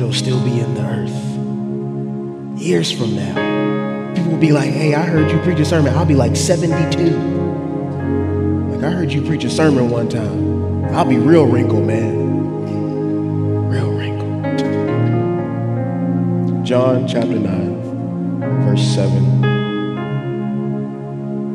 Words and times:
word 0.00 0.06
will 0.06 0.14
still 0.14 0.42
be 0.44 0.60
in 0.60 0.74
the 0.74 0.82
earth. 0.82 1.10
Years 2.60 2.90
from 2.90 3.14
now, 3.14 4.14
people 4.14 4.32
will 4.32 4.38
be 4.38 4.52
like, 4.52 4.70
hey, 4.70 4.94
I 4.94 5.02
heard 5.02 5.30
you 5.30 5.38
preach 5.40 5.60
a 5.60 5.64
sermon. 5.64 5.94
I'll 5.94 6.06
be 6.06 6.14
like 6.14 6.36
72. 6.36 7.10
Like, 8.70 8.82
I 8.82 8.90
heard 8.90 9.12
you 9.12 9.20
preach 9.22 9.44
a 9.44 9.50
sermon 9.50 9.90
one 9.90 10.08
time. 10.08 10.84
I'll 10.94 11.04
be 11.04 11.18
real 11.18 11.46
wrinkled, 11.46 11.86
man. 11.86 13.68
Real 13.68 13.92
wrinkled. 13.92 14.58
John 16.64 17.06
chapter 17.06 17.38
9, 17.38 18.40
verse 18.64 18.82
7. 18.94 19.40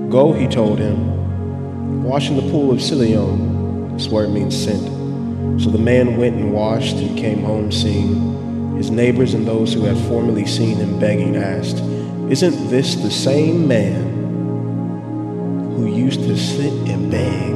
Go, 0.09 0.34
he 0.34 0.48
told 0.48 0.77
him, 0.80 2.04
wash 2.04 2.30
in 2.30 2.36
the 2.36 2.43
pool 2.52 2.71
of 2.71 2.80
Siloam. 2.82 3.98
This 3.98 4.07
word 4.07 4.30
means 4.30 4.56
sent. 4.56 4.95
So 5.60 5.70
the 5.70 5.78
man 5.78 6.18
went 6.18 6.36
and 6.36 6.54
washed 6.54 6.98
and 6.98 7.18
came 7.18 7.44
home 7.44 7.72
seeing. 7.72 8.78
His 8.78 8.92
neighbors 8.92 9.34
and 9.34 9.48
those 9.48 9.74
who 9.74 9.84
had 9.84 9.98
formerly 10.08 10.46
seen 10.46 10.78
him 10.78 11.00
begging 11.00 11.38
asked, 11.38 11.78
Isn't 12.30 12.70
this 12.70 12.96
the 12.96 13.10
same 13.10 13.68
man 13.68 14.14
who 15.76 15.88
used 15.88 16.21
to 16.21 16.36
sit 16.38 16.74
and 16.90 17.10
beg? 17.10 17.56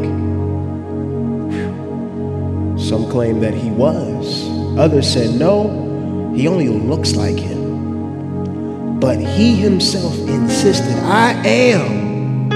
Some 2.80 3.10
claim 3.12 3.42
that 3.42 3.54
he 3.54 3.70
was. 3.70 4.48
Others 4.78 5.12
said, 5.12 5.40
No, 5.40 6.34
he 6.36 6.48
only 6.48 6.70
looks 6.70 7.16
like 7.16 7.38
him. 7.38 9.00
But 9.00 9.20
he 9.20 9.56
himself 9.56 10.18
insisted, 10.20 10.96
I 11.04 11.34
am 11.46 12.50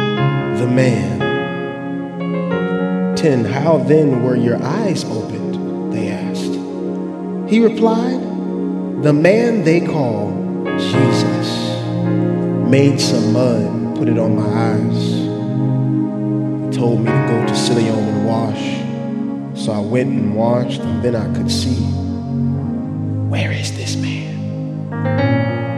the 0.57 0.67
man. 0.67 1.12
10. 3.23 3.45
How 3.45 3.77
then 3.77 4.21
were 4.21 4.35
your 4.35 4.61
eyes 4.61 5.05
opened? 5.05 5.93
They 5.93 6.09
asked. 6.09 6.55
He 7.49 7.63
replied, 7.63 8.19
The 9.01 9.13
man 9.13 9.63
they 9.63 9.79
call 9.79 10.33
Jesus 10.77 11.47
made 12.69 12.99
some 12.99 13.31
mud 13.31 13.95
put 13.95 14.09
it 14.09 14.17
on 14.17 14.35
my 14.35 14.43
eyes. 14.43 15.03
He 16.65 16.77
told 16.77 16.99
me 16.99 17.11
to 17.11 17.27
go 17.29 17.45
to 17.47 17.55
Siloam 17.55 18.03
and 18.09 18.27
wash. 18.27 19.63
So 19.63 19.71
I 19.71 19.79
went 19.79 20.09
and 20.09 20.35
washed, 20.35 20.81
and 20.81 21.01
then 21.01 21.15
I 21.15 21.33
could 21.33 21.49
see. 21.49 21.79
Where 23.29 23.53
is 23.53 23.71
this 23.77 23.95
man? 23.95 24.89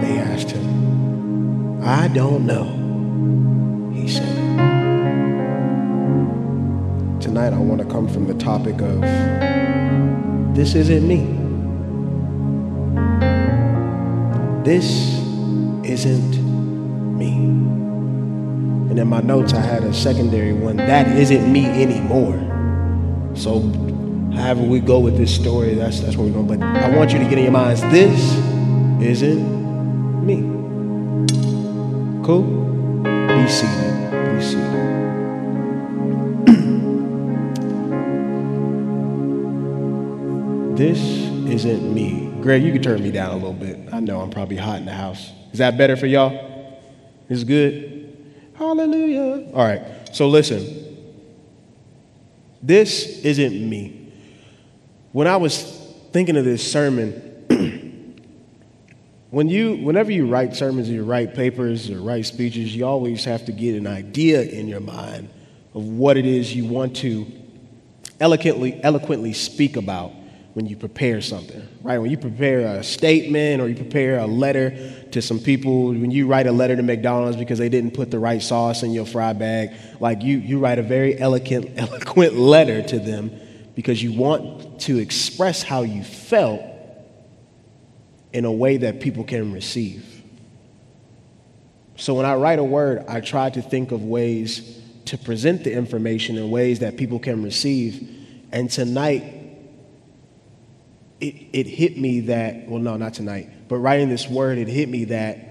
They 0.02 0.18
asked 0.18 0.50
him. 0.50 1.84
I 1.84 2.08
don't 2.08 2.48
know, 2.48 2.85
tonight 7.36 7.54
I 7.54 7.60
want 7.60 7.82
to 7.82 7.88
come 7.88 8.08
from 8.08 8.28
the 8.28 8.34
topic 8.36 8.80
of 8.80 9.02
this 10.56 10.74
isn't 10.74 11.06
me. 11.06 11.18
This 14.64 15.20
isn't 15.84 16.38
me. 17.18 17.34
And 18.90 18.98
in 18.98 19.08
my 19.10 19.20
notes, 19.20 19.54
I 19.54 19.60
had 19.60 19.84
a 19.84 19.94
secondary 19.94 20.54
one 20.54 20.78
that 20.78 21.10
isn't 21.10 21.52
me 21.52 21.66
anymore. 21.66 22.38
So, 23.36 23.60
however 24.34 24.62
we 24.62 24.80
go 24.80 25.00
with 25.00 25.18
this 25.18 25.36
story, 25.36 25.74
that's, 25.74 26.00
that's 26.00 26.16
where 26.16 26.26
we're 26.28 26.42
going. 26.42 26.60
But 26.60 26.62
I 26.64 26.96
want 26.96 27.12
you 27.12 27.20
to 27.20 27.26
get 27.26 27.38
in 27.38 27.44
your 27.44 27.52
minds 27.52 27.82
this 27.82 28.18
isn't 29.02 30.26
me. 30.26 30.38
Cool? 32.24 32.44
Be 33.04 33.50
seated. 33.50 34.38
Be 34.38 34.42
seated. 34.42 34.95
This 40.76 41.00
isn't 41.00 41.94
me. 41.94 42.34
Greg, 42.42 42.62
you 42.62 42.74
can 42.74 42.82
turn 42.82 43.02
me 43.02 43.10
down 43.10 43.32
a 43.32 43.36
little 43.36 43.54
bit. 43.54 43.94
I 43.94 44.02
know 44.02 44.20
I'm 44.20 44.30
probably 44.30 44.58
hot 44.58 44.80
in 44.80 44.86
the 44.86 44.92
house. 44.92 45.32
Is 45.54 45.60
that 45.60 45.78
better 45.78 45.96
for 45.96 46.06
y'all? 46.06 46.82
Is 47.30 47.46
good? 47.46 48.14
Hallelujah. 48.56 49.52
All 49.54 49.66
right. 49.66 49.82
So 50.12 50.28
listen. 50.28 50.98
This 52.62 53.24
isn't 53.24 53.70
me. 53.70 54.12
When 55.14 55.28
I 55.28 55.38
was 55.38 55.64
thinking 56.12 56.36
of 56.36 56.44
this 56.44 56.70
sermon, 56.70 57.14
when 59.30 59.48
you 59.48 59.78
whenever 59.78 60.12
you 60.12 60.28
write 60.28 60.58
sermons 60.58 60.90
or 60.90 60.92
you 60.92 61.06
write 61.06 61.36
papers 61.36 61.90
or 61.90 62.02
write 62.02 62.26
speeches, 62.26 62.76
you 62.76 62.86
always 62.86 63.24
have 63.24 63.46
to 63.46 63.54
get 63.54 63.78
an 63.78 63.88
idea 63.88 64.42
in 64.42 64.68
your 64.68 64.82
mind 64.82 65.30
of 65.74 65.86
what 65.88 66.18
it 66.18 66.26
is 66.26 66.54
you 66.54 66.66
want 66.66 66.98
to 66.98 67.32
eloquently 68.20 68.78
eloquently 68.84 69.32
speak 69.32 69.78
about 69.78 70.12
when 70.56 70.66
you 70.66 70.78
prepare 70.78 71.20
something, 71.20 71.68
right? 71.82 72.00
When 72.00 72.10
you 72.10 72.18
prepare 72.18 72.62
a 72.78 72.82
statement 72.82 73.62
or 73.62 73.68
you 73.68 73.76
prepare 73.76 74.20
a 74.20 74.26
letter 74.26 74.72
to 75.12 75.22
some 75.22 75.38
people, 75.38 75.88
when 75.88 76.12
you 76.12 76.28
write 76.28 76.48
a 76.48 76.52
letter 76.54 76.78
to 76.78 76.82
McDonald's 76.82 77.36
because 77.36 77.60
they 77.60 77.68
didn't 77.68 77.92
put 77.92 78.10
the 78.10 78.20
right 78.20 78.42
sauce 78.42 78.82
in 78.82 78.92
your 78.92 79.06
fry 79.06 79.34
bag, 79.34 79.72
like 80.00 80.22
you, 80.22 80.38
you 80.38 80.60
write 80.60 80.80
a 80.80 80.82
very 80.82 81.20
eloquent, 81.20 81.72
eloquent 81.76 82.36
letter 82.36 82.82
to 82.84 83.00
them 83.00 83.32
because 83.76 84.02
you 84.02 84.14
want 84.14 84.80
to 84.80 84.98
express 84.98 85.62
how 85.62 85.82
you 85.82 86.06
felt 86.06 86.62
in 88.32 88.46
a 88.46 88.52
way 88.52 88.78
that 88.78 89.02
people 89.02 89.26
can 89.26 89.52
receive. 89.52 90.24
So 91.98 92.14
when 92.14 92.26
I 92.26 92.36
write 92.36 92.60
a 92.60 92.64
word, 92.64 93.04
I 93.10 93.20
try 93.20 93.50
to 93.50 93.62
think 93.62 93.92
of 93.92 94.06
ways 94.06 94.82
to 95.06 95.18
present 95.18 95.66
the 95.66 95.74
information 95.74 96.38
in 96.38 96.50
ways 96.50 96.80
that 96.80 96.96
people 96.96 97.20
can 97.20 97.44
receive. 97.44 98.10
And 98.54 98.72
tonight, 98.72 99.35
it, 101.20 101.36
it 101.54 101.68
hit 101.68 101.98
me 101.98 102.22
that, 102.22 102.68
well, 102.68 102.80
no, 102.80 102.98
not 102.98 103.14
tonight, 103.14 103.50
but 103.68 103.78
writing 103.78 104.10
this 104.10 104.28
word, 104.28 104.58
it 104.58 104.68
hit 104.68 104.90
me 104.90 105.06
that 105.06 105.46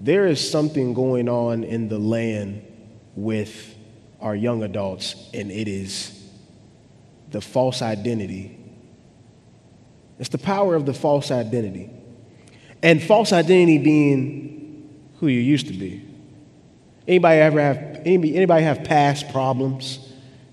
there 0.00 0.26
is 0.26 0.50
something 0.50 0.94
going 0.94 1.28
on 1.28 1.64
in 1.64 1.88
the 1.88 1.98
land 1.98 2.64
with 3.14 3.76
our 4.20 4.34
young 4.34 4.62
adults, 4.62 5.14
and 5.34 5.50
it 5.50 5.68
is 5.68 6.16
the 7.30 7.40
false 7.40 7.82
identity. 7.82 8.58
It's 10.18 10.28
the 10.28 10.38
power 10.38 10.74
of 10.74 10.86
the 10.86 10.94
false 10.94 11.30
identity. 11.30 11.90
And 12.82 13.02
false 13.02 13.32
identity 13.32 13.78
being 13.78 15.10
who 15.18 15.28
you 15.28 15.40
used 15.40 15.66
to 15.68 15.74
be. 15.74 16.06
Anybody 17.06 17.40
ever 17.40 17.60
have 17.60 17.76
anybody, 18.04 18.36
anybody 18.36 18.64
have 18.64 18.84
past 18.84 19.30
problems? 19.30 19.98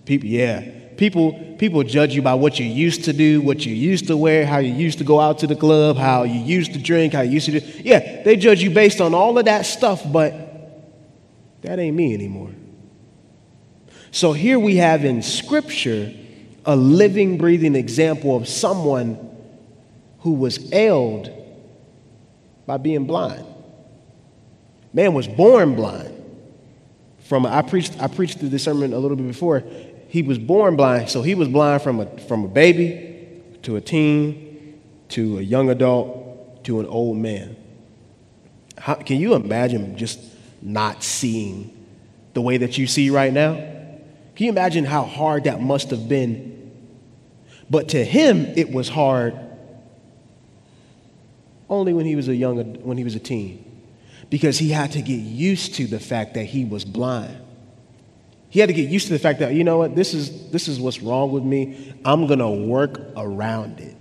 People, 0.06 0.28
yeah. 0.28 0.70
People, 0.98 1.34
people 1.60 1.84
judge 1.84 2.16
you 2.16 2.24
by 2.24 2.34
what 2.34 2.60
you 2.60 2.66
used 2.66 3.06
to 3.06 3.14
do, 3.14 3.40
what 3.40 3.66
you 3.66 3.74
used 3.74 4.08
to 4.08 4.18
wear, 4.18 4.48
how 4.48 4.58
you 4.58 4.74
used 4.74 4.98
to 4.98 5.04
go 5.04 5.20
out 5.20 5.40
to 5.40 5.48
the 5.48 5.56
club, 5.56 5.96
how 5.96 6.24
you 6.24 6.40
used 6.40 6.74
to 6.74 6.80
drink, 6.80 7.14
how 7.14 7.22
you 7.22 7.34
used 7.34 7.46
to 7.46 7.60
do. 7.60 7.66
Yeah, 7.84 8.24
they 8.24 8.36
judge 8.36 8.64
you 8.64 8.72
based 8.72 9.00
on 9.00 9.14
all 9.14 9.38
of 9.38 9.46
that 9.46 9.68
stuff, 9.68 10.02
but 10.12 10.34
that 11.62 11.78
ain't 11.78 11.96
me 11.96 12.16
anymore. 12.16 12.50
So 14.10 14.34
here 14.34 14.58
we 14.58 14.78
have 14.78 15.06
in 15.06 15.22
Scripture 15.22 16.12
a 16.66 16.76
living, 16.76 17.38
breathing 17.38 17.76
example 17.76 18.36
of 18.36 18.48
someone 18.48 19.20
who 20.22 20.34
was 20.34 20.74
ailed 20.74 21.32
by 22.66 22.78
being 22.78 23.06
blind. 23.06 23.46
Man 24.94 25.14
was 25.14 25.28
born 25.28 25.76
blind. 25.76 26.16
From 27.26 27.46
I 27.46 27.62
preached 27.62 28.02
I 28.02 28.08
preached 28.08 28.40
through 28.40 28.50
this 28.50 28.64
sermon 28.64 28.94
a 28.94 28.98
little 28.98 29.18
bit 29.18 29.28
before 29.28 29.64
he 30.08 30.22
was 30.22 30.38
born 30.38 30.76
blind. 30.76 31.10
So 31.10 31.22
he 31.22 31.36
was 31.36 31.48
blind 31.48 31.82
from 31.82 32.00
a, 32.00 32.06
from 32.22 32.44
a 32.44 32.48
baby 32.48 33.42
to 33.64 33.76
a 33.76 33.82
teen 33.82 34.80
to 35.10 35.40
a 35.40 35.42
young 35.42 35.70
adult 35.70 36.64
to 36.66 36.80
an 36.80 36.86
old 36.86 37.18
man. 37.18 37.56
How, 38.78 38.96
can 38.96 39.20
you 39.20 39.34
imagine 39.34 39.98
just 39.98 40.20
not 40.62 41.04
seeing 41.04 41.74
the 42.34 42.42
way 42.42 42.58
that 42.58 42.78
you 42.78 42.88
see 42.88 43.10
right 43.10 43.32
now? 43.32 43.54
Can 43.54 44.46
you 44.46 44.50
imagine 44.50 44.86
how 44.86 45.04
hard 45.04 45.46
that 45.46 45.62
must 45.62 45.90
have 45.90 46.08
been? 46.08 46.72
But 47.70 47.90
to 47.90 48.04
him, 48.04 48.46
it 48.56 48.72
was 48.72 48.90
hard 48.90 49.38
only 51.70 51.94
when 51.94 52.06
he 52.06 52.16
was 52.16 52.28
a 52.28 52.36
young, 52.36 52.76
when 52.84 52.98
he 52.98 53.04
was 53.04 53.16
a 53.16 53.20
teen, 53.20 53.82
because 54.30 54.60
he 54.60 54.70
had 54.70 54.92
to 54.94 55.02
get 55.02 55.20
used 55.20 55.76
to 55.76 55.88
the 55.88 56.00
fact 56.00 56.36
that 56.36 56.44
he 56.46 56.64
was 56.64 56.86
blind. 56.86 57.42
He 58.50 58.60
had 58.60 58.68
to 58.68 58.74
get 58.74 58.90
used 58.90 59.08
to 59.08 59.14
the 59.14 59.20
fact 59.20 59.40
that, 59.40 59.54
you 59.54 59.64
know 59.64 59.80
what, 59.80 59.96
this 59.96 60.14
is, 60.14 60.50
this 60.52 60.68
is 60.68 60.80
what's 60.80 61.02
wrong 61.02 61.32
with 61.32 61.44
me. 61.44 61.94
I'm 62.06 62.28
going 62.28 62.40
to 62.40 62.50
work 62.50 63.00
around 63.16 63.80
it. 63.80 63.96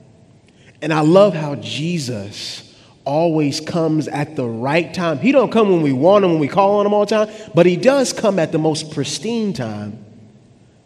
And 0.81 0.93
I 0.93 1.01
love 1.01 1.35
how 1.35 1.57
Jesus 1.57 2.63
always 3.05 3.61
comes 3.61 4.09
at 4.09 4.37
the 4.37 4.45
right 4.45 4.93
time. 4.93 5.19
He 5.19 5.33
don't 5.33 5.51
come 5.51 5.71
when 5.71 5.83
we 5.83 5.93
want 5.93 6.25
him, 6.25 6.33
when 6.33 6.41
we 6.41 6.49
call 6.49 6.81
on 6.81 6.87
him 6.87 6.93
all 6.93 7.07
the 7.07 7.27
time, 7.27 7.35
but 7.55 7.67
he 7.67 7.77
does 7.77 8.13
come 8.13 8.39
at 8.39 8.53
the 8.53 8.59
most 8.59 8.93
pristine 8.93 9.53
time 9.53 10.05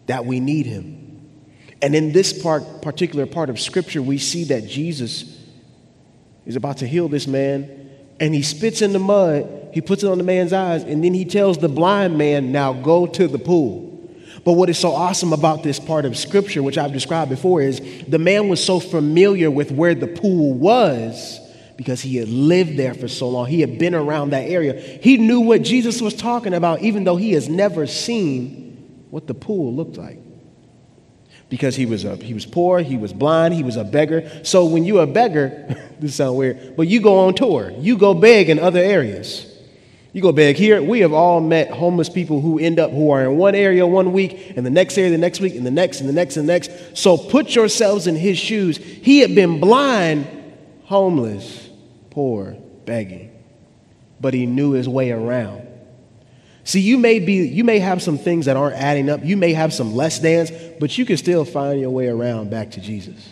that 0.06 0.24
we 0.26 0.40
need 0.40 0.66
him. 0.66 0.96
And 1.82 1.94
in 1.94 2.12
this 2.12 2.42
part, 2.42 2.82
particular 2.82 3.26
part 3.26 3.48
of 3.48 3.58
scripture, 3.58 4.02
we 4.02 4.18
see 4.18 4.44
that 4.44 4.66
Jesus 4.66 5.38
is 6.44 6.56
about 6.56 6.78
to 6.78 6.86
heal 6.86 7.08
this 7.08 7.26
man, 7.26 7.90
and 8.18 8.34
he 8.34 8.42
spits 8.42 8.82
in 8.82 8.92
the 8.92 8.98
mud 8.98 9.59
he 9.72 9.80
puts 9.80 10.02
it 10.02 10.08
on 10.08 10.18
the 10.18 10.24
man's 10.24 10.52
eyes, 10.52 10.82
and 10.82 11.02
then 11.04 11.14
he 11.14 11.24
tells 11.24 11.58
the 11.58 11.68
blind 11.68 12.18
man, 12.18 12.52
Now 12.52 12.72
go 12.72 13.06
to 13.06 13.28
the 13.28 13.38
pool. 13.38 13.90
But 14.44 14.52
what 14.52 14.70
is 14.70 14.78
so 14.78 14.92
awesome 14.92 15.32
about 15.32 15.62
this 15.62 15.78
part 15.78 16.04
of 16.04 16.16
scripture, 16.16 16.62
which 16.62 16.78
I've 16.78 16.92
described 16.92 17.30
before, 17.30 17.60
is 17.60 17.80
the 18.08 18.18
man 18.18 18.48
was 18.48 18.64
so 18.64 18.80
familiar 18.80 19.50
with 19.50 19.70
where 19.70 19.94
the 19.94 20.06
pool 20.06 20.54
was 20.54 21.40
because 21.76 22.00
he 22.00 22.16
had 22.16 22.28
lived 22.28 22.76
there 22.76 22.94
for 22.94 23.08
so 23.08 23.28
long. 23.28 23.46
He 23.46 23.60
had 23.60 23.78
been 23.78 23.94
around 23.94 24.30
that 24.30 24.48
area. 24.50 24.74
He 24.74 25.16
knew 25.16 25.40
what 25.40 25.62
Jesus 25.62 26.00
was 26.00 26.14
talking 26.14 26.54
about, 26.54 26.80
even 26.82 27.04
though 27.04 27.16
he 27.16 27.32
has 27.32 27.48
never 27.48 27.86
seen 27.86 29.06
what 29.10 29.26
the 29.26 29.34
pool 29.34 29.74
looked 29.74 29.96
like. 29.96 30.18
Because 31.48 31.74
he 31.74 31.84
was, 31.84 32.04
a, 32.04 32.16
he 32.16 32.32
was 32.32 32.46
poor, 32.46 32.80
he 32.80 32.96
was 32.96 33.12
blind, 33.12 33.54
he 33.54 33.62
was 33.62 33.76
a 33.76 33.84
beggar. 33.84 34.30
So 34.44 34.66
when 34.66 34.84
you're 34.84 35.02
a 35.02 35.06
beggar, 35.06 35.76
this 36.00 36.14
sounds 36.14 36.36
weird, 36.36 36.76
but 36.76 36.86
you 36.86 37.00
go 37.00 37.26
on 37.26 37.34
tour, 37.34 37.72
you 37.78 37.98
go 37.98 38.14
beg 38.14 38.48
in 38.48 38.58
other 38.58 38.80
areas. 38.80 39.49
You 40.12 40.22
go 40.22 40.32
beg 40.32 40.56
here. 40.56 40.82
We 40.82 41.00
have 41.00 41.12
all 41.12 41.40
met 41.40 41.70
homeless 41.70 42.08
people 42.08 42.40
who 42.40 42.58
end 42.58 42.80
up 42.80 42.90
who 42.90 43.10
are 43.12 43.22
in 43.22 43.36
one 43.36 43.54
area 43.54 43.86
one 43.86 44.12
week, 44.12 44.54
and 44.56 44.66
the 44.66 44.70
next 44.70 44.98
area 44.98 45.10
the 45.10 45.18
next 45.18 45.40
week, 45.40 45.54
and 45.54 45.64
the 45.64 45.70
next, 45.70 46.00
and 46.00 46.08
the 46.08 46.12
next, 46.12 46.36
and 46.36 46.48
the 46.48 46.52
next. 46.52 46.96
So 46.96 47.16
put 47.16 47.54
yourselves 47.54 48.06
in 48.06 48.16
his 48.16 48.36
shoes. 48.36 48.76
He 48.76 49.20
had 49.20 49.34
been 49.34 49.60
blind, 49.60 50.26
homeless, 50.84 51.68
poor, 52.10 52.56
begging, 52.86 53.30
but 54.20 54.34
he 54.34 54.46
knew 54.46 54.72
his 54.72 54.88
way 54.88 55.12
around. 55.12 55.68
See, 56.64 56.80
you 56.80 56.98
may 56.98 57.20
be, 57.20 57.46
you 57.46 57.64
may 57.64 57.78
have 57.78 58.02
some 58.02 58.18
things 58.18 58.46
that 58.46 58.56
aren't 58.56 58.76
adding 58.76 59.08
up. 59.08 59.24
You 59.24 59.36
may 59.36 59.52
have 59.52 59.72
some 59.72 59.94
less 59.94 60.18
than's, 60.18 60.50
but 60.78 60.96
you 60.98 61.04
can 61.04 61.16
still 61.16 61.44
find 61.44 61.80
your 61.80 61.90
way 61.90 62.08
around 62.08 62.50
back 62.50 62.72
to 62.72 62.80
Jesus. 62.80 63.28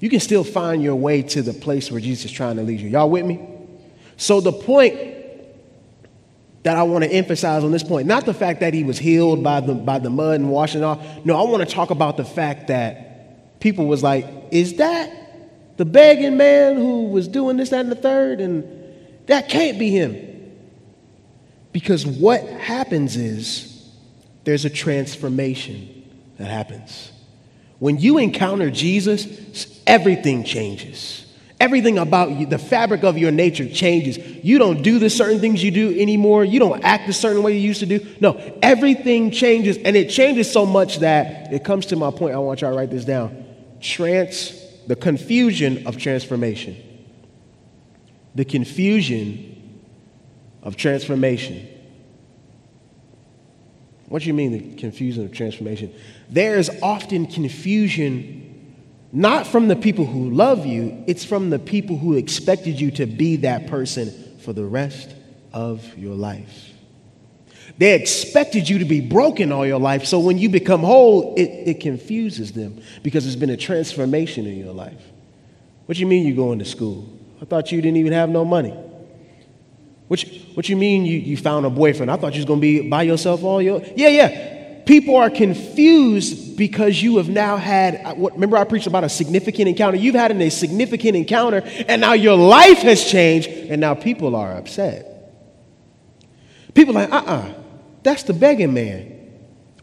You 0.00 0.10
can 0.10 0.20
still 0.20 0.44
find 0.44 0.82
your 0.82 0.96
way 0.96 1.22
to 1.22 1.42
the 1.42 1.52
place 1.52 1.90
where 1.90 2.00
Jesus 2.00 2.26
is 2.26 2.32
trying 2.32 2.56
to 2.56 2.62
lead 2.62 2.80
you. 2.80 2.88
Y'all 2.88 3.08
with 3.08 3.24
me? 3.24 3.46
So 4.16 4.40
the 4.40 4.52
point 4.52 5.15
that 6.66 6.76
I 6.76 6.82
want 6.82 7.04
to 7.04 7.10
emphasize 7.12 7.62
on 7.62 7.70
this 7.70 7.84
point, 7.84 8.08
not 8.08 8.26
the 8.26 8.34
fact 8.34 8.58
that 8.58 8.74
he 8.74 8.82
was 8.82 8.98
healed 8.98 9.44
by 9.44 9.60
the, 9.60 9.72
by 9.72 10.00
the 10.00 10.10
mud 10.10 10.40
and 10.40 10.50
washing 10.50 10.82
off. 10.82 11.00
No, 11.24 11.36
I 11.36 11.48
want 11.48 11.62
to 11.62 11.72
talk 11.72 11.90
about 11.90 12.16
the 12.16 12.24
fact 12.24 12.66
that 12.66 13.60
people 13.60 13.86
was 13.86 14.02
like, 14.02 14.26
is 14.50 14.74
that 14.78 15.76
the 15.76 15.84
begging 15.84 16.36
man 16.36 16.74
who 16.74 17.04
was 17.04 17.28
doing 17.28 17.56
this, 17.56 17.68
that, 17.68 17.82
and 17.82 17.92
the 17.92 17.94
third? 17.94 18.40
And 18.40 18.64
that 19.26 19.48
can't 19.48 19.78
be 19.78 19.92
him. 19.92 20.56
Because 21.70 22.04
what 22.04 22.42
happens 22.42 23.14
is 23.14 23.88
there's 24.42 24.64
a 24.64 24.70
transformation 24.70 26.02
that 26.36 26.48
happens. 26.48 27.12
When 27.78 28.00
you 28.00 28.18
encounter 28.18 28.72
Jesus, 28.72 29.80
everything 29.86 30.42
changes. 30.42 31.25
Everything 31.58 31.96
about 31.96 32.32
you, 32.32 32.44
the 32.44 32.58
fabric 32.58 33.02
of 33.02 33.16
your 33.16 33.30
nature 33.30 33.66
changes. 33.66 34.18
You 34.18 34.58
don't 34.58 34.82
do 34.82 34.98
the 34.98 35.08
certain 35.08 35.40
things 35.40 35.64
you 35.64 35.70
do 35.70 35.98
anymore. 35.98 36.44
You 36.44 36.58
don't 36.58 36.84
act 36.84 37.08
a 37.08 37.14
certain 37.14 37.42
way 37.42 37.54
you 37.54 37.60
used 37.60 37.80
to 37.80 37.86
do. 37.86 38.06
No, 38.20 38.58
everything 38.60 39.30
changes, 39.30 39.78
and 39.78 39.96
it 39.96 40.10
changes 40.10 40.52
so 40.52 40.66
much 40.66 40.98
that 40.98 41.52
it 41.52 41.64
comes 41.64 41.86
to 41.86 41.96
my 41.96 42.10
point. 42.10 42.34
I 42.34 42.38
want 42.38 42.60
y'all 42.60 42.72
to 42.72 42.76
write 42.76 42.90
this 42.90 43.06
down. 43.06 43.44
Trans, 43.80 44.52
the 44.86 44.96
confusion 44.96 45.86
of 45.86 45.96
transformation. 45.96 46.76
The 48.34 48.44
confusion 48.44 49.80
of 50.62 50.76
transformation. 50.76 51.66
What 54.08 54.22
do 54.22 54.28
you 54.28 54.34
mean, 54.34 54.52
the 54.52 54.76
confusion 54.76 55.24
of 55.24 55.32
transformation? 55.32 55.92
There 56.28 56.58
is 56.58 56.70
often 56.82 57.26
confusion 57.26 58.45
not 59.12 59.46
from 59.46 59.68
the 59.68 59.76
people 59.76 60.04
who 60.04 60.30
love 60.30 60.66
you, 60.66 61.04
it's 61.06 61.24
from 61.24 61.50
the 61.50 61.58
people 61.58 61.96
who 61.96 62.14
expected 62.14 62.80
you 62.80 62.90
to 62.92 63.06
be 63.06 63.36
that 63.36 63.66
person 63.68 64.12
for 64.40 64.52
the 64.52 64.64
rest 64.64 65.14
of 65.52 65.96
your 65.96 66.14
life. 66.14 66.70
They 67.78 67.94
expected 67.94 68.68
you 68.68 68.78
to 68.78 68.84
be 68.84 69.00
broken 69.00 69.52
all 69.52 69.66
your 69.66 69.80
life, 69.80 70.06
so 70.06 70.18
when 70.18 70.38
you 70.38 70.48
become 70.48 70.80
whole, 70.80 71.34
it, 71.36 71.48
it 71.48 71.80
confuses 71.80 72.52
them 72.52 72.80
because 73.02 73.24
there's 73.24 73.36
been 73.36 73.50
a 73.50 73.56
transformation 73.56 74.46
in 74.46 74.58
your 74.58 74.72
life. 74.72 75.02
What 75.86 75.98
you 75.98 76.06
mean 76.06 76.26
you're 76.26 76.36
going 76.36 76.58
to 76.58 76.64
school? 76.64 77.08
I 77.40 77.44
thought 77.44 77.70
you 77.70 77.80
didn't 77.80 77.98
even 77.98 78.12
have 78.12 78.28
no 78.28 78.44
money. 78.44 78.74
What 80.08 80.22
you, 80.22 80.40
what 80.54 80.68
you 80.68 80.76
mean 80.76 81.04
you, 81.04 81.18
you 81.18 81.36
found 81.36 81.66
a 81.66 81.70
boyfriend? 81.70 82.10
I 82.10 82.16
thought 82.16 82.32
you 82.32 82.38
was 82.38 82.46
going 82.46 82.60
to 82.60 82.62
be 82.62 82.88
by 82.88 83.02
yourself 83.02 83.42
all 83.44 83.60
your... 83.60 83.82
Yeah, 83.94 84.08
yeah 84.08 84.55
people 84.86 85.16
are 85.16 85.28
confused 85.28 86.56
because 86.56 87.02
you 87.02 87.18
have 87.18 87.28
now 87.28 87.56
had 87.56 87.96
uh, 87.96 88.14
what 88.14 88.32
remember 88.32 88.56
I 88.56 88.64
preached 88.64 88.86
about 88.86 89.04
a 89.04 89.08
significant 89.08 89.68
encounter. 89.68 89.98
You've 89.98 90.14
had 90.14 90.30
a 90.30 90.50
significant 90.50 91.16
encounter 91.16 91.62
and 91.88 92.00
now 92.00 92.14
your 92.14 92.36
life 92.36 92.78
has 92.78 93.04
changed 93.04 93.48
and 93.48 93.80
now 93.80 93.94
people 93.94 94.34
are 94.34 94.52
upset. 94.52 95.12
People 96.72 96.94
like, 96.94 97.12
uh-uh, 97.12 97.52
that's 98.02 98.22
the 98.22 98.32
begging 98.32 98.72
man. 98.72 99.12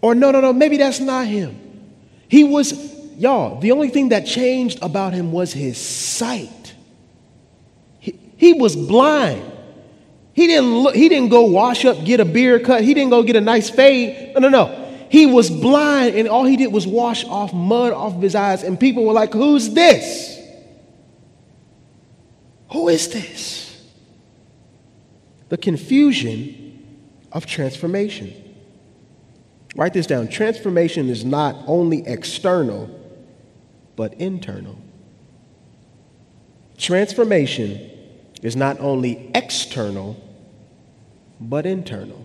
Or 0.02 0.16
no, 0.16 0.32
no, 0.32 0.42
no, 0.42 0.54
maybe 0.54 0.78
that's 0.78 1.00
not 1.00 1.28
him. 1.28 1.60
He 2.28 2.44
was, 2.44 2.74
y'all, 3.18 3.60
the 3.60 3.72
only 3.72 3.90
thing 3.90 4.10
that 4.10 4.26
changed 4.26 4.80
about 4.82 5.14
him 5.14 5.32
was 5.32 5.54
his 5.54 5.78
sight. 5.78 6.74
He, 8.00 8.20
he 8.38 8.54
was 8.54 8.76
blind. 8.76 9.52
He 10.34 10.48
didn't 10.48 10.74
look, 10.76 10.96
he 10.96 11.10
didn't 11.10 11.30
go 11.30 11.44
wash 11.44 11.86
up, 11.86 12.04
get 12.04 12.20
a 12.20 12.26
beard 12.26 12.64
cut. 12.66 12.84
He 12.84 12.94
didn't 12.94 13.12
go 13.12 13.22
get 13.22 13.36
a 13.36 13.42
nice 13.42 13.70
fade. 13.70 14.34
No, 14.34 14.40
no, 14.40 14.50
no. 14.50 14.83
He 15.14 15.28
was 15.28 15.52
blind, 15.52 16.16
and 16.16 16.28
all 16.28 16.44
he 16.44 16.58
did 16.58 16.74
was 16.74 16.88
wash 16.88 17.24
off 17.26 17.54
mud 17.54 17.94
off 17.94 18.16
of 18.16 18.22
his 18.24 18.34
eyes, 18.34 18.64
and 18.64 18.80
people 18.80 19.06
were 19.06 19.14
like, 19.14 19.32
Who's 19.32 19.70
this? 19.70 20.42
Who 22.72 22.90
is 22.90 23.10
this? 23.10 23.80
The 25.50 25.58
confusion 25.58 26.98
of 27.32 27.46
transformation. 27.46 28.34
Write 29.76 29.94
this 29.94 30.08
down. 30.08 30.30
Transformation 30.30 31.10
is 31.10 31.24
not 31.24 31.58
only 31.68 32.04
external, 32.08 32.90
but 33.96 34.16
internal. 34.16 34.80
Transformation 36.76 37.88
is 38.42 38.56
not 38.56 38.80
only 38.80 39.30
external, 39.36 40.18
but 41.40 41.68
internal. 41.68 42.23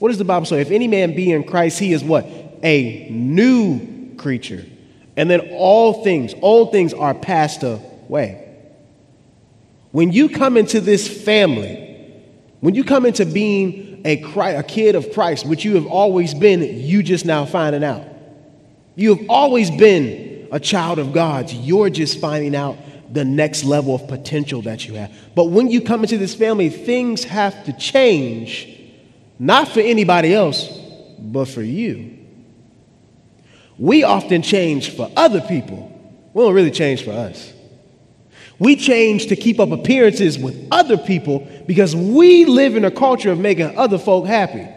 What 0.00 0.08
does 0.08 0.18
the 0.18 0.24
Bible 0.24 0.46
say? 0.46 0.62
If 0.62 0.70
any 0.70 0.88
man 0.88 1.14
be 1.14 1.30
in 1.30 1.44
Christ, 1.44 1.78
he 1.78 1.92
is 1.92 2.02
what? 2.02 2.24
A 2.64 3.06
new 3.10 4.16
creature. 4.16 4.64
And 5.14 5.30
then 5.30 5.50
all 5.52 6.02
things, 6.02 6.34
old 6.40 6.72
things 6.72 6.94
are 6.94 7.12
passed 7.12 7.62
away. 7.62 8.46
When 9.92 10.10
you 10.10 10.30
come 10.30 10.56
into 10.56 10.80
this 10.80 11.06
family, 11.22 11.86
when 12.60 12.74
you 12.74 12.82
come 12.82 13.04
into 13.04 13.26
being 13.26 14.00
a, 14.06 14.16
Christ, 14.16 14.58
a 14.58 14.62
kid 14.62 14.94
of 14.94 15.12
Christ, 15.12 15.44
which 15.44 15.66
you 15.66 15.74
have 15.74 15.86
always 15.86 16.32
been, 16.32 16.62
you 16.62 17.02
just 17.02 17.26
now 17.26 17.44
finding 17.44 17.84
out. 17.84 18.02
You 18.96 19.14
have 19.14 19.28
always 19.28 19.70
been 19.70 20.48
a 20.50 20.58
child 20.58 20.98
of 20.98 21.12
God. 21.12 21.50
You're 21.50 21.90
just 21.90 22.20
finding 22.20 22.56
out 22.56 22.78
the 23.12 23.26
next 23.26 23.64
level 23.64 23.96
of 23.96 24.08
potential 24.08 24.62
that 24.62 24.88
you 24.88 24.94
have. 24.94 25.12
But 25.34 25.50
when 25.50 25.70
you 25.70 25.82
come 25.82 26.04
into 26.04 26.16
this 26.16 26.34
family, 26.34 26.70
things 26.70 27.24
have 27.24 27.64
to 27.64 27.74
change 27.74 28.79
not 29.40 29.68
for 29.68 29.80
anybody 29.80 30.34
else, 30.34 30.68
but 31.18 31.46
for 31.46 31.62
you. 31.62 32.18
We 33.78 34.04
often 34.04 34.42
change 34.42 34.94
for 34.94 35.10
other 35.16 35.40
people. 35.40 35.86
We 36.34 36.44
don't 36.44 36.52
really 36.52 36.70
change 36.70 37.02
for 37.02 37.12
us. 37.12 37.50
We 38.58 38.76
change 38.76 39.28
to 39.28 39.36
keep 39.36 39.58
up 39.58 39.70
appearances 39.70 40.38
with 40.38 40.68
other 40.70 40.98
people 40.98 41.48
because 41.66 41.96
we 41.96 42.44
live 42.44 42.76
in 42.76 42.84
a 42.84 42.90
culture 42.90 43.32
of 43.32 43.38
making 43.38 43.78
other 43.78 43.96
folk 43.96 44.26
happy. 44.26 44.68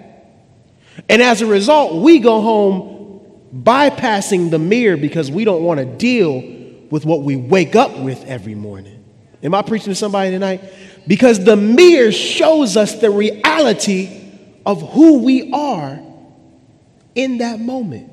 And 1.09 1.21
as 1.21 1.41
a 1.41 1.45
result, 1.45 2.01
we 2.01 2.19
go 2.19 2.39
home 2.39 3.31
bypassing 3.53 4.49
the 4.49 4.59
mirror 4.59 4.95
because 4.95 5.29
we 5.29 5.43
don't 5.43 5.63
want 5.63 5.81
to 5.81 5.85
deal 5.85 6.41
with 6.89 7.03
what 7.03 7.23
we 7.23 7.35
wake 7.35 7.75
up 7.75 7.99
with 7.99 8.23
every 8.23 8.55
morning. 8.55 9.03
Am 9.43 9.53
I 9.53 9.61
preaching 9.61 9.89
to 9.89 9.95
somebody 9.95 10.31
tonight? 10.31 10.63
Because 11.05 11.43
the 11.43 11.57
mirror 11.57 12.13
shows 12.13 12.77
us 12.77 13.01
the 13.01 13.09
reality 13.09 14.22
of 14.65 14.81
who 14.91 15.19
we 15.19 15.51
are 15.51 15.99
in 17.15 17.39
that 17.39 17.59
moment. 17.59 18.11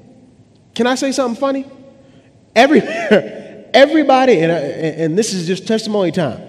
Can 0.75 0.87
I 0.87 0.95
say 0.95 1.13
something 1.13 1.39
funny? 1.39 1.67
Every, 2.55 2.81
everybody, 2.83 4.41
and, 4.41 4.53
and 4.53 5.19
this 5.19 5.33
is 5.33 5.47
just 5.47 5.67
testimony 5.67 6.13
time. 6.13 6.41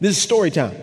This 0.00 0.16
is 0.16 0.22
story 0.22 0.50
time. 0.50 0.76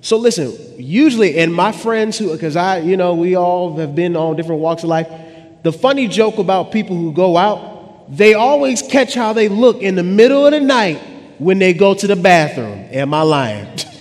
So 0.00 0.18
listen, 0.18 0.54
usually, 0.76 1.38
and 1.38 1.54
my 1.54 1.72
friends 1.72 2.18
who, 2.18 2.32
because 2.32 2.56
I, 2.56 2.78
you 2.78 2.96
know, 2.96 3.14
we 3.14 3.36
all 3.36 3.76
have 3.76 3.94
been 3.94 4.16
on 4.16 4.36
different 4.36 4.60
walks 4.60 4.82
of 4.82 4.90
life. 4.90 5.08
The 5.62 5.72
funny 5.72 6.08
joke 6.08 6.38
about 6.38 6.72
people 6.72 6.96
who 6.96 7.12
go 7.12 7.36
out, 7.36 8.14
they 8.14 8.34
always 8.34 8.82
catch 8.82 9.14
how 9.14 9.32
they 9.32 9.48
look 9.48 9.80
in 9.80 9.94
the 9.94 10.02
middle 10.02 10.44
of 10.44 10.52
the 10.52 10.60
night 10.60 11.00
when 11.38 11.58
they 11.58 11.72
go 11.72 11.94
to 11.94 12.06
the 12.06 12.16
bathroom. 12.16 12.86
Am 12.90 13.14
I 13.14 13.22
lying? 13.22 13.78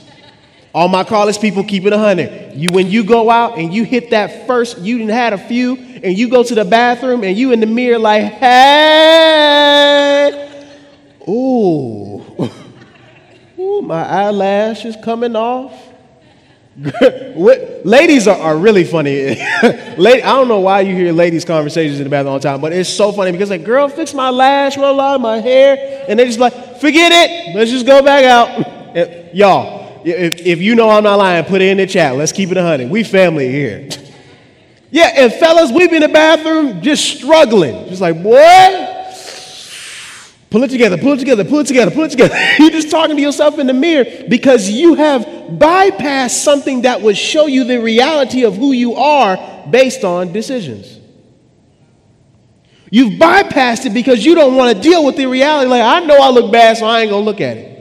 All 0.74 0.88
my 0.88 1.04
college 1.04 1.40
people 1.40 1.64
keep 1.64 1.86
it 1.86 1.92
100. 1.92 2.56
You, 2.56 2.72
when 2.72 2.90
you 2.90 3.04
go 3.04 3.30
out 3.30 3.60
and 3.60 3.72
you 3.72 3.84
hit 3.84 4.10
that 4.10 4.48
first, 4.48 4.80
you 4.80 4.98
didn't 4.98 5.12
had 5.14 5.34
a 5.34 5.38
few, 5.38 5.76
and 5.76 6.18
you 6.18 6.30
go 6.30 6.42
to 6.42 6.56
the 6.56 6.66
bathroom 6.66 7.24
and 7.24 7.38
you 7.38 7.52
in 7.52 7.60
the 7.60 7.68
mirror 7.68 8.00
like, 8.00 8.24
hey, 8.24 9.70
ooh, 11.28 12.24
ooh, 13.60 13.82
my 13.84 14.04
eyelash 14.04 14.84
is 14.86 14.96
coming 15.04 15.36
off. 15.36 15.90
ladies 17.86 18.28
are, 18.28 18.40
are 18.40 18.58
really 18.58 18.84
funny. 18.84 19.40
I 19.42 19.96
don't 20.22 20.48
know 20.48 20.62
why 20.62 20.82
you 20.82 20.96
hear 20.96 21.14
ladies' 21.14 21.46
conversations 21.46 22.00
in 22.00 22.06
the 22.06 22.10
bathroom 22.10 22.34
all 22.34 22.40
the 22.40 22.50
time, 22.50 22.62
but 22.62 22.74
it's 22.74 22.90
so 22.90 23.12
funny 23.12 23.32
because 23.32 23.52
like, 23.52 23.64
girl, 23.64 23.88
fix 23.88 24.12
my 24.16 24.32
lash, 24.32 24.76
out 24.76 25.22
my 25.22 25.38
hair, 25.38 26.04
and 26.08 26.18
they 26.18 26.26
just 26.26 26.40
like, 26.40 26.82
forget 26.82 27.12
it, 27.12 27.56
let's 27.56 27.70
just 27.70 27.86
go 27.86 28.02
back 28.02 28.26
out. 28.26 29.36
Y'all, 29.36 29.83
if, 30.06 30.46
if 30.46 30.62
you 30.62 30.76
know 30.76 30.90
I'm 30.90 31.04
not 31.04 31.18
lying, 31.18 31.46
put 31.46 31.62
it 31.62 31.70
in 31.70 31.78
the 31.78 31.88
chat. 31.88 32.16
Let's 32.16 32.32
keep 32.32 32.52
it 32.52 32.58
a 32.58 32.62
hundred. 32.62 32.90
We 32.90 33.04
family 33.04 33.50
here. 33.50 33.90
yeah, 34.92 35.12
and 35.16 35.34
fellas, 35.34 35.72
we've 35.72 35.90
been 35.90 36.04
in 36.04 36.10
the 36.10 36.14
bathroom 36.14 36.82
just 36.82 37.18
struggling, 37.18 37.88
just 37.90 38.02
like, 38.02 38.22
boy, 38.22 38.94
Pull 40.54 40.62
it 40.62 40.70
together, 40.70 41.00
pull 41.00 41.14
it 41.14 41.18
together, 41.18 41.44
pull 41.44 41.62
it 41.62 41.66
together, 41.66 41.90
pull 41.90 42.04
it 42.04 42.12
together. 42.12 42.36
You're 42.60 42.70
just 42.70 42.92
talking 42.92 43.16
to 43.16 43.22
yourself 43.24 43.58
in 43.58 43.66
the 43.66 43.74
mirror 43.74 44.06
because 44.30 44.70
you 44.70 44.94
have 44.94 45.24
bypassed 45.24 46.44
something 46.44 46.84
that 46.84 47.02
would 47.02 47.18
show 47.18 47.48
you 47.48 47.64
the 47.64 47.82
reality 47.82 48.46
of 48.46 48.56
who 48.56 48.72
you 48.72 48.94
are 48.94 49.36
based 49.72 50.04
on 50.04 50.32
decisions. 50.32 51.00
You've 52.92 53.14
bypassed 53.14 53.88
it 53.88 53.96
because 53.96 54.24
you 54.24 54.36
don't 54.36 54.54
want 54.54 54.78
to 54.78 54.80
deal 54.80 55.04
with 55.04 55.18
the 55.18 55.26
reality. 55.26 55.72
Like, 55.72 55.82
I 55.82 56.06
know 56.06 56.22
I 56.22 56.30
look 56.30 56.52
bad, 56.52 56.78
so 56.78 56.86
I 56.86 57.00
ain't 57.00 57.10
going 57.10 57.24
to 57.24 57.26
look 57.26 57.42
at 57.42 57.58
it. 57.58 57.73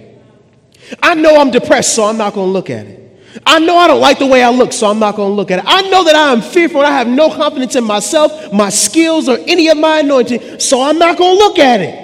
I 1.01 1.15
know 1.15 1.37
I'm 1.37 1.51
depressed, 1.51 1.95
so 1.95 2.05
I'm 2.05 2.19
not 2.19 2.35
going 2.35 2.49
to 2.49 2.53
look 2.53 2.71
at 2.71 2.87
it. 2.87 3.03
I 3.47 3.59
know 3.61 3.77
I 3.77 3.87
don't 3.87 4.01
like 4.01 4.19
the 4.19 4.27
way 4.27 4.43
I 4.43 4.51
look, 4.51 4.73
so 4.73 4.89
I'm 4.89 4.99
not 4.99 5.17
going 5.17 5.31
to 5.31 5.35
look 5.35 5.51
at 5.51 5.61
it. 5.61 5.65
I 5.67 5.89
know 5.89 6.05
that 6.05 6.15
I 6.15 6.33
am 6.33 6.43
fearful 6.43 6.81
and 6.81 6.87
I 6.87 6.99
have 6.99 7.07
no 7.07 7.31
confidence 7.35 7.77
in 7.77 7.85
myself, 7.85 8.53
my 8.53 8.69
skills, 8.69 9.29
or 9.29 9.39
any 9.47 9.69
of 9.69 9.79
my 9.79 10.01
anointing, 10.01 10.61
so 10.61 10.83
I'm 10.83 10.99
not 10.99 11.17
going 11.17 11.39
to 11.39 11.39
look 11.39 11.59
at 11.59 11.81
it. 11.81 12.03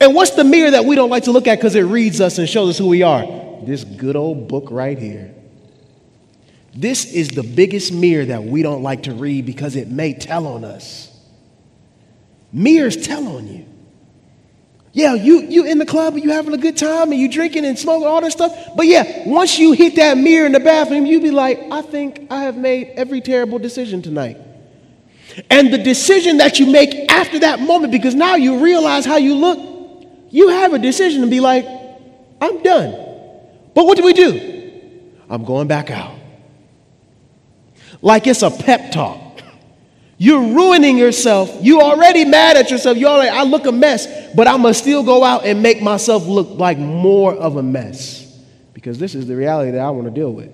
And 0.00 0.14
what's 0.14 0.30
the 0.30 0.44
mirror 0.44 0.70
that 0.70 0.84
we 0.84 0.94
don't 0.94 1.10
like 1.10 1.24
to 1.24 1.32
look 1.32 1.46
at 1.46 1.58
because 1.58 1.74
it 1.74 1.82
reads 1.82 2.20
us 2.20 2.38
and 2.38 2.48
shows 2.48 2.70
us 2.70 2.78
who 2.78 2.86
we 2.86 3.02
are? 3.02 3.26
This 3.64 3.84
good 3.84 4.16
old 4.16 4.48
book 4.48 4.68
right 4.70 4.98
here. 4.98 5.34
This 6.74 7.12
is 7.12 7.28
the 7.28 7.42
biggest 7.42 7.92
mirror 7.92 8.24
that 8.26 8.44
we 8.44 8.62
don't 8.62 8.82
like 8.82 9.02
to 9.04 9.12
read 9.12 9.44
because 9.44 9.76
it 9.76 9.88
may 9.88 10.14
tell 10.14 10.46
on 10.46 10.64
us. 10.64 11.08
Mirrors 12.52 12.96
tell 12.96 13.26
on 13.36 13.48
you. 13.48 13.66
Yeah, 14.92 15.14
you 15.14 15.42
you 15.42 15.66
in 15.66 15.78
the 15.78 15.86
club 15.86 16.14
and 16.14 16.24
you 16.24 16.30
having 16.30 16.52
a 16.52 16.58
good 16.58 16.76
time 16.76 17.12
and 17.12 17.20
you 17.20 17.30
drinking 17.30 17.64
and 17.64 17.78
smoking 17.78 18.08
all 18.08 18.20
that 18.20 18.32
stuff. 18.32 18.52
But 18.76 18.86
yeah, 18.86 19.28
once 19.28 19.56
you 19.58 19.72
hit 19.72 19.94
that 19.96 20.18
mirror 20.18 20.46
in 20.46 20.52
the 20.52 20.60
bathroom, 20.60 21.06
you 21.06 21.20
be 21.20 21.30
like, 21.30 21.60
I 21.70 21.82
think 21.82 22.26
I 22.28 22.42
have 22.42 22.56
made 22.56 22.88
every 22.96 23.20
terrible 23.20 23.60
decision 23.60 24.02
tonight. 24.02 24.36
And 25.48 25.72
the 25.72 25.78
decision 25.78 26.38
that 26.38 26.58
you 26.58 26.66
make 26.66 27.10
after 27.10 27.38
that 27.40 27.60
moment, 27.60 27.92
because 27.92 28.16
now 28.16 28.34
you 28.34 28.64
realize 28.64 29.06
how 29.06 29.16
you 29.16 29.36
look, 29.36 30.06
you 30.30 30.48
have 30.48 30.72
a 30.72 30.78
decision 30.78 31.22
to 31.22 31.28
be 31.28 31.38
like, 31.38 31.66
I'm 32.40 32.60
done. 32.62 32.90
But 33.74 33.86
what 33.86 33.96
do 33.96 34.04
we 34.04 34.12
do? 34.12 34.72
I'm 35.28 35.44
going 35.44 35.68
back 35.68 35.92
out. 35.92 36.16
Like 38.02 38.26
it's 38.26 38.42
a 38.42 38.50
pep 38.50 38.90
talk. 38.90 39.29
You're 40.22 40.52
ruining 40.52 40.98
yourself. 40.98 41.50
You 41.62 41.80
already 41.80 42.26
mad 42.26 42.58
at 42.58 42.70
yourself. 42.70 42.98
You 42.98 43.06
already, 43.06 43.30
I 43.30 43.42
look 43.44 43.64
a 43.64 43.72
mess, 43.72 44.06
but 44.34 44.46
I'm 44.46 44.60
gonna 44.60 44.74
still 44.74 45.02
go 45.02 45.24
out 45.24 45.46
and 45.46 45.62
make 45.62 45.80
myself 45.80 46.26
look 46.26 46.58
like 46.58 46.76
more 46.76 47.32
of 47.32 47.56
a 47.56 47.62
mess. 47.62 48.30
Because 48.74 48.98
this 48.98 49.14
is 49.14 49.26
the 49.26 49.34
reality 49.34 49.70
that 49.70 49.80
I 49.80 49.88
want 49.88 50.08
to 50.08 50.10
deal 50.10 50.30
with. 50.30 50.52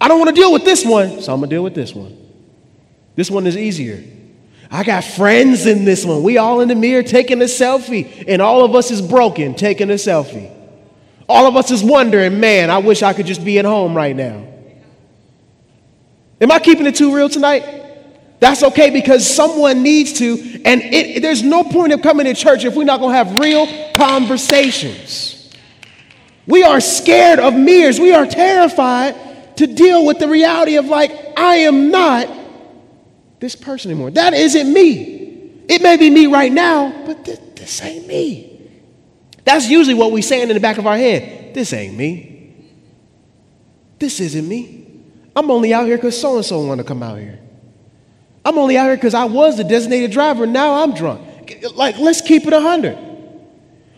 I 0.00 0.08
don't 0.08 0.18
want 0.18 0.34
to 0.34 0.34
deal 0.34 0.52
with 0.52 0.64
this 0.64 0.84
one, 0.84 1.22
so 1.22 1.32
I'm 1.32 1.38
gonna 1.38 1.48
deal 1.48 1.62
with 1.62 1.76
this 1.76 1.94
one. 1.94 2.18
This 3.14 3.30
one 3.30 3.46
is 3.46 3.56
easier. 3.56 4.02
I 4.68 4.82
got 4.82 5.04
friends 5.04 5.66
in 5.66 5.84
this 5.84 6.04
one. 6.04 6.24
We 6.24 6.36
all 6.36 6.60
in 6.60 6.66
the 6.66 6.74
mirror 6.74 7.04
taking 7.04 7.40
a 7.40 7.44
selfie, 7.44 8.24
and 8.26 8.42
all 8.42 8.64
of 8.64 8.74
us 8.74 8.90
is 8.90 9.00
broken 9.00 9.54
taking 9.54 9.90
a 9.90 9.94
selfie. 9.94 10.50
All 11.28 11.46
of 11.46 11.56
us 11.56 11.70
is 11.70 11.84
wondering, 11.84 12.40
man, 12.40 12.68
I 12.68 12.78
wish 12.78 13.04
I 13.04 13.12
could 13.12 13.26
just 13.26 13.44
be 13.44 13.60
at 13.60 13.64
home 13.64 13.96
right 13.96 14.16
now. 14.16 14.44
Am 16.40 16.50
I 16.50 16.58
keeping 16.58 16.86
it 16.86 16.96
too 16.96 17.14
real 17.14 17.28
tonight? 17.28 17.82
That's 18.40 18.62
okay 18.62 18.90
because 18.90 19.26
someone 19.26 19.82
needs 19.82 20.14
to, 20.14 20.32
and 20.64 20.82
it, 20.82 21.22
there's 21.22 21.42
no 21.42 21.64
point 21.64 21.92
of 21.92 22.02
coming 22.02 22.26
to 22.26 22.34
church 22.34 22.64
if 22.64 22.74
we're 22.74 22.84
not 22.84 23.00
going 23.00 23.12
to 23.12 23.16
have 23.16 23.38
real 23.38 23.66
conversations. 23.94 25.52
We 26.46 26.62
are 26.62 26.80
scared 26.80 27.38
of 27.38 27.54
mirrors. 27.54 27.98
We 27.98 28.12
are 28.12 28.26
terrified 28.26 29.56
to 29.56 29.66
deal 29.66 30.04
with 30.04 30.18
the 30.18 30.28
reality 30.28 30.76
of, 30.76 30.86
like, 30.86 31.10
I 31.38 31.56
am 31.56 31.90
not 31.90 32.28
this 33.40 33.56
person 33.56 33.90
anymore. 33.90 34.10
That 34.10 34.34
isn't 34.34 34.72
me. 34.72 35.62
It 35.68 35.80
may 35.80 35.96
be 35.96 36.10
me 36.10 36.26
right 36.26 36.52
now, 36.52 37.04
but 37.06 37.24
this, 37.24 37.38
this 37.54 37.82
ain't 37.82 38.06
me. 38.06 38.50
That's 39.44 39.68
usually 39.68 39.94
what 39.94 40.12
we're 40.12 40.22
saying 40.22 40.48
in 40.48 40.54
the 40.54 40.60
back 40.60 40.78
of 40.78 40.86
our 40.86 40.96
head. 40.96 41.54
This 41.54 41.72
ain't 41.72 41.96
me. 41.96 42.54
This 43.98 44.20
isn't 44.20 44.46
me. 44.46 45.02
I'm 45.36 45.50
only 45.50 45.72
out 45.72 45.86
here 45.86 45.96
because 45.96 46.20
so 46.20 46.36
and 46.36 46.44
so 46.44 46.60
want 46.66 46.78
to 46.78 46.84
come 46.84 47.02
out 47.02 47.18
here. 47.18 47.38
I'm 48.44 48.58
only 48.58 48.76
out 48.76 48.86
here 48.86 48.96
because 48.96 49.14
I 49.14 49.24
was 49.24 49.56
the 49.56 49.64
designated 49.64 50.10
driver. 50.10 50.46
Now 50.46 50.82
I'm 50.82 50.94
drunk. 50.94 51.22
Like, 51.74 51.98
let's 51.98 52.20
keep 52.20 52.46
it 52.46 52.52
100. 52.52 52.98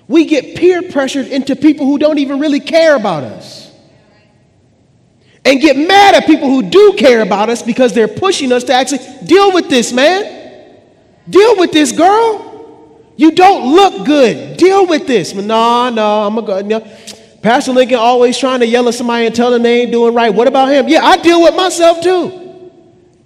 We 0.08 0.24
get 0.24 0.56
peer 0.56 0.82
pressured 0.82 1.26
into 1.26 1.56
people 1.56 1.86
who 1.86 1.98
don't 1.98 2.18
even 2.18 2.38
really 2.38 2.60
care 2.60 2.94
about 2.94 3.24
us 3.24 3.72
and 5.44 5.60
get 5.60 5.76
mad 5.76 6.14
at 6.14 6.26
people 6.26 6.48
who 6.48 6.62
do 6.62 6.94
care 6.96 7.22
about 7.22 7.50
us 7.50 7.62
because 7.62 7.92
they're 7.92 8.08
pushing 8.08 8.52
us 8.52 8.64
to 8.64 8.72
actually 8.72 9.00
deal 9.24 9.52
with 9.52 9.68
this, 9.68 9.92
man. 9.92 10.74
Deal 11.28 11.56
with 11.56 11.72
this, 11.72 11.90
girl. 11.92 13.02
You 13.16 13.32
don't 13.32 13.74
look 13.74 14.06
good. 14.06 14.56
Deal 14.58 14.86
with 14.86 15.06
this. 15.06 15.34
No, 15.34 15.88
no, 15.90 16.26
I'm 16.26 16.38
a 16.38 16.42
go. 16.42 16.60
No. 16.60 16.80
Pastor 17.42 17.72
Lincoln 17.72 17.98
always 17.98 18.38
trying 18.38 18.60
to 18.60 18.66
yell 18.66 18.88
at 18.88 18.94
somebody 18.94 19.26
and 19.26 19.34
tell 19.34 19.50
them 19.50 19.62
they 19.62 19.82
ain't 19.82 19.92
doing 19.92 20.14
right. 20.14 20.32
What 20.32 20.48
about 20.48 20.68
him? 20.68 20.88
Yeah, 20.88 21.04
I 21.04 21.16
deal 21.16 21.42
with 21.42 21.54
myself 21.54 22.00
too. 22.00 22.45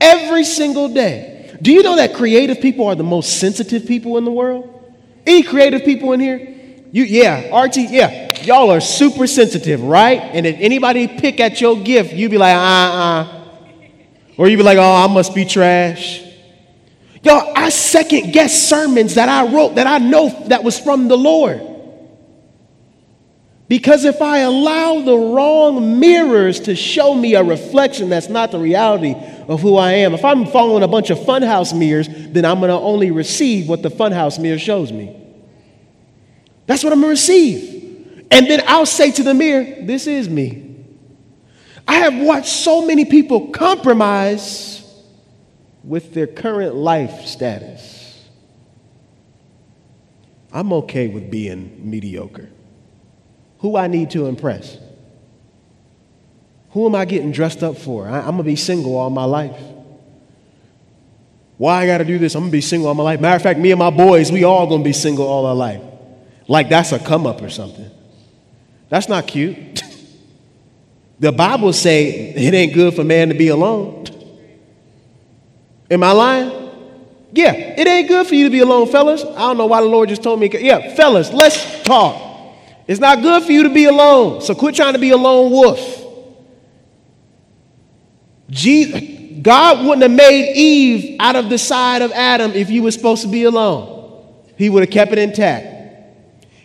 Every 0.00 0.45
single 0.45 0.88
day. 0.88 1.59
Do 1.61 1.73
you 1.73 1.83
know 1.83 1.97
that 1.97 2.14
creative 2.14 2.61
people 2.61 2.87
are 2.87 2.95
the 2.95 3.02
most 3.02 3.38
sensitive 3.38 3.87
people 3.87 4.16
in 4.16 4.25
the 4.25 4.30
world? 4.30 4.76
Any 5.26 5.42
creative 5.42 5.85
people 5.85 6.12
in 6.12 6.21
here? 6.21 6.38
You, 6.92 7.04
yeah, 7.04 7.57
RT, 7.57 7.76
yeah. 7.76 8.42
Y'all 8.42 8.71
are 8.71 8.80
super 8.80 9.26
sensitive, 9.26 9.83
right? 9.83 10.21
And 10.21 10.47
if 10.47 10.57
anybody 10.59 11.07
pick 11.07 11.38
at 11.38 11.61
your 11.61 11.76
gift, 11.78 12.14
you 12.14 12.28
be 12.28 12.38
like, 12.38 12.57
uh 12.57 12.61
uh. 12.61 13.45
Or 14.38 14.49
you 14.49 14.57
be 14.57 14.62
like, 14.62 14.78
oh, 14.78 14.83
I 14.83 15.07
must 15.07 15.35
be 15.35 15.45
trash. 15.45 16.23
Y'all, 17.23 17.52
I 17.54 17.69
second 17.69 18.33
guess 18.33 18.69
sermons 18.69 19.16
that 19.16 19.28
I 19.28 19.52
wrote 19.52 19.75
that 19.75 19.87
I 19.87 19.99
know 19.99 20.47
that 20.49 20.64
was 20.64 20.80
from 20.80 21.09
the 21.09 21.16
Lord. 21.19 21.61
Because 23.71 24.05
if 24.05 24.21
I 24.21 24.39
allow 24.39 25.00
the 25.00 25.17
wrong 25.17 26.00
mirrors 26.00 26.59
to 26.62 26.75
show 26.75 27.15
me 27.15 27.37
a 27.37 27.45
reflection 27.45 28.09
that's 28.09 28.29
not 28.29 28.50
the 28.50 28.59
reality 28.59 29.15
of 29.47 29.61
who 29.61 29.77
I 29.77 29.93
am, 29.93 30.12
if 30.12 30.25
I'm 30.25 30.45
following 30.45 30.83
a 30.83 30.89
bunch 30.89 31.11
of 31.11 31.19
funhouse 31.19 31.73
mirrors, 31.73 32.09
then 32.09 32.45
I'm 32.45 32.59
going 32.59 32.71
to 32.71 32.75
only 32.75 33.12
receive 33.12 33.69
what 33.69 33.83
the 33.83 33.89
funhouse 33.89 34.41
mirror 34.41 34.59
shows 34.59 34.91
me. 34.91 35.17
That's 36.67 36.83
what 36.83 36.93
I'm 36.93 37.00
going 37.00 37.15
to 37.15 37.21
receive. 37.21 38.27
And 38.33 38.49
then 38.49 38.61
I'll 38.67 38.87
say 38.87 39.12
to 39.12 39.23
the 39.23 39.35
mirror, 39.35 39.87
This 39.87 40.09
is 40.09 40.29
me. 40.29 40.75
I 41.87 41.95
have 41.99 42.17
watched 42.17 42.49
so 42.49 42.85
many 42.85 43.05
people 43.05 43.50
compromise 43.50 44.85
with 45.85 46.12
their 46.12 46.27
current 46.27 46.75
life 46.75 47.25
status. 47.25 48.29
I'm 50.53 50.73
okay 50.73 51.07
with 51.07 51.31
being 51.31 51.89
mediocre. 51.89 52.49
Who 53.61 53.76
I 53.76 53.87
need 53.87 54.11
to 54.11 54.26
impress? 54.26 54.79
Who 56.71 56.87
am 56.87 56.95
I 56.95 57.05
getting 57.05 57.33
dressed 57.33 57.62
up 57.62 57.76
for? 57.76 58.09
I, 58.09 58.19
am 58.19 58.25
going 58.25 58.37
to 58.38 58.43
be 58.45 58.57
single 58.57 58.97
all 58.97 59.11
my 59.11 59.25
life. 59.25 59.61
Why 61.57 61.83
I 61.83 61.87
got 61.87 61.99
to 61.99 62.05
do 62.05 62.19
this? 62.19 62.35
I'm 62.35 62.43
going 62.43 62.50
to 62.50 62.57
be 62.57 62.61
single 62.61 62.88
all 62.88 62.95
my 62.95 63.02
life. 63.02 63.21
Matter 63.21 63.37
of 63.37 63.43
fact, 63.43 63.59
me 63.59 63.71
and 63.71 63.79
my 63.79 63.90
boys, 63.90 64.33
we 64.33 64.45
all 64.45 64.67
going 64.67 64.81
to 64.81 64.85
be 64.85 64.93
single 64.93 65.26
all 65.26 65.47
our 65.47 65.55
life. 65.55 65.83
Like 66.49 66.69
that's 66.69 66.93
a 66.93 66.99
come 66.99 67.26
up 67.26 67.43
or 67.43 67.50
something. 67.50 67.90
That's 68.88 69.09
not 69.09 69.26
cute. 69.26 69.83
the 71.21 71.33
Bible 71.33 71.73
say 71.73 72.31
it 72.31 72.55
ain't 72.55 72.73
good 72.73 72.95
for 72.95 73.05
man 73.05 73.29
to 73.29 73.35
be 73.35 73.49
alone. 73.49 74.07
Am 75.90 76.02
I 76.02 76.12
lying? 76.12 76.71
Yeah, 77.33 77.52
it 77.52 77.87
ain't 77.87 78.09
good 78.09 78.26
for 78.26 78.35
you 78.35 78.45
to 78.45 78.50
be 78.50 78.61
alone, 78.61 78.88
fellas. 78.88 79.23
I 79.23 79.40
don't 79.40 79.59
know 79.59 79.67
why 79.67 79.81
the 79.81 79.87
Lord 79.87 80.09
just 80.09 80.23
told 80.23 80.40
me. 80.40 80.50
Yeah, 80.52 80.95
fellas, 80.95 81.33
let's 81.33 81.83
talk. 81.83 82.30
It's 82.91 82.99
not 82.99 83.23
good 83.23 83.45
for 83.45 83.53
you 83.53 83.63
to 83.63 83.69
be 83.69 83.85
alone. 83.85 84.41
So 84.41 84.53
quit 84.53 84.75
trying 84.75 84.95
to 84.95 84.99
be 84.99 85.11
a 85.11 85.17
lone 85.17 85.53
wolf. 85.53 86.05
Jesus, 88.51 89.01
God 89.41 89.87
wouldn't 89.87 90.03
have 90.03 90.11
made 90.11 90.57
Eve 90.57 91.17
out 91.21 91.37
of 91.37 91.49
the 91.49 91.57
side 91.57 92.03
of 92.03 92.11
Adam 92.11 92.51
if 92.51 92.69
you 92.69 92.83
were 92.83 92.91
supposed 92.91 93.23
to 93.23 93.29
be 93.29 93.45
alone. 93.45 94.27
He 94.57 94.69
would 94.69 94.83
have 94.83 94.91
kept 94.91 95.13
it 95.13 95.19
intact. 95.19 95.69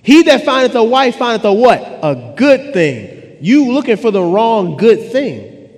He 0.01 0.23
that 0.23 0.43
findeth 0.43 0.73
a 0.73 0.83
wife 0.83 1.15
findeth 1.17 1.45
a 1.45 1.53
what? 1.53 1.79
A 1.79 2.33
good 2.35 2.73
thing. 2.73 3.37
You 3.39 3.71
looking 3.71 3.97
for 3.97 4.09
the 4.09 4.23
wrong 4.23 4.77
good 4.77 5.11
thing. 5.11 5.69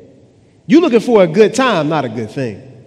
You 0.66 0.80
looking 0.80 1.02
for 1.02 1.24
a 1.24 1.28
good 1.28 1.56
time, 1.56 1.90
not 1.90 2.06
a 2.06 2.10
good 2.10 2.32
thing. 2.32 2.86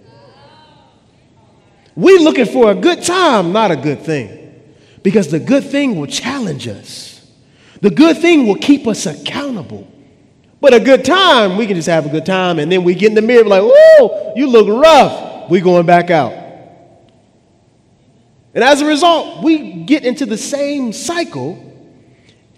We 1.95 2.17
looking 2.17 2.47
for 2.47 2.71
a 2.71 2.75
good 2.75 3.03
time, 3.03 3.51
not 3.51 3.69
a 3.69 3.75
good 3.75 4.01
thing. 4.01 4.63
Because 5.03 5.29
the 5.29 5.39
good 5.39 5.63
thing 5.63 5.99
will 5.99 6.07
challenge 6.07 6.67
us. 6.67 7.10
The 7.81 7.89
good 7.89 8.17
thing 8.17 8.47
will 8.47 8.55
keep 8.55 8.87
us 8.87 9.05
accountable. 9.05 9.87
But 10.61 10.75
a 10.75 10.79
good 10.79 11.03
time, 11.03 11.57
we 11.57 11.65
can 11.65 11.75
just 11.75 11.87
have 11.87 12.05
a 12.05 12.09
good 12.09 12.25
time, 12.25 12.59
and 12.59 12.71
then 12.71 12.83
we 12.83 12.93
get 12.93 13.09
in 13.09 13.15
the 13.15 13.21
mirror 13.23 13.43
like, 13.43 13.63
"Oh, 13.63 14.33
you 14.35 14.47
look 14.47 14.67
rough." 14.67 15.49
We 15.49 15.59
going 15.59 15.87
back 15.87 16.11
out, 16.11 16.33
and 18.53 18.63
as 18.63 18.81
a 18.81 18.85
result, 18.85 19.43
we 19.43 19.83
get 19.83 20.05
into 20.05 20.27
the 20.27 20.37
same 20.37 20.93
cycle. 20.93 21.67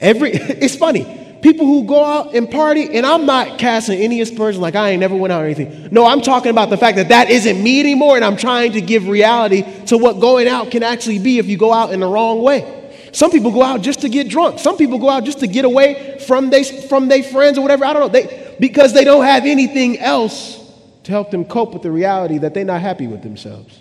Every 0.02 0.32
it's 0.34 0.76
funny. 0.76 1.22
People 1.42 1.66
who 1.66 1.86
go 1.86 2.04
out 2.04 2.36
and 2.36 2.50
party, 2.50 2.96
and 2.96 3.06
I'm 3.06 3.26
not 3.26 3.58
casting 3.58 4.00
any 4.00 4.22
aspersion 4.22 4.62
like 4.62 4.76
I 4.76 4.90
ain't 4.90 5.00
never 5.00 5.16
went 5.16 5.32
out 5.34 5.42
or 5.42 5.46
anything. 5.46 5.90
No, 5.92 6.06
I'm 6.06 6.22
talking 6.22 6.52
about 6.52 6.70
the 6.70 6.78
fact 6.78 6.98
that 6.98 7.10
that 7.10 7.30
isn't 7.30 7.62
me 7.62 7.80
anymore, 7.80 8.18
and 8.18 8.24
I'm 8.24 8.38
trying 8.38 8.74
to 8.74 8.82
give 8.82 9.08
reality 9.08 9.64
to 9.88 9.98
what 9.98 10.20
going 10.20 10.48
out 10.48 10.72
can 10.72 10.84
actually 10.84 11.20
be 11.20 11.40
if 11.40 11.48
you 11.48 11.58
go 11.58 11.74
out 11.74 11.92
in 11.94 12.02
the 12.02 12.08
wrong 12.08 12.42
way. 12.42 12.83
Some 13.14 13.30
people 13.30 13.52
go 13.52 13.62
out 13.62 13.82
just 13.82 14.02
to 14.02 14.10
get 14.10 14.28
drunk. 14.28 14.58
Some 14.58 14.76
people 14.76 14.98
go 14.98 15.08
out 15.08 15.24
just 15.24 15.40
to 15.40 15.48
get 15.48 15.66
away 15.66 16.18
from 16.28 16.50
their 16.50 16.64
from 16.64 17.08
their 17.08 17.22
friends 17.24 17.60
or 17.60 17.62
whatever. 17.62 17.86
I 17.86 17.94
don't 17.94 18.02
know. 18.02 18.08
They, 18.10 18.56
because 18.60 18.92
they 18.92 19.04
don't 19.04 19.24
have 19.24 19.46
anything 19.46 20.00
else 20.00 20.60
to 21.04 21.12
help 21.12 21.30
them 21.30 21.46
cope 21.46 21.74
with 21.74 21.84
the 21.84 21.92
reality 21.92 22.40
that 22.40 22.56
they're 22.56 22.66
not 22.66 22.82
happy 22.82 23.06
with 23.06 23.22
themselves. 23.22 23.80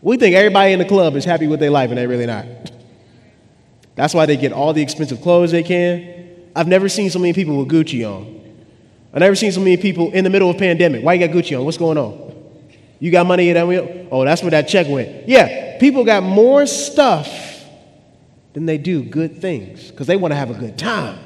We 0.00 0.16
think 0.16 0.34
everybody 0.34 0.72
in 0.72 0.78
the 0.78 0.86
club 0.86 1.14
is 1.14 1.26
happy 1.26 1.46
with 1.46 1.60
their 1.60 1.70
life, 1.70 1.90
and 1.90 1.98
they're 1.98 2.08
really 2.08 2.26
not. 2.26 2.46
That's 3.96 4.14
why 4.14 4.24
they 4.26 4.38
get 4.38 4.52
all 4.52 4.72
the 4.72 4.82
expensive 4.82 5.20
clothes 5.20 5.50
they 5.52 5.62
can. 5.62 6.30
I've 6.56 6.68
never 6.68 6.88
seen 6.88 7.10
so 7.10 7.18
many 7.18 7.34
people 7.34 7.58
with 7.58 7.68
Gucci 7.68 8.08
on. 8.08 8.40
I've 9.12 9.20
never 9.20 9.34
seen 9.34 9.52
so 9.52 9.60
many 9.60 9.76
people 9.76 10.10
in 10.12 10.24
the 10.24 10.30
middle 10.30 10.48
of 10.48 10.56
a 10.56 10.58
pandemic. 10.58 11.04
Why 11.04 11.14
you 11.14 11.26
got 11.26 11.36
Gucci 11.36 11.58
on? 11.58 11.64
What's 11.66 11.78
going 11.78 11.98
on? 11.98 12.34
You 12.98 13.10
got 13.10 13.26
money 13.26 13.50
in 13.50 13.54
that 13.54 13.68
wheel? 13.68 14.08
Oh, 14.10 14.24
that's 14.24 14.40
where 14.42 14.52
that 14.52 14.68
check 14.68 14.88
went. 14.88 15.28
Yeah, 15.28 15.78
people 15.78 16.04
got 16.04 16.22
more 16.22 16.66
stuff 16.66 17.53
than 18.54 18.66
they 18.66 18.78
do 18.78 19.02
good 19.02 19.40
things 19.40 19.90
because 19.90 20.06
they 20.06 20.16
want 20.16 20.32
to 20.32 20.36
have 20.36 20.50
a 20.50 20.54
good 20.54 20.78
time. 20.78 21.18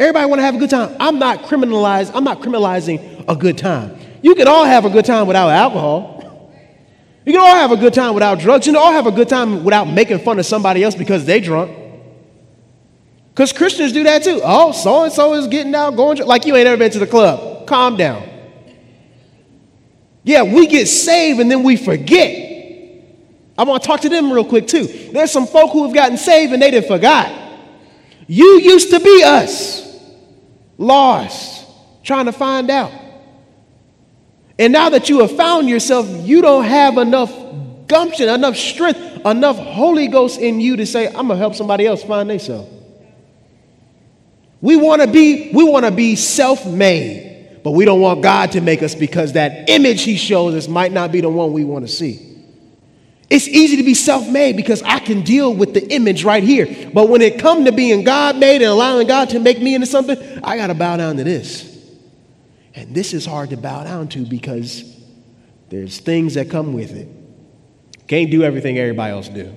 Everybody 0.00 0.26
want 0.26 0.38
to 0.40 0.44
have 0.44 0.54
a 0.54 0.58
good 0.58 0.70
time. 0.70 0.96
I'm 0.98 1.18
not 1.18 1.42
criminalizing, 1.42 2.12
I'm 2.14 2.24
not 2.24 2.40
criminalizing 2.40 3.24
a 3.28 3.36
good 3.36 3.58
time. 3.58 3.96
You 4.22 4.34
can 4.34 4.48
all 4.48 4.64
have 4.64 4.84
a 4.84 4.90
good 4.90 5.04
time 5.04 5.26
without 5.26 5.50
alcohol. 5.50 6.16
You 7.24 7.32
can 7.34 7.42
all 7.42 7.54
have 7.54 7.72
a 7.72 7.76
good 7.76 7.92
time 7.92 8.14
without 8.14 8.38
drugs. 8.38 8.66
You 8.66 8.72
can 8.72 8.80
all 8.80 8.92
have 8.92 9.06
a 9.06 9.12
good 9.12 9.28
time 9.28 9.64
without 9.64 9.84
making 9.84 10.20
fun 10.20 10.38
of 10.38 10.46
somebody 10.46 10.82
else 10.82 10.94
because 10.94 11.26
they 11.26 11.40
drunk. 11.40 11.76
Because 13.30 13.52
Christians 13.52 13.92
do 13.92 14.02
that 14.04 14.24
too. 14.24 14.40
Oh, 14.42 14.72
so 14.72 15.04
and 15.04 15.12
so 15.12 15.34
is 15.34 15.46
getting 15.46 15.74
out, 15.74 15.94
going 15.94 16.18
like 16.24 16.46
you 16.46 16.56
ain't 16.56 16.66
ever 16.66 16.78
been 16.78 16.90
to 16.92 16.98
the 16.98 17.06
club. 17.06 17.66
Calm 17.66 17.96
down. 17.98 18.26
Yeah, 20.24 20.42
we 20.42 20.66
get 20.66 20.88
saved 20.88 21.38
and 21.38 21.50
then 21.50 21.62
we 21.62 21.76
forget. 21.76 22.47
I 23.58 23.64
want 23.64 23.82
to 23.82 23.86
talk 23.88 24.00
to 24.02 24.08
them 24.08 24.32
real 24.32 24.44
quick 24.44 24.68
too. 24.68 24.86
There's 24.86 25.32
some 25.32 25.46
folk 25.46 25.72
who 25.72 25.84
have 25.84 25.92
gotten 25.92 26.16
saved 26.16 26.52
and 26.52 26.62
they 26.62 26.70
didn't 26.70 26.86
forgot. 26.86 27.30
You 28.28 28.60
used 28.60 28.90
to 28.90 29.00
be 29.00 29.22
us, 29.24 29.84
lost, 30.78 31.66
trying 32.04 32.26
to 32.26 32.32
find 32.32 32.70
out. 32.70 32.92
And 34.60 34.72
now 34.72 34.90
that 34.90 35.08
you 35.08 35.20
have 35.20 35.36
found 35.36 35.68
yourself, 35.68 36.06
you 36.08 36.40
don't 36.40 36.64
have 36.64 36.98
enough 36.98 37.34
gumption, 37.88 38.28
enough 38.28 38.56
strength, 38.56 39.00
enough 39.26 39.56
Holy 39.56 40.06
Ghost 40.06 40.40
in 40.40 40.60
you 40.60 40.76
to 40.76 40.86
say, 40.86 41.08
I'm 41.08 41.28
gonna 41.28 41.36
help 41.36 41.56
somebody 41.56 41.84
else 41.84 42.04
find 42.04 42.30
themselves. 42.30 42.70
We 44.60 44.76
want 44.76 45.02
to 45.02 45.08
be, 45.08 45.50
we 45.52 45.64
want 45.64 45.84
to 45.84 45.92
be 45.92 46.16
self-made, 46.16 47.60
but 47.62 47.72
we 47.72 47.84
don't 47.84 48.00
want 48.00 48.22
God 48.22 48.52
to 48.52 48.60
make 48.60 48.82
us 48.82 48.94
because 48.94 49.34
that 49.34 49.70
image 49.70 50.02
He 50.02 50.16
shows 50.16 50.54
us 50.54 50.68
might 50.68 50.92
not 50.92 51.12
be 51.12 51.20
the 51.20 51.28
one 51.28 51.52
we 51.52 51.64
want 51.64 51.86
to 51.86 51.92
see. 51.92 52.27
It's 53.30 53.46
easy 53.46 53.76
to 53.76 53.82
be 53.82 53.92
self-made 53.94 54.56
because 54.56 54.82
I 54.82 55.00
can 55.00 55.22
deal 55.22 55.52
with 55.52 55.74
the 55.74 55.86
image 55.92 56.24
right 56.24 56.42
here. 56.42 56.90
But 56.94 57.10
when 57.10 57.20
it 57.20 57.38
comes 57.38 57.66
to 57.66 57.72
being 57.72 58.02
God-made 58.02 58.62
and 58.62 58.70
allowing 58.70 59.06
God 59.06 59.30
to 59.30 59.38
make 59.38 59.60
me 59.60 59.74
into 59.74 59.86
something, 59.86 60.16
I 60.42 60.56
got 60.56 60.68
to 60.68 60.74
bow 60.74 60.96
down 60.96 61.18
to 61.18 61.24
this. 61.24 61.66
And 62.74 62.94
this 62.94 63.12
is 63.12 63.26
hard 63.26 63.50
to 63.50 63.56
bow 63.56 63.84
down 63.84 64.08
to 64.08 64.24
because 64.24 64.96
there's 65.68 65.98
things 65.98 66.34
that 66.34 66.48
come 66.48 66.72
with 66.72 66.96
it. 66.96 67.08
Can't 68.06 68.30
do 68.30 68.42
everything 68.42 68.78
everybody 68.78 69.12
else 69.12 69.28
do. 69.28 69.54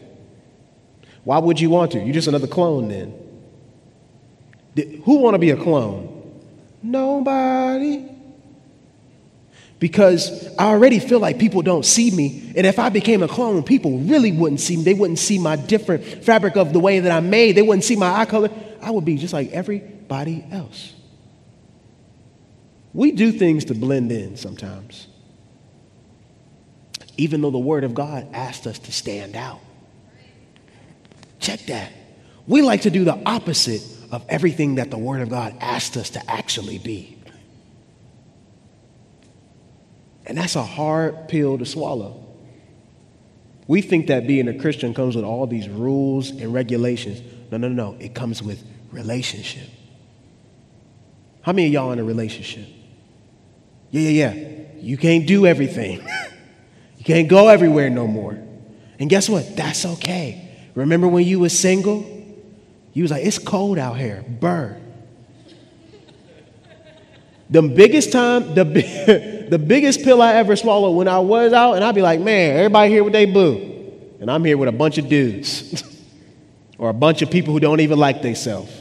Why 1.24 1.38
would 1.38 1.60
you 1.60 1.70
want 1.70 1.92
to? 1.94 2.00
You're 2.00 2.14
just 2.14 2.28
another 2.28 2.48
clone 2.48 2.90
then. 2.90 3.14
Who 5.04 5.18
want 5.18 5.36
to 5.36 5.40
be 5.40 5.52
a 5.52 5.58
clone? 5.58 6.42
Nobody 6.84 8.10
because 9.82 10.48
I 10.58 10.66
already 10.66 11.00
feel 11.00 11.20
like 11.20 11.40
people 11.40 11.64
don't 11.64 11.84
see 11.84 12.12
me. 12.12 12.54
And 12.56 12.68
if 12.68 12.78
I 12.78 12.90
became 12.90 13.24
a 13.24 13.28
clone, 13.28 13.64
people 13.64 13.98
really 13.98 14.32
wouldn't 14.32 14.60
see 14.60 14.78
me. 14.78 14.84
They 14.84 14.94
wouldn't 14.94 15.18
see 15.18 15.40
my 15.40 15.56
different 15.56 16.06
fabric 16.24 16.56
of 16.56 16.72
the 16.72 16.80
way 16.80 17.00
that 17.00 17.12
I'm 17.12 17.32
made. 17.32 17.58
They 17.58 17.64
wouldn't 17.64 17.84
see 17.84 17.96
my 17.96 18.20
eye 18.20 18.26
color. 18.26 18.52
I 18.80 18.92
would 18.92 19.06
be 19.06 19.18
just 19.18 19.34
like 19.34 19.52
everybody 19.52 20.46
else. 20.52 20.94
We 22.94 23.12
do 23.12 23.32
things 23.32 23.66
to 23.66 23.74
blend 23.74 24.12
in 24.12 24.38
sometimes, 24.38 25.08
even 27.18 27.42
though 27.42 27.50
the 27.50 27.58
Word 27.58 27.84
of 27.84 27.96
God 27.96 28.28
asked 28.34 28.68
us 28.68 28.78
to 28.80 28.92
stand 28.92 29.36
out. 29.36 29.62
Check 31.40 31.62
that. 31.62 31.92
We 32.46 32.62
like 32.62 32.82
to 32.82 32.92
do 32.92 33.04
the 33.04 33.20
opposite 33.26 33.82
of 34.12 34.24
everything 34.30 34.76
that 34.76 34.92
the 34.92 34.98
Word 35.00 35.22
of 35.22 35.30
God 35.30 35.56
asked 35.60 35.98
us 35.98 36.12
to 36.12 36.32
actually 36.32 36.78
be. 36.78 37.18
And 40.32 40.38
that's 40.38 40.56
a 40.56 40.64
hard 40.64 41.28
pill 41.28 41.58
to 41.58 41.66
swallow. 41.66 42.26
We 43.68 43.82
think 43.82 44.08
that 44.08 44.28
being 44.28 44.48
a 44.48 44.58
Christian 44.58 44.94
comes 44.94 45.14
with 45.18 45.26
all 45.26 45.46
these 45.46 45.68
rules 45.68 46.30
and 46.30 46.54
regulations. 46.54 47.22
No, 47.52 47.58
no, 47.58 47.68
no. 47.68 47.98
It 48.00 48.16
comes 48.16 48.42
with 48.42 48.64
relationship. 48.94 49.68
How 51.42 51.52
many 51.52 51.68
of 51.68 51.74
y'all 51.74 51.92
in 51.92 52.00
a 52.00 52.06
relationship? 52.06 52.66
Yeah, 53.90 54.10
yeah, 54.10 54.32
yeah. 54.32 54.56
You 54.80 54.96
can't 54.96 55.28
do 55.28 55.46
everything. 55.46 56.00
you 56.98 57.04
can't 57.04 57.28
go 57.28 57.50
everywhere 57.50 57.90
no 57.90 58.08
more. 58.08 58.40
And 59.00 59.10
guess 59.10 59.28
what? 59.28 59.58
That's 59.58 59.86
okay. 59.86 60.50
Remember 60.76 61.10
when 61.10 61.26
you 61.26 61.40
was 61.40 61.60
single? 61.60 62.06
You 62.94 63.04
was 63.04 63.12
like, 63.12 63.26
it's 63.26 63.38
cold 63.38 63.78
out 63.78 63.98
here. 63.98 64.24
Burn. 64.40 64.82
The 67.50 67.64
biggest 67.64 68.14
time, 68.14 68.56
the, 68.56 68.64
the 69.52 69.60
biggest 69.60 70.04
pill 70.04 70.22
I 70.22 70.36
ever 70.36 70.56
swallowed 70.56 70.96
when 70.96 71.10
I 71.10 71.20
was 71.20 71.52
out, 71.52 71.74
and 71.74 71.84
I'd 71.84 71.94
be 71.94 72.02
like, 72.02 72.22
man, 72.22 72.56
everybody 72.56 72.90
here 72.90 73.04
with 73.04 73.12
they 73.12 73.26
boo. 73.26 73.58
And 74.22 74.32
I'm 74.32 74.46
here 74.46 74.58
with 74.58 74.70
a 74.70 74.72
bunch 74.72 74.98
of 74.98 75.10
dudes. 75.10 75.84
or 76.78 76.90
a 76.90 76.94
bunch 76.94 77.22
of 77.22 77.30
people 77.30 77.52
who 77.52 77.60
don't 77.60 77.82
even 77.82 78.00
like 78.00 78.22
themselves. 78.22 78.72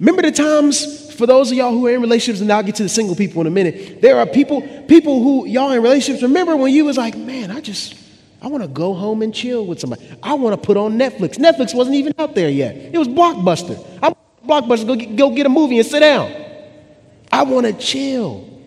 Remember 0.00 0.22
the 0.22 0.32
times 0.32 1.12
for 1.12 1.26
those 1.26 1.50
of 1.50 1.58
y'all 1.58 1.72
who 1.72 1.86
are 1.86 1.90
in 1.90 2.00
relationships, 2.00 2.40
and 2.40 2.50
I'll 2.50 2.62
get 2.62 2.76
to 2.76 2.84
the 2.84 2.88
single 2.88 3.14
people 3.14 3.42
in 3.42 3.46
a 3.46 3.50
minute. 3.50 4.00
There 4.00 4.18
are 4.18 4.24
people, 4.24 4.62
people 4.88 5.22
who 5.22 5.46
y'all 5.46 5.72
in 5.72 5.82
relationships. 5.82 6.22
Remember 6.22 6.56
when 6.56 6.72
you 6.72 6.86
was 6.86 6.96
like, 6.96 7.14
man, 7.14 7.50
I 7.50 7.60
just, 7.60 7.96
I 8.40 8.46
want 8.46 8.62
to 8.62 8.68
go 8.68 8.94
home 8.94 9.20
and 9.20 9.34
chill 9.34 9.66
with 9.66 9.78
somebody. 9.78 10.08
I 10.22 10.32
want 10.34 10.58
to 10.58 10.66
put 10.66 10.78
on 10.78 10.98
Netflix. 10.98 11.36
Netflix 11.36 11.74
wasn't 11.74 11.96
even 11.96 12.14
out 12.18 12.34
there 12.34 12.48
yet. 12.48 12.74
It 12.74 12.96
was 12.96 13.08
Blockbuster. 13.08 13.78
I 14.02 14.14
Blockbuster 14.46 14.86
go 14.86 14.96
get, 14.96 15.16
go 15.16 15.34
get 15.34 15.44
a 15.44 15.50
movie 15.50 15.78
and 15.78 15.86
sit 15.86 16.00
down. 16.00 16.32
I 17.30 17.42
want 17.42 17.66
to 17.66 17.74
chill. 17.74 18.57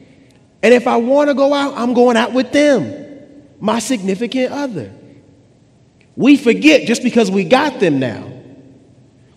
And 0.63 0.73
if 0.73 0.87
I 0.87 0.97
want 0.97 1.29
to 1.29 1.33
go 1.33 1.53
out, 1.53 1.73
I'm 1.75 1.93
going 1.93 2.17
out 2.17 2.33
with 2.33 2.51
them, 2.51 3.43
my 3.59 3.79
significant 3.79 4.51
other. 4.51 4.91
We 6.15 6.37
forget 6.37 6.87
just 6.87 7.03
because 7.03 7.31
we 7.31 7.43
got 7.43 7.79
them 7.79 7.99
now. 7.99 8.31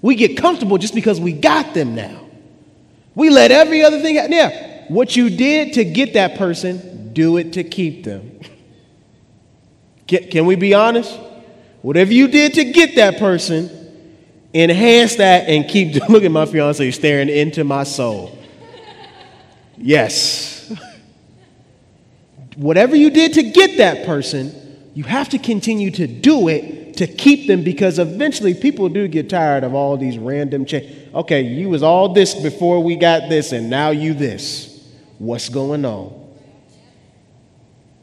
We 0.03 0.17
get 0.17 0.37
comfortable 0.37 0.77
just 0.77 0.95
because 0.95 1.19
we 1.21 1.33
got 1.33 1.73
them 1.73 1.95
now. 1.95 2.21
We 3.15 3.31
let 3.31 3.51
every 3.51 3.83
other 3.83 4.01
thing 4.01 4.19
out. 4.19 4.29
Yeah, 4.29 4.85
what 4.89 5.17
you 5.17 5.31
did 5.31 5.75
to 5.75 5.85
get 5.85 6.15
that 6.15 6.37
person, 6.37 7.13
do 7.15 7.37
it 7.37 7.55
to 7.55 7.65
keep 7.65 8.05
them. 8.05 8.41
Can, 10.07 10.29
can 10.29 10.45
we 10.45 10.55
be 10.55 10.75
honest? 10.75 11.19
Whatever 11.81 12.13
you 12.13 12.29
did 12.29 12.53
to 12.55 12.65
get 12.65 12.97
that 12.97 13.19
person, 13.19 13.71
enhance 14.53 15.17
that 15.17 15.49
and 15.49 15.67
keep. 15.67 15.95
Look 16.11 16.25
at 16.25 16.31
my 16.31 16.45
fiance 16.45 16.91
staring 16.91 17.31
into 17.31 17.65
my 17.65 17.85
soul. 17.85 18.39
Yes. 19.79 20.54
Whatever 22.57 22.95
you 22.97 23.11
did 23.11 23.35
to 23.35 23.43
get 23.43 23.79
that 23.79 24.07
person, 24.07 24.53
you 24.95 25.05
have 25.05 25.29
to 25.31 25.39
continue 25.39 25.91
to 25.93 26.07
do 26.07 26.49
it 26.49 26.97
to 26.99 27.07
keep 27.07 27.49
them 27.49 27.65
because 27.65 27.99
eventually 27.99 28.55
people 28.55 28.89
do 28.89 29.09
get 29.09 29.29
tired 29.29 29.65
of 29.65 29.75
all 29.75 29.97
these 29.97 30.19
random 30.19 30.65
changes. 30.65 31.13
Okay, 31.13 31.43
you 31.43 31.69
was 31.69 31.83
all 31.83 32.13
this 32.13 32.35
before 32.35 32.83
we 32.83 32.97
got 32.97 33.29
this 33.29 33.53
and 33.53 33.69
now 33.69 33.91
you 33.91 34.15
this. 34.15 34.71
What's 35.19 35.49
going 35.49 35.85
on? 35.85 36.13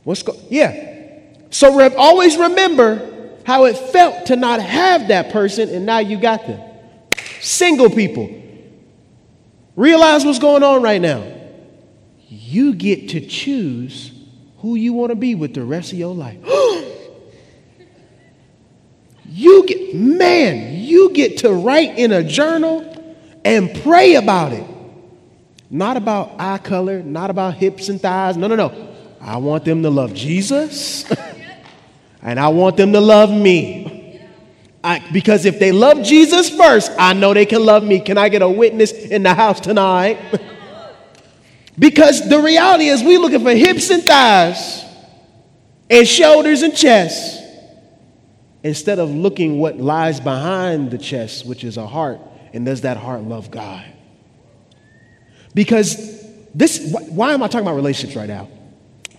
What's 0.04 0.24
go 0.24 0.36
Yeah. 0.50 1.20
So 1.50 1.76
re- 1.78 1.96
always 1.96 2.38
remember 2.38 3.30
how 3.46 3.66
it 3.66 3.78
felt 3.78 4.28
to 4.28 4.36
not 4.36 4.62
have 4.62 5.08
that 5.08 5.32
person 5.32 5.70
and 5.70 5.86
now 5.86 6.00
you 6.00 6.20
got 6.20 6.46
them. 6.46 6.62
Single 7.40 7.90
people. 7.90 8.30
Realize 9.76 10.26
what's 10.26 10.40
going 10.40 10.64
on 10.64 10.82
right 10.82 11.02
now 11.02 11.24
you 12.32 12.74
get 12.74 13.10
to 13.10 13.20
choose 13.20 14.11
who 14.62 14.76
you 14.76 14.94
want 14.94 15.10
to 15.10 15.16
be 15.16 15.36
with 15.36 15.54
the 15.54 15.64
rest 15.64 15.92
of 15.92 15.98
your 15.98 16.14
life. 16.14 16.38
you 19.26 19.66
get, 19.66 19.96
man, 19.96 20.76
you 20.76 21.12
get 21.12 21.40
to 21.40 21.52
write 21.52 21.98
in 21.98 22.12
a 22.12 22.24
journal 22.24 22.88
and 23.44 23.74
pray 23.82 24.16
about 24.16 24.54
it. 24.54 24.66
Not 25.70 25.98
about 25.98 26.34
eye 26.38 26.60
color, 26.60 27.02
not 27.02 27.30
about 27.30 27.56
hips 27.56 27.90
and 27.90 28.00
thighs. 28.00 28.38
No, 28.38 28.48
no, 28.48 28.56
no. 28.56 28.90
I 29.20 29.38
want 29.38 29.66
them 29.66 29.84
to 29.84 29.90
love 29.90 30.14
Jesus 30.14 31.10
and 32.22 32.40
I 32.40 32.50
want 32.50 32.78
them 32.78 32.92
to 32.94 33.00
love 33.00 33.32
me. 33.32 34.20
I, 34.84 35.00
because 35.12 35.46
if 35.46 35.60
they 35.60 35.72
love 35.72 36.04
Jesus 36.04 36.50
first, 36.50 36.92
I 36.98 37.14
know 37.14 37.34
they 37.34 37.46
can 37.46 37.64
love 37.66 37.84
me. 37.84 38.00
Can 38.00 38.18
I 38.18 38.30
get 38.30 38.42
a 38.42 38.50
witness 38.50 38.92
in 38.92 39.24
the 39.24 39.34
house 39.34 39.60
tonight? 39.60 40.20
because 41.80 42.28
the 42.28 42.40
reality 42.40 42.86
is, 42.86 43.04
we're 43.04 43.20
looking 43.20 43.42
for 43.42 43.52
hips 43.52 43.90
and 43.90 44.04
thighs 44.04 44.84
and 45.90 46.08
shoulders 46.08 46.62
and 46.62 46.76
chest 46.76 47.42
instead 48.64 49.00
of 49.00 49.10
looking 49.10 49.60
what 49.60 49.78
lies 49.78 50.20
behind 50.20 50.92
the 50.92 50.98
chest, 50.98 51.46
which 51.46 51.64
is 51.64 51.78
a 51.78 51.88
heart, 51.88 52.20
and 52.54 52.66
does 52.66 52.82
that 52.82 52.98
heart 52.98 53.24
love 53.24 53.50
God? 53.50 53.86
Because 55.54 56.22
this, 56.54 56.94
why 57.10 57.34
am 57.34 57.44
I 57.44 57.48
talking 57.48 57.66
about 57.66 57.76
relationships 57.76 58.16
right 58.16 58.28
now? 58.30 58.48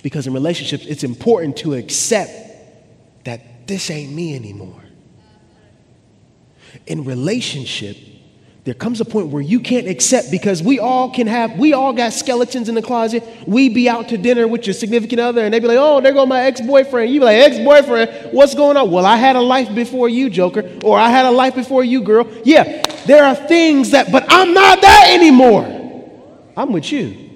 Because 0.03 0.27
in 0.27 0.33
relationships, 0.33 0.87
it's 0.87 1.05
important 1.05 1.57
to 1.59 1.75
accept 1.75 2.31
that 3.25 3.67
this 3.67 3.91
ain't 3.91 4.13
me 4.13 4.35
anymore. 4.35 4.83
In 6.87 7.05
relationship, 7.05 7.97
there 8.65 8.75
comes 8.75 9.01
a 9.01 9.05
point 9.05 9.27
where 9.29 9.43
you 9.43 9.59
can't 9.59 9.89
accept 9.89 10.31
because 10.31 10.63
we 10.63 10.79
all 10.79 11.11
can 11.11 11.27
have, 11.27 11.59
we 11.59 11.73
all 11.73 11.93
got 11.93 12.13
skeletons 12.13 12.69
in 12.69 12.77
the 12.77 12.83
closet. 12.83 13.25
We 13.45 13.69
be 13.69 13.89
out 13.89 14.11
to 14.11 14.19
dinner 14.19 14.47
with 14.47 14.69
your 14.69 14.75
significant 14.75 15.21
other 15.21 15.45
and 15.45 15.53
they 15.53 15.59
be 15.59 15.67
like, 15.67 15.79
oh, 15.81 16.01
there 16.01 16.13
go 16.13 16.27
my 16.27 16.43
ex 16.43 16.61
boyfriend. 16.61 17.13
You 17.13 17.19
be 17.19 17.27
like, 17.27 17.39
ex 17.39 17.59
boyfriend, 17.59 18.33
what's 18.33 18.55
going 18.55 18.77
on? 18.77 18.89
Well, 18.89 19.05
I 19.05 19.17
had 19.17 19.35
a 19.35 19.41
life 19.41 19.75
before 19.75 20.09
you, 20.09 20.31
Joker, 20.31 20.79
or 20.85 20.97
I 20.97 21.09
had 21.09 21.27
a 21.27 21.31
life 21.33 21.57
before 21.57 21.83
you, 21.83 22.03
girl. 22.03 22.29
Yeah, 22.45 22.87
there 23.05 23.25
are 23.25 23.35
things 23.35 23.91
that, 23.91 24.13
but 24.13 24.27
I'm 24.29 24.55
not 24.55 24.81
that 24.81 25.11
anymore. 25.11 25.67
I'm 26.57 26.73
with 26.73 26.93
you. 26.93 27.31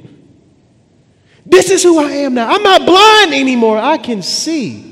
This 1.44 1.70
is 1.70 1.82
who 1.82 1.98
I 1.98 2.10
am 2.10 2.34
now. 2.34 2.52
I'm 2.52 2.62
not 2.62 2.86
blind 2.86 3.34
anymore. 3.34 3.78
I 3.78 3.98
can 3.98 4.22
see. 4.22 4.82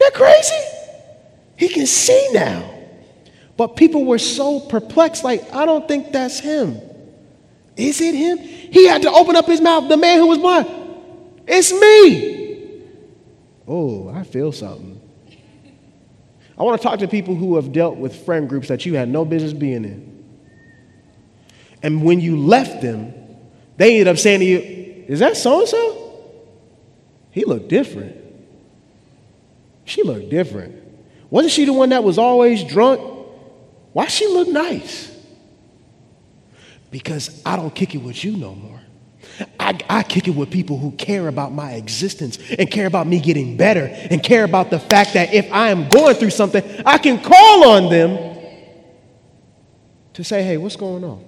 That 0.00 0.12
crazy? 0.12 0.54
He 1.56 1.68
can 1.68 1.86
see 1.86 2.30
now. 2.32 2.79
But 3.60 3.76
people 3.76 4.06
were 4.06 4.16
so 4.16 4.58
perplexed, 4.58 5.22
like, 5.22 5.52
I 5.52 5.66
don't 5.66 5.86
think 5.86 6.12
that's 6.12 6.40
him. 6.40 6.80
Is 7.76 8.00
it 8.00 8.14
him? 8.14 8.38
He 8.38 8.88
had 8.88 9.02
to 9.02 9.10
open 9.12 9.36
up 9.36 9.44
his 9.44 9.60
mouth, 9.60 9.86
the 9.90 9.98
man 9.98 10.18
who 10.18 10.28
was 10.28 10.38
blind. 10.38 10.66
It's 11.46 11.70
me. 11.70 12.84
Oh, 13.68 14.08
I 14.08 14.22
feel 14.22 14.50
something. 14.50 14.98
I 16.56 16.62
want 16.62 16.80
to 16.80 16.88
talk 16.88 17.00
to 17.00 17.06
people 17.06 17.34
who 17.34 17.56
have 17.56 17.70
dealt 17.70 17.98
with 17.98 18.24
friend 18.24 18.48
groups 18.48 18.68
that 18.68 18.86
you 18.86 18.94
had 18.94 19.10
no 19.10 19.26
business 19.26 19.52
being 19.52 19.84
in. 19.84 20.24
And 21.82 22.02
when 22.02 22.18
you 22.18 22.38
left 22.38 22.80
them, 22.80 23.12
they 23.76 23.90
ended 23.90 24.08
up 24.08 24.16
saying 24.16 24.40
to 24.40 24.46
you, 24.46 25.04
Is 25.06 25.18
that 25.18 25.36
so 25.36 25.58
and 25.58 25.68
so? 25.68 26.24
He 27.30 27.44
looked 27.44 27.68
different. 27.68 28.16
She 29.84 30.02
looked 30.02 30.30
different. 30.30 30.82
Wasn't 31.28 31.52
she 31.52 31.66
the 31.66 31.74
one 31.74 31.90
that 31.90 32.02
was 32.02 32.16
always 32.16 32.64
drunk 32.64 33.18
why 33.92 34.06
she 34.06 34.26
look 34.26 34.48
nice? 34.48 35.10
Because 36.90 37.42
I 37.44 37.56
don't 37.56 37.74
kick 37.74 37.94
it 37.94 37.98
with 37.98 38.24
you 38.24 38.36
no 38.36 38.54
more. 38.54 38.80
I, 39.58 39.78
I, 39.88 40.02
kick 40.02 40.28
it 40.28 40.32
with 40.32 40.50
people 40.50 40.76
who 40.76 40.92
care 40.92 41.28
about 41.28 41.52
my 41.52 41.72
existence 41.72 42.38
and 42.58 42.70
care 42.70 42.86
about 42.86 43.06
me 43.06 43.20
getting 43.20 43.56
better 43.56 43.86
and 43.86 44.22
care 44.22 44.44
about 44.44 44.70
the 44.70 44.78
fact 44.78 45.14
that 45.14 45.32
if 45.32 45.50
I 45.52 45.70
am 45.70 45.88
going 45.88 46.14
through 46.16 46.30
something, 46.30 46.62
I 46.84 46.98
can 46.98 47.22
call 47.22 47.70
on 47.70 47.90
them 47.90 48.38
to 50.14 50.24
say, 50.24 50.42
hey, 50.42 50.56
what's 50.56 50.76
going 50.76 51.04
on? 51.04 51.24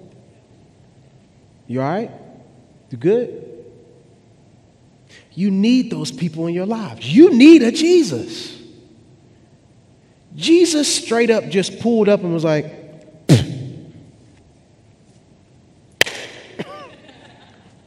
You 1.65 1.81
all 1.81 1.89
right? 1.89 2.11
You 2.89 2.97
good? 2.97 3.65
You 5.33 5.49
need 5.49 5.89
those 5.89 6.11
people 6.11 6.47
in 6.47 6.53
your 6.53 6.67
lives. 6.67 7.11
You 7.11 7.35
need 7.35 7.63
a 7.63 7.71
Jesus. 7.71 8.62
Jesus 10.35 10.93
straight 10.93 11.29
up 11.29 11.47
just 11.49 11.79
pulled 11.79 12.09
up 12.09 12.21
and 12.21 12.33
was 12.33 12.43
like, 12.43 12.65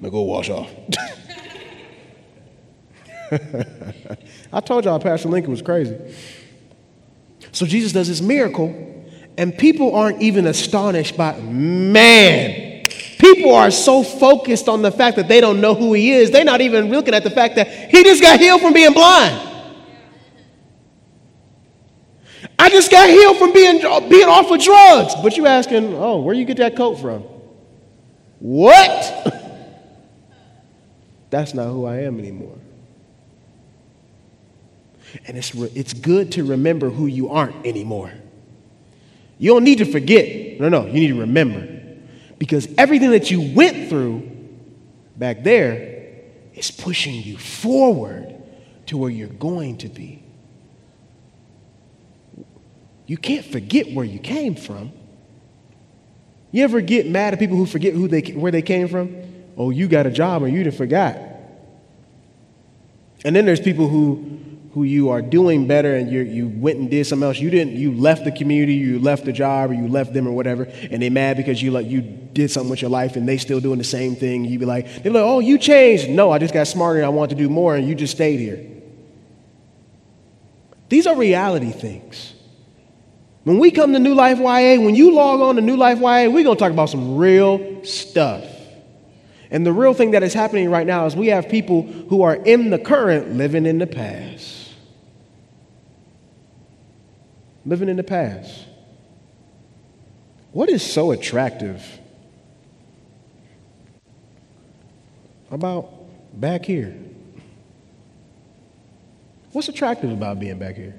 gonna 0.00 0.10
go 0.10 0.22
wash 0.22 0.50
off. 0.50 0.70
I 4.52 4.60
told 4.60 4.84
y'all 4.84 5.00
Pastor 5.00 5.28
Lincoln 5.28 5.50
was 5.50 5.62
crazy. 5.62 5.96
So 7.50 7.66
Jesus 7.66 7.92
does 7.92 8.06
this 8.06 8.20
miracle, 8.20 9.04
and 9.36 9.56
people 9.56 9.94
aren't 9.94 10.22
even 10.22 10.46
astonished 10.46 11.16
by, 11.16 11.40
man, 11.40 12.84
people 13.18 13.54
are 13.54 13.70
so 13.70 14.02
focused 14.02 14.68
on 14.68 14.82
the 14.82 14.92
fact 14.92 15.16
that 15.16 15.26
they 15.26 15.40
don't 15.40 15.60
know 15.60 15.74
who 15.74 15.94
he 15.94 16.12
is, 16.12 16.30
they're 16.30 16.44
not 16.44 16.60
even 16.60 16.90
looking 16.90 17.14
at 17.14 17.24
the 17.24 17.30
fact 17.30 17.56
that 17.56 17.66
he 17.90 18.04
just 18.04 18.22
got 18.22 18.38
healed 18.38 18.60
from 18.60 18.72
being 18.72 18.92
blind. 18.92 19.55
I 22.58 22.70
just 22.70 22.90
got 22.90 23.08
healed 23.08 23.38
from 23.38 23.52
being, 23.52 23.78
being 24.08 24.28
off 24.28 24.50
of 24.50 24.60
drugs. 24.60 25.14
But 25.22 25.36
you 25.36 25.46
asking, 25.46 25.94
oh, 25.94 26.20
where 26.20 26.34
you 26.34 26.44
get 26.44 26.56
that 26.58 26.76
coat 26.76 26.96
from? 26.96 27.22
What? 28.38 29.32
That's 31.30 31.54
not 31.54 31.66
who 31.66 31.84
I 31.84 32.02
am 32.02 32.18
anymore. 32.18 32.56
And 35.26 35.36
it's, 35.36 35.54
re- 35.54 35.72
it's 35.74 35.92
good 35.92 36.32
to 36.32 36.44
remember 36.44 36.90
who 36.90 37.06
you 37.06 37.30
aren't 37.30 37.66
anymore. 37.66 38.12
You 39.38 39.52
don't 39.52 39.64
need 39.64 39.78
to 39.78 39.84
forget. 39.84 40.60
No, 40.60 40.68
no, 40.68 40.86
you 40.86 40.94
need 40.94 41.08
to 41.08 41.20
remember. 41.20 41.68
Because 42.38 42.68
everything 42.78 43.10
that 43.10 43.30
you 43.30 43.54
went 43.54 43.88
through 43.88 44.30
back 45.16 45.42
there 45.42 45.96
is 46.54 46.70
pushing 46.70 47.14
you 47.14 47.36
forward 47.36 48.34
to 48.86 48.96
where 48.96 49.10
you're 49.10 49.28
going 49.28 49.78
to 49.78 49.88
be. 49.88 50.22
You 53.06 53.16
can't 53.16 53.44
forget 53.44 53.92
where 53.92 54.04
you 54.04 54.18
came 54.18 54.54
from. 54.54 54.92
You 56.50 56.64
ever 56.64 56.80
get 56.80 57.08
mad 57.08 57.34
at 57.34 57.38
people 57.38 57.56
who 57.56 57.66
forget 57.66 57.94
who 57.94 58.08
they, 58.08 58.20
where 58.32 58.52
they 58.52 58.62
came 58.62 58.88
from? 58.88 59.14
Oh, 59.56 59.70
you 59.70 59.88
got 59.88 60.06
a 60.06 60.10
job 60.10 60.42
or 60.42 60.48
you 60.48 60.64
done 60.64 60.72
forgot. 60.72 61.18
And 63.24 63.34
then 63.34 63.46
there's 63.46 63.60
people 63.60 63.88
who, 63.88 64.40
who 64.72 64.84
you 64.84 65.08
are 65.08 65.22
doing 65.22 65.66
better 65.66 65.96
and 65.96 66.12
you 66.12 66.20
you 66.20 66.48
went 66.48 66.78
and 66.78 66.90
did 66.90 67.06
something 67.06 67.26
else. 67.26 67.38
You 67.38 67.50
didn't, 67.50 67.76
you 67.76 67.92
left 67.92 68.24
the 68.24 68.30
community, 68.30 68.74
you 68.74 68.98
left 68.98 69.24
the 69.24 69.32
job 69.32 69.70
or 69.70 69.74
you 69.74 69.88
left 69.88 70.12
them 70.12 70.28
or 70.28 70.32
whatever, 70.32 70.64
and 70.64 71.00
they 71.00 71.08
mad 71.08 71.38
because 71.38 71.62
you 71.62 71.70
like 71.70 71.86
you 71.86 72.02
did 72.02 72.50
something 72.50 72.70
with 72.70 72.82
your 72.82 72.90
life 72.90 73.16
and 73.16 73.26
they 73.26 73.38
still 73.38 73.58
doing 73.58 73.78
the 73.78 73.84
same 73.84 74.14
thing. 74.14 74.44
You 74.44 74.58
be 74.58 74.66
like, 74.66 75.02
they're 75.02 75.12
like, 75.12 75.22
oh, 75.22 75.40
you 75.40 75.58
changed. 75.58 76.10
No, 76.10 76.30
I 76.30 76.38
just 76.38 76.52
got 76.52 76.66
smarter 76.66 76.98
and 76.98 77.06
I 77.06 77.08
want 77.08 77.30
to 77.30 77.36
do 77.36 77.48
more 77.48 77.74
and 77.74 77.88
you 77.88 77.94
just 77.94 78.14
stayed 78.14 78.38
here. 78.38 78.64
These 80.88 81.06
are 81.06 81.16
reality 81.16 81.72
things. 81.72 82.35
When 83.46 83.60
we 83.60 83.70
come 83.70 83.92
to 83.92 84.00
New 84.00 84.14
Life 84.14 84.40
YA, 84.40 84.80
when 84.84 84.96
you 84.96 85.14
log 85.14 85.40
on 85.40 85.54
to 85.54 85.60
New 85.60 85.76
Life 85.76 86.00
YA, 86.00 86.28
we're 86.28 86.42
going 86.42 86.56
to 86.56 86.58
talk 86.58 86.72
about 86.72 86.90
some 86.90 87.16
real 87.16 87.84
stuff. 87.84 88.44
And 89.52 89.64
the 89.64 89.72
real 89.72 89.94
thing 89.94 90.10
that 90.10 90.24
is 90.24 90.34
happening 90.34 90.68
right 90.68 90.84
now 90.84 91.06
is 91.06 91.14
we 91.14 91.28
have 91.28 91.48
people 91.48 91.82
who 91.82 92.22
are 92.22 92.34
in 92.34 92.70
the 92.70 92.78
current 92.80 93.34
living 93.34 93.64
in 93.64 93.78
the 93.78 93.86
past. 93.86 94.72
Living 97.64 97.88
in 97.88 97.96
the 97.96 98.02
past. 98.02 98.66
What 100.50 100.68
is 100.68 100.82
so 100.82 101.12
attractive 101.12 102.00
about 105.52 105.88
back 106.34 106.64
here? 106.64 106.98
What's 109.52 109.68
attractive 109.68 110.10
about 110.10 110.40
being 110.40 110.58
back 110.58 110.74
here? 110.74 110.96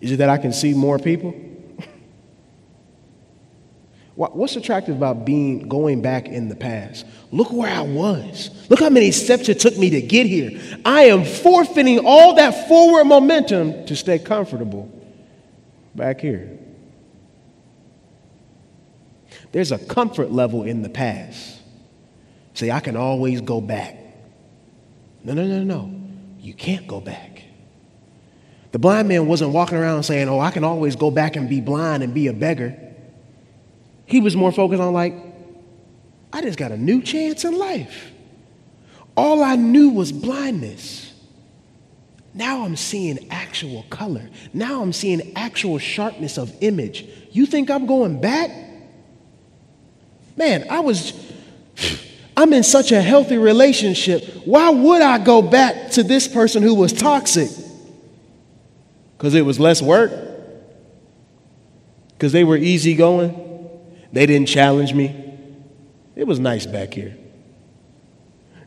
Is 0.00 0.12
it 0.12 0.16
that 0.16 0.28
I 0.28 0.38
can 0.38 0.52
see 0.52 0.74
more 0.74 0.98
people? 0.98 1.32
What's 4.14 4.56
attractive 4.56 4.96
about 4.96 5.24
being 5.24 5.68
going 5.68 6.02
back 6.02 6.26
in 6.26 6.48
the 6.48 6.56
past? 6.56 7.06
Look 7.32 7.52
where 7.52 7.70
I 7.70 7.82
was. 7.82 8.50
Look 8.68 8.80
how 8.80 8.90
many 8.90 9.12
steps 9.12 9.48
it 9.48 9.60
took 9.60 9.76
me 9.76 9.90
to 9.90 10.00
get 10.00 10.26
here. 10.26 10.60
I 10.84 11.04
am 11.04 11.24
forfeiting 11.24 12.00
all 12.04 12.34
that 12.34 12.68
forward 12.68 13.04
momentum 13.04 13.86
to 13.86 13.96
stay 13.96 14.18
comfortable 14.18 14.90
back 15.94 16.20
here. 16.20 16.58
There's 19.52 19.72
a 19.72 19.78
comfort 19.78 20.30
level 20.30 20.62
in 20.64 20.82
the 20.82 20.88
past. 20.88 21.58
Say, 22.54 22.70
I 22.70 22.80
can 22.80 22.96
always 22.96 23.40
go 23.40 23.60
back. 23.60 23.96
No, 25.24 25.34
no, 25.34 25.44
no, 25.46 25.62
no. 25.62 25.94
You 26.38 26.54
can't 26.54 26.86
go 26.86 27.00
back. 27.00 27.29
The 28.72 28.78
blind 28.78 29.08
man 29.08 29.26
wasn't 29.26 29.52
walking 29.52 29.78
around 29.78 30.04
saying, 30.04 30.28
Oh, 30.28 30.38
I 30.38 30.50
can 30.50 30.64
always 30.64 30.96
go 30.96 31.10
back 31.10 31.36
and 31.36 31.48
be 31.48 31.60
blind 31.60 32.02
and 32.02 32.14
be 32.14 32.28
a 32.28 32.32
beggar. 32.32 32.76
He 34.06 34.20
was 34.20 34.36
more 34.36 34.52
focused 34.52 34.80
on, 34.80 34.92
like, 34.92 35.14
I 36.32 36.42
just 36.42 36.58
got 36.58 36.72
a 36.72 36.76
new 36.76 37.02
chance 37.02 37.44
in 37.44 37.58
life. 37.58 38.12
All 39.16 39.42
I 39.42 39.56
knew 39.56 39.90
was 39.90 40.12
blindness. 40.12 41.12
Now 42.32 42.64
I'm 42.64 42.76
seeing 42.76 43.30
actual 43.30 43.84
color. 43.90 44.30
Now 44.54 44.82
I'm 44.82 44.92
seeing 44.92 45.32
actual 45.36 45.78
sharpness 45.78 46.38
of 46.38 46.54
image. 46.60 47.06
You 47.32 47.46
think 47.46 47.70
I'm 47.70 47.86
going 47.86 48.20
back? 48.20 48.50
Man, 50.36 50.66
I 50.70 50.80
was, 50.80 51.12
I'm 52.36 52.52
in 52.52 52.62
such 52.62 52.92
a 52.92 53.02
healthy 53.02 53.36
relationship. 53.36 54.24
Why 54.44 54.70
would 54.70 55.02
I 55.02 55.18
go 55.18 55.42
back 55.42 55.90
to 55.92 56.04
this 56.04 56.28
person 56.28 56.62
who 56.62 56.74
was 56.74 56.92
toxic? 56.92 57.50
Because 59.20 59.34
it 59.34 59.42
was 59.42 59.60
less 59.60 59.82
work? 59.82 60.10
Because 62.12 62.32
they 62.32 62.42
were 62.42 62.56
easygoing? 62.56 63.68
They 64.12 64.24
didn't 64.24 64.48
challenge 64.48 64.94
me? 64.94 65.14
It 66.16 66.26
was 66.26 66.40
nice 66.40 66.64
back 66.64 66.94
here. 66.94 67.14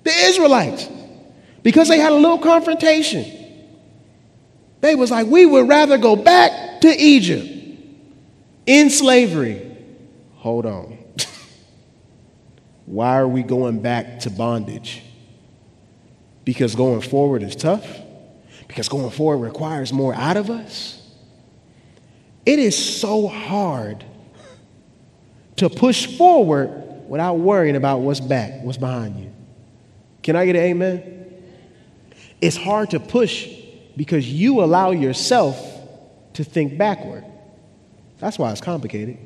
The 0.03 0.11
Israelites, 0.11 0.87
because 1.63 1.87
they 1.87 1.97
had 1.97 2.11
a 2.11 2.15
little 2.15 2.37
confrontation 2.37 3.43
they 4.83 4.95
was 4.95 5.11
like, 5.11 5.27
we 5.27 5.45
would 5.45 5.69
rather 5.69 5.97
go 5.97 6.17
back 6.17 6.81
to 6.81 6.89
Egypt 6.89 7.47
in 8.65 8.89
slavery. 8.89 9.65
Hold 10.33 10.65
on. 10.65 10.97
Why 12.85 13.17
are 13.17 13.27
we 13.27 13.43
going 13.43 13.81
back 13.81 14.19
to 14.19 14.29
bondage? 14.29 15.01
Because 16.43 16.75
going 16.75 16.99
forward 16.99 17.43
is 17.43 17.55
tough? 17.55 18.02
Because 18.73 18.89
going 18.89 19.11
forward 19.11 19.37
requires 19.37 19.93
more 19.93 20.15
out 20.15 20.35
of 20.35 20.49
us? 20.49 20.99
It 22.43 22.57
is 22.57 22.75
so 22.75 23.27
hard 23.27 24.03
to 25.57 25.69
push 25.69 26.17
forward 26.17 26.71
without 27.07 27.35
worrying 27.35 27.75
about 27.75 27.99
what's 27.99 28.19
back, 28.19 28.63
what's 28.63 28.79
behind 28.79 29.19
you. 29.19 29.31
Can 30.23 30.35
I 30.35 30.47
get 30.47 30.55
an 30.55 30.63
amen? 30.63 31.33
It's 32.41 32.57
hard 32.57 32.89
to 32.89 32.99
push 32.99 33.47
because 33.95 34.27
you 34.27 34.63
allow 34.63 34.89
yourself 34.89 35.63
to 36.33 36.43
think 36.43 36.75
backward. 36.75 37.23
That's 38.17 38.39
why 38.39 38.51
it's 38.51 38.61
complicated. 38.61 39.19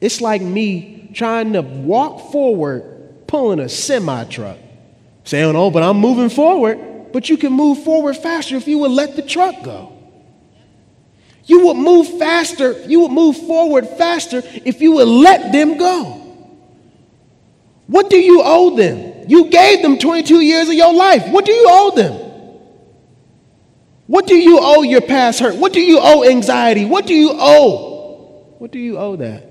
It's 0.00 0.22
like 0.22 0.40
me 0.40 1.10
trying 1.12 1.52
to 1.52 1.60
walk 1.60 2.32
forward 2.32 3.26
pulling 3.26 3.60
a 3.60 3.68
semi 3.68 4.24
truck. 4.24 4.56
Saying, 5.24 5.54
oh, 5.54 5.70
but 5.70 5.82
I'm 5.82 5.98
moving 5.98 6.30
forward. 6.30 6.87
But 7.12 7.28
you 7.28 7.36
can 7.36 7.52
move 7.52 7.82
forward 7.84 8.16
faster 8.16 8.56
if 8.56 8.68
you 8.68 8.78
would 8.78 8.90
let 8.90 9.16
the 9.16 9.22
truck 9.22 9.62
go. 9.62 9.92
You 11.44 11.66
would 11.66 11.78
move 11.78 12.18
faster, 12.18 12.72
you 12.82 13.00
would 13.00 13.10
move 13.10 13.36
forward 13.36 13.88
faster 13.88 14.42
if 14.44 14.82
you 14.82 14.92
would 14.92 15.08
let 15.08 15.50
them 15.50 15.78
go. 15.78 16.14
What 17.86 18.10
do 18.10 18.18
you 18.18 18.42
owe 18.44 18.76
them? 18.76 19.24
You 19.28 19.48
gave 19.48 19.80
them 19.80 19.98
22 19.98 20.40
years 20.40 20.68
of 20.68 20.74
your 20.74 20.92
life. 20.92 21.26
What 21.28 21.46
do 21.46 21.52
you 21.52 21.66
owe 21.68 21.96
them? 21.96 22.28
What 24.06 24.26
do 24.26 24.34
you 24.34 24.58
owe 24.60 24.82
your 24.82 25.00
past 25.00 25.40
hurt? 25.40 25.56
What 25.56 25.72
do 25.72 25.80
you 25.80 25.98
owe 26.00 26.28
anxiety? 26.28 26.84
What 26.84 27.06
do 27.06 27.14
you 27.14 27.30
owe? 27.32 28.54
What 28.58 28.70
do 28.70 28.78
you 28.78 28.98
owe 28.98 29.16
that? 29.16 29.44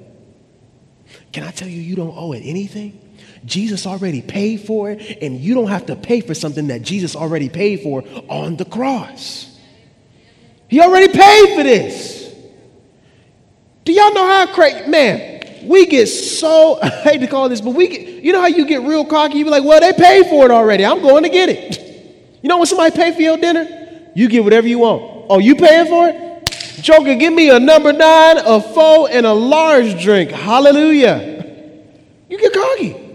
Can 1.31 1.43
I 1.43 1.51
tell 1.51 1.67
you, 1.67 1.79
you 1.79 1.95
don't 1.95 2.15
owe 2.15 2.33
it 2.33 2.41
anything? 2.43 2.99
Jesus 3.47 3.87
already 3.87 4.21
paid 4.21 4.61
for 4.61 4.91
it, 4.91 5.19
and 5.21 5.39
you 5.39 5.53
don't 5.53 5.69
have 5.69 5.87
to 5.87 5.95
pay 5.95 6.21
for 6.21 6.33
something 6.33 6.67
that 6.67 6.81
Jesus 6.81 7.15
already 7.15 7.49
paid 7.49 7.81
for 7.81 8.03
on 8.27 8.57
the 8.57 8.65
cross. 8.65 9.57
He 10.67 10.81
already 10.81 11.07
paid 11.07 11.55
for 11.55 11.63
this. 11.63 12.35
Do 13.85 13.93
y'all 13.93 14.13
know 14.13 14.27
how 14.27 14.53
crazy? 14.53 14.89
Man, 14.89 15.63
we 15.63 15.85
get 15.85 16.07
so, 16.07 16.77
I 16.83 16.89
hate 16.89 17.19
to 17.19 17.27
call 17.27 17.47
this, 17.47 17.61
but 17.61 17.71
we 17.71 17.87
get, 17.87 18.01
you 18.23 18.33
know 18.33 18.41
how 18.41 18.47
you 18.47 18.65
get 18.65 18.81
real 18.81 19.05
cocky? 19.05 19.37
You 19.37 19.45
be 19.45 19.49
like, 19.49 19.63
well, 19.63 19.79
they 19.79 19.93
paid 19.93 20.27
for 20.27 20.43
it 20.45 20.51
already. 20.51 20.85
I'm 20.85 21.01
going 21.01 21.23
to 21.23 21.29
get 21.29 21.49
it. 21.49 21.83
You 22.39 22.49
know 22.49 22.57
when 22.59 22.67
somebody 22.67 22.95
pay 22.95 23.13
for 23.13 23.21
your 23.21 23.35
dinner? 23.35 24.11
You 24.15 24.29
get 24.29 24.43
whatever 24.43 24.67
you 24.67 24.79
want. 24.79 25.25
Oh, 25.27 25.39
you 25.39 25.55
paying 25.55 25.87
for 25.87 26.07
it? 26.07 26.49
Joker, 26.81 27.15
give 27.15 27.33
me 27.33 27.49
a 27.49 27.59
number 27.59 27.91
nine, 27.91 28.37
a 28.37 28.61
four, 28.61 29.09
and 29.09 29.25
a 29.25 29.33
large 29.33 30.01
drink. 30.01 30.29
Hallelujah. 30.29 31.43
You 32.29 32.37
get 32.37 32.53
cocky. 32.53 33.06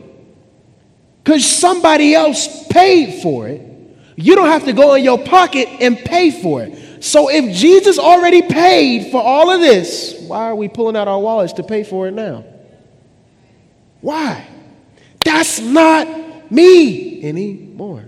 Because 1.23 1.47
somebody 1.47 2.15
else 2.15 2.67
paid 2.69 3.23
for 3.23 3.49
it. 3.49 3.69
You 4.17 4.35
don't 4.35 4.49
have 4.49 4.65
to 4.65 4.73
go 4.73 4.95
in 4.95 5.05
your 5.05 5.23
pocket 5.23 5.69
and 5.81 5.97
pay 5.97 6.31
for 6.31 6.63
it. 6.63 7.03
So 7.03 7.31
if 7.31 7.55
Jesus 7.57 7.99
already 7.99 8.43
paid 8.43 9.11
for 9.11 9.23
all 9.23 9.51
of 9.51 9.61
this, 9.61 10.21
why 10.27 10.45
are 10.45 10.55
we 10.55 10.69
pulling 10.69 10.97
out 10.97 11.09
our 11.09 11.19
wallets 11.19 11.55
to 11.55 11.63
pay 11.63 11.85
for 11.85 12.09
it 12.09 12.13
now? 12.13 12.45
Why? 14.01 14.47
That's 15.25 15.61
not 15.61 16.51
me 16.51 17.25
anymore. 17.25 18.05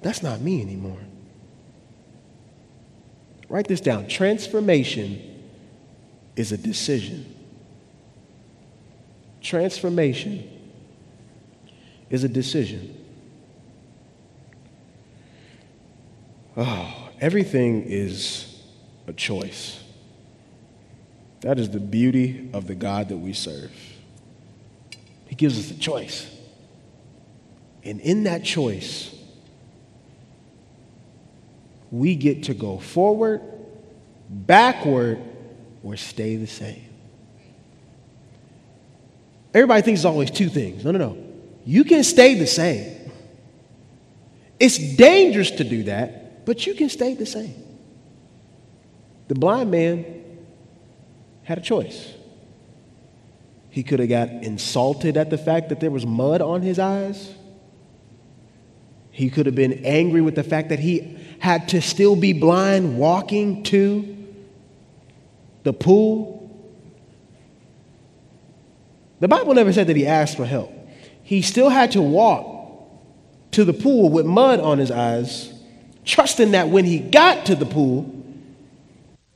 That's 0.00 0.22
not 0.22 0.40
me 0.40 0.60
anymore. 0.60 0.98
Write 3.48 3.68
this 3.68 3.80
down. 3.80 4.08
Transformation 4.08 5.20
is 6.34 6.52
a 6.52 6.58
decision. 6.58 7.31
Transformation 9.42 10.48
is 12.10 12.24
a 12.24 12.28
decision. 12.28 12.96
Oh, 16.56 17.10
everything 17.20 17.84
is 17.84 18.62
a 19.06 19.12
choice. 19.12 19.82
That 21.40 21.58
is 21.58 21.70
the 21.70 21.80
beauty 21.80 22.50
of 22.52 22.66
the 22.66 22.74
God 22.74 23.08
that 23.08 23.16
we 23.16 23.32
serve. 23.32 23.72
He 25.26 25.34
gives 25.34 25.58
us 25.58 25.76
a 25.76 25.80
choice. 25.80 26.30
And 27.82 28.00
in 28.00 28.24
that 28.24 28.44
choice, 28.44 29.12
we 31.90 32.14
get 32.14 32.44
to 32.44 32.54
go 32.54 32.78
forward, 32.78 33.40
backward, 34.28 35.18
or 35.82 35.96
stay 35.96 36.36
the 36.36 36.46
same. 36.46 36.91
Everybody 39.54 39.82
thinks 39.82 40.00
it's 40.00 40.04
always 40.04 40.30
two 40.30 40.48
things. 40.48 40.84
No, 40.84 40.90
no, 40.92 40.98
no. 40.98 41.18
You 41.64 41.84
can 41.84 42.02
stay 42.04 42.34
the 42.34 42.46
same. 42.46 43.10
It's 44.58 44.78
dangerous 44.78 45.50
to 45.52 45.64
do 45.64 45.84
that, 45.84 46.46
but 46.46 46.66
you 46.66 46.74
can 46.74 46.88
stay 46.88 47.14
the 47.14 47.26
same. 47.26 47.54
The 49.28 49.34
blind 49.34 49.70
man 49.70 50.22
had 51.42 51.58
a 51.58 51.60
choice. 51.60 52.12
He 53.70 53.82
could 53.82 54.00
have 54.00 54.08
got 54.08 54.28
insulted 54.28 55.16
at 55.16 55.30
the 55.30 55.38
fact 55.38 55.70
that 55.70 55.80
there 55.80 55.90
was 55.90 56.04
mud 56.06 56.40
on 56.42 56.62
his 56.62 56.78
eyes. 56.78 57.32
He 59.10 59.30
could 59.30 59.46
have 59.46 59.54
been 59.54 59.84
angry 59.84 60.20
with 60.20 60.34
the 60.34 60.42
fact 60.44 60.70
that 60.70 60.78
he 60.78 61.18
had 61.38 61.68
to 61.68 61.82
still 61.82 62.16
be 62.16 62.32
blind 62.32 62.98
walking 62.98 63.62
to 63.64 64.16
the 65.62 65.72
pool. 65.72 66.41
The 69.22 69.28
Bible 69.28 69.54
never 69.54 69.72
said 69.72 69.86
that 69.86 69.94
he 69.94 70.04
asked 70.04 70.36
for 70.36 70.44
help. 70.44 70.72
He 71.22 71.42
still 71.42 71.68
had 71.68 71.92
to 71.92 72.02
walk 72.02 72.90
to 73.52 73.64
the 73.64 73.72
pool 73.72 74.08
with 74.08 74.26
mud 74.26 74.58
on 74.58 74.78
his 74.78 74.90
eyes, 74.90 75.52
trusting 76.04 76.50
that 76.50 76.70
when 76.70 76.84
he 76.84 76.98
got 76.98 77.46
to 77.46 77.54
the 77.54 77.64
pool, 77.64 78.02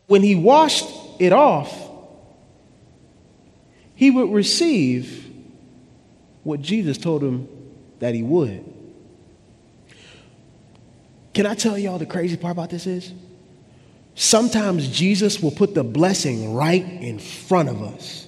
when 0.09 0.25
he 0.25 0.35
washed 0.35 0.89
it 1.21 1.33
off, 1.33 1.73
he 3.95 4.11
would 4.11 4.33
receive 4.33 5.33
what 6.43 6.61
Jesus 6.61 6.99
told 6.99 7.23
him 7.23 7.47
that 8.01 8.13
he 8.13 8.25
would. 8.25 8.65
Can 11.33 11.47
I 11.47 11.55
tell 11.55 11.79
y'all 11.79 11.99
the 11.99 12.07
crazy 12.07 12.37
part 12.37 12.51
about 12.51 12.71
this 12.71 12.89
is? 12.89 13.13
Sometimes 14.17 14.89
Jesus 14.89 15.41
will 15.41 15.53
put 15.53 15.77
the 15.77 15.85
blessing 15.85 16.55
right 16.55 16.83
in 16.83 17.21
front 17.21 17.69
of 17.69 17.85
us, 17.85 18.26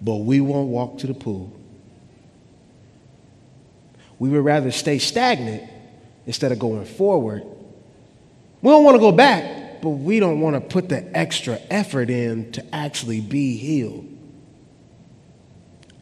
but 0.00 0.16
we 0.16 0.40
won't 0.40 0.68
walk 0.68 0.98
to 0.98 1.06
the 1.06 1.14
pool. 1.14 1.52
We 4.18 4.28
would 4.30 4.44
rather 4.44 4.70
stay 4.70 4.98
stagnant 4.98 5.68
instead 6.26 6.52
of 6.52 6.58
going 6.58 6.84
forward. 6.84 7.44
We 8.62 8.70
don't 8.70 8.84
want 8.84 8.96
to 8.96 9.00
go 9.00 9.12
back, 9.12 9.80
but 9.80 9.90
we 9.90 10.18
don't 10.20 10.40
want 10.40 10.56
to 10.56 10.60
put 10.60 10.88
the 10.88 11.16
extra 11.16 11.58
effort 11.70 12.10
in 12.10 12.52
to 12.52 12.74
actually 12.74 13.20
be 13.20 13.56
healed. 13.56 14.06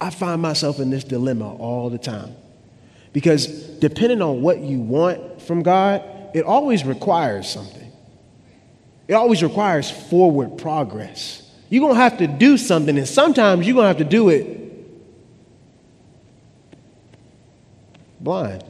I 0.00 0.10
find 0.10 0.42
myself 0.42 0.78
in 0.78 0.90
this 0.90 1.04
dilemma 1.04 1.54
all 1.56 1.90
the 1.90 1.98
time 1.98 2.34
because 3.12 3.46
depending 3.78 4.20
on 4.20 4.42
what 4.42 4.58
you 4.58 4.78
want 4.80 5.40
from 5.42 5.62
God, 5.62 6.02
it 6.34 6.44
always 6.44 6.84
requires 6.84 7.48
something. 7.48 7.92
It 9.08 9.14
always 9.14 9.42
requires 9.42 9.90
forward 9.90 10.58
progress. 10.58 11.45
You're 11.76 11.82
going 11.82 11.96
to 11.96 12.00
have 12.00 12.16
to 12.16 12.26
do 12.26 12.56
something, 12.56 12.96
and 12.96 13.06
sometimes 13.06 13.66
you're 13.66 13.74
going 13.74 13.84
to 13.84 13.88
have 13.88 13.98
to 13.98 14.04
do 14.04 14.30
it 14.30 14.46
blind. 18.18 18.64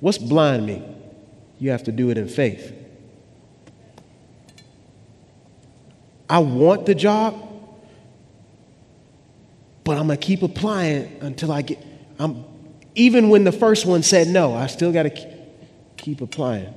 What's 0.00 0.18
blind 0.18 0.66
mean? 0.66 0.96
You 1.60 1.70
have 1.70 1.84
to 1.84 1.92
do 1.92 2.10
it 2.10 2.18
in 2.18 2.26
faith. 2.26 2.72
I 6.28 6.40
want 6.40 6.84
the 6.84 6.96
job, 6.96 7.40
but 9.84 9.96
I'm 9.96 10.08
going 10.08 10.18
to 10.18 10.26
keep 10.26 10.42
applying 10.42 11.18
until 11.20 11.52
I 11.52 11.62
get, 11.62 11.78
I'm 12.18 12.44
Even 12.96 13.28
when 13.28 13.44
the 13.44 13.52
first 13.52 13.86
one 13.86 14.02
said 14.02 14.26
no, 14.26 14.56
I 14.56 14.66
still 14.66 14.90
got 14.90 15.04
to 15.04 15.36
keep 15.96 16.20
applying. 16.20 16.74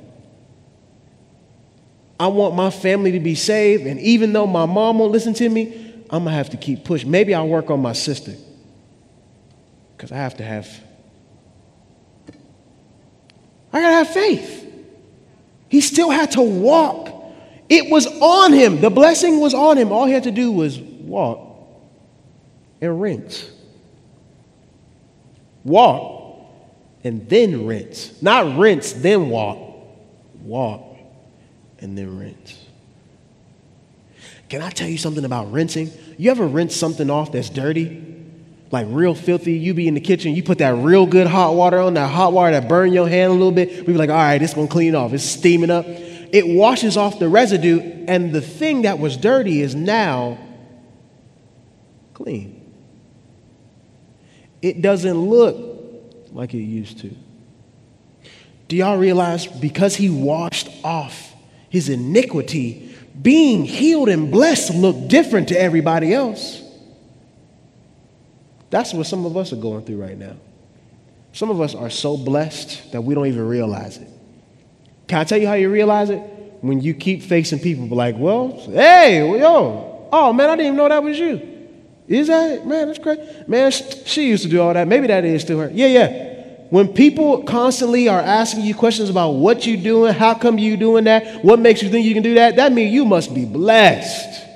I 2.22 2.28
want 2.28 2.54
my 2.54 2.70
family 2.70 3.14
to 3.14 3.20
be 3.20 3.34
saved, 3.34 3.88
and 3.88 4.00
even 4.00 4.32
though 4.32 4.46
my 4.46 4.68
mom 4.68 5.00
won't 5.00 5.12
listen 5.12 5.34
to 5.34 5.50
me, 5.50 5.96
I'm 6.08 6.26
gonna 6.26 6.36
have 6.36 6.52
to 6.52 6.58
keep 6.58 6.84
pushing. 6.84 7.10
Maybe 7.10 7.34
I'll 7.34 7.48
work 7.48 7.72
on 7.72 7.82
my 7.82 7.94
sister 7.94 8.34
because 9.98 10.12
I 10.12 10.18
have 10.18 10.38
to 10.38 10.44
have. 10.44 10.70
I 13.74 13.82
gotta 13.82 13.94
have 13.94 14.10
faith. 14.10 14.72
He 15.68 15.82
still 15.82 16.12
had 16.12 16.30
to 16.34 16.44
walk. 16.44 17.10
It 17.70 17.90
was 17.90 18.06
on 18.06 18.54
him. 18.54 18.82
The 18.82 18.92
blessing 18.92 19.40
was 19.40 19.56
on 19.56 19.80
him. 19.80 19.92
All 19.92 20.06
he 20.06 20.14
had 20.14 20.26
to 20.26 20.32
do 20.32 20.52
was 20.52 20.80
walk 20.80 21.58
and 22.82 23.02
rinse. 23.02 23.50
Walk 25.64 26.46
and 27.04 27.28
then 27.28 27.66
rinse. 27.66 28.22
Not 28.22 28.60
rinse, 28.60 28.94
then 28.94 29.30
walk. 29.32 29.58
Walk 30.44 30.91
and 31.82 31.98
then 31.98 32.18
rinse. 32.18 32.58
Can 34.50 34.62
I 34.62 34.70
tell 34.70 34.88
you 34.88 34.98
something 34.98 35.26
about 35.26 35.52
rinsing? 35.52 35.92
You 36.18 36.32
ever 36.32 36.46
rinse 36.46 36.76
something 36.76 37.10
off 37.10 37.32
that's 37.32 37.50
dirty? 37.50 38.08
Like 38.70 38.88
real 38.90 39.16
filthy, 39.16 39.54
you 39.54 39.74
be 39.74 39.88
in 39.88 39.96
the 39.96 40.02
kitchen, 40.02 40.34
you 40.34 40.44
put 40.44 40.60
that 40.60 40.76
real 40.76 41.06
good 41.06 41.28
hot 41.28 41.56
water 41.56 41.80
on, 41.80 41.96
that 41.96 42.08
hot 42.08 42.32
water 42.32 42.52
that 42.52 42.70
burn 42.70 42.94
your 42.94 43.08
hand 43.08 43.32
a 43.32 43.34
little 43.34 43.52
bit. 43.52 43.86
We 43.86 43.94
be 43.94 44.00
like, 44.00 44.10
all 44.10 44.16
right, 44.16 44.38
this 44.38 44.54
gonna 44.54 44.68
clean 44.68 44.96
off. 44.96 45.14
It's 45.14 45.24
steaming 45.24 45.70
up. 45.70 45.86
It 45.88 46.48
washes 46.48 46.96
off 46.96 47.20
the 47.20 47.28
residue, 47.28 47.80
and 48.08 48.32
the 48.32 48.40
thing 48.40 48.84
that 48.84 49.00
was 49.00 49.18
dirty 49.18 49.62
is 49.62 49.76
now 49.76 50.38
clean. 52.14 52.58
It 54.62 54.82
doesn't 54.82 55.18
look 55.18 55.58
like 56.32 56.54
it 56.54 56.60
used 56.60 57.00
to. 57.00 57.16
Do 58.70 58.78
y'all 58.78 58.98
realize 58.98 59.48
because 59.48 59.96
he 59.96 60.10
washed 60.10 60.70
off 60.84 61.31
his 61.72 61.90
iniquity, 61.90 62.96
being 63.20 63.66
healed 63.66 64.10
and 64.10 64.30
blessed 64.30 64.76
looked 64.76 65.08
different 65.08 65.48
to 65.50 65.60
everybody 65.60 66.14
else? 66.14 66.62
That's 68.70 68.94
what 68.94 69.08
some 69.08 69.26
of 69.26 69.36
us 69.36 69.52
are 69.52 69.58
going 69.58 69.84
through 69.86 70.02
right 70.02 70.18
now. 70.18 70.36
Some 71.34 71.50
of 71.50 71.60
us 71.62 71.74
are 71.74 71.90
so 71.90 72.18
blessed 72.18 72.92
that 72.92 73.02
we 73.02 73.16
don't 73.16 73.28
even 73.28 73.48
realize 73.48 73.98
it. 73.98 74.08
Can 75.08 75.20
I 75.20 75.24
tell 75.24 75.40
you 75.40 75.48
how 75.48 75.54
you 75.54 75.70
realize 75.70 76.10
it? 76.10 76.20
When 76.62 76.80
you 76.82 76.94
keep 76.94 77.24
facing 77.24 77.60
people 77.60 77.88
like, 77.88 78.16
well, 78.18 78.52
hey, 78.68 79.28
yo, 79.40 80.08
oh 80.12 80.34
man, 80.34 80.50
I 80.50 80.56
didn't 80.56 80.68
even 80.68 80.78
know 80.78 80.90
that 80.90 81.02
was 81.02 81.18
you. 81.18 81.70
Is 82.08 82.28
that 82.28 82.68
man? 82.68 82.88
That's 82.88 83.00
crazy. 83.00 83.22
Man, 83.48 83.72
she 83.72 84.28
used 84.28 84.44
to 84.44 84.50
do 84.50 84.62
all 84.62 84.74
that. 84.74 84.88
Maybe 84.88 85.08
that 85.08 85.24
is 85.24 85.42
still 85.42 85.60
her. 85.60 85.72
Yeah, 85.74 85.88
yeah. 85.88 86.31
When 86.72 86.88
people 86.88 87.44
constantly 87.44 88.08
are 88.08 88.22
asking 88.22 88.64
you 88.64 88.74
questions 88.74 89.10
about 89.10 89.32
what 89.32 89.68
you're 89.68 89.76
doing, 89.76 90.14
how 90.14 90.34
come 90.34 90.58
you 90.58 90.78
doing 90.78 91.04
that, 91.04 91.44
what 91.44 91.60
makes 91.60 91.84
you 91.84 91.90
think 91.90 92.06
you 92.06 92.14
can 92.14 92.24
do 92.24 92.36
that, 92.36 92.56
that 92.56 92.72
means 92.72 92.94
you 92.94 93.04
must 93.04 93.36
be 93.36 93.44
blessed. 93.44 94.48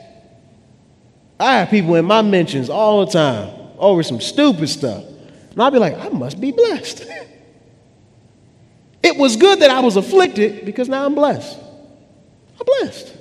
I 1.38 1.58
have 1.58 1.70
people 1.70 1.96
in 1.96 2.06
my 2.06 2.22
mentions 2.22 2.70
all 2.70 3.06
the 3.06 3.12
time 3.12 3.54
over 3.78 4.02
some 4.02 4.22
stupid 4.22 4.70
stuff. 4.70 5.04
And 5.52 5.62
I'll 5.62 5.72
be 5.72 5.78
like, 5.78 5.98
I 5.98 6.08
must 6.08 6.40
be 6.40 6.54
blessed. 6.54 7.06
it 9.04 9.18
was 9.18 9.36
good 9.36 9.60
that 9.60 9.70
I 9.70 9.82
was 9.82 9.98
afflicted 9.98 10.66
because 10.66 10.88
now 10.88 11.06
I'm 11.06 11.16
blessed. 11.16 11.60
I'm 11.60 12.66
blessed. 12.66 13.14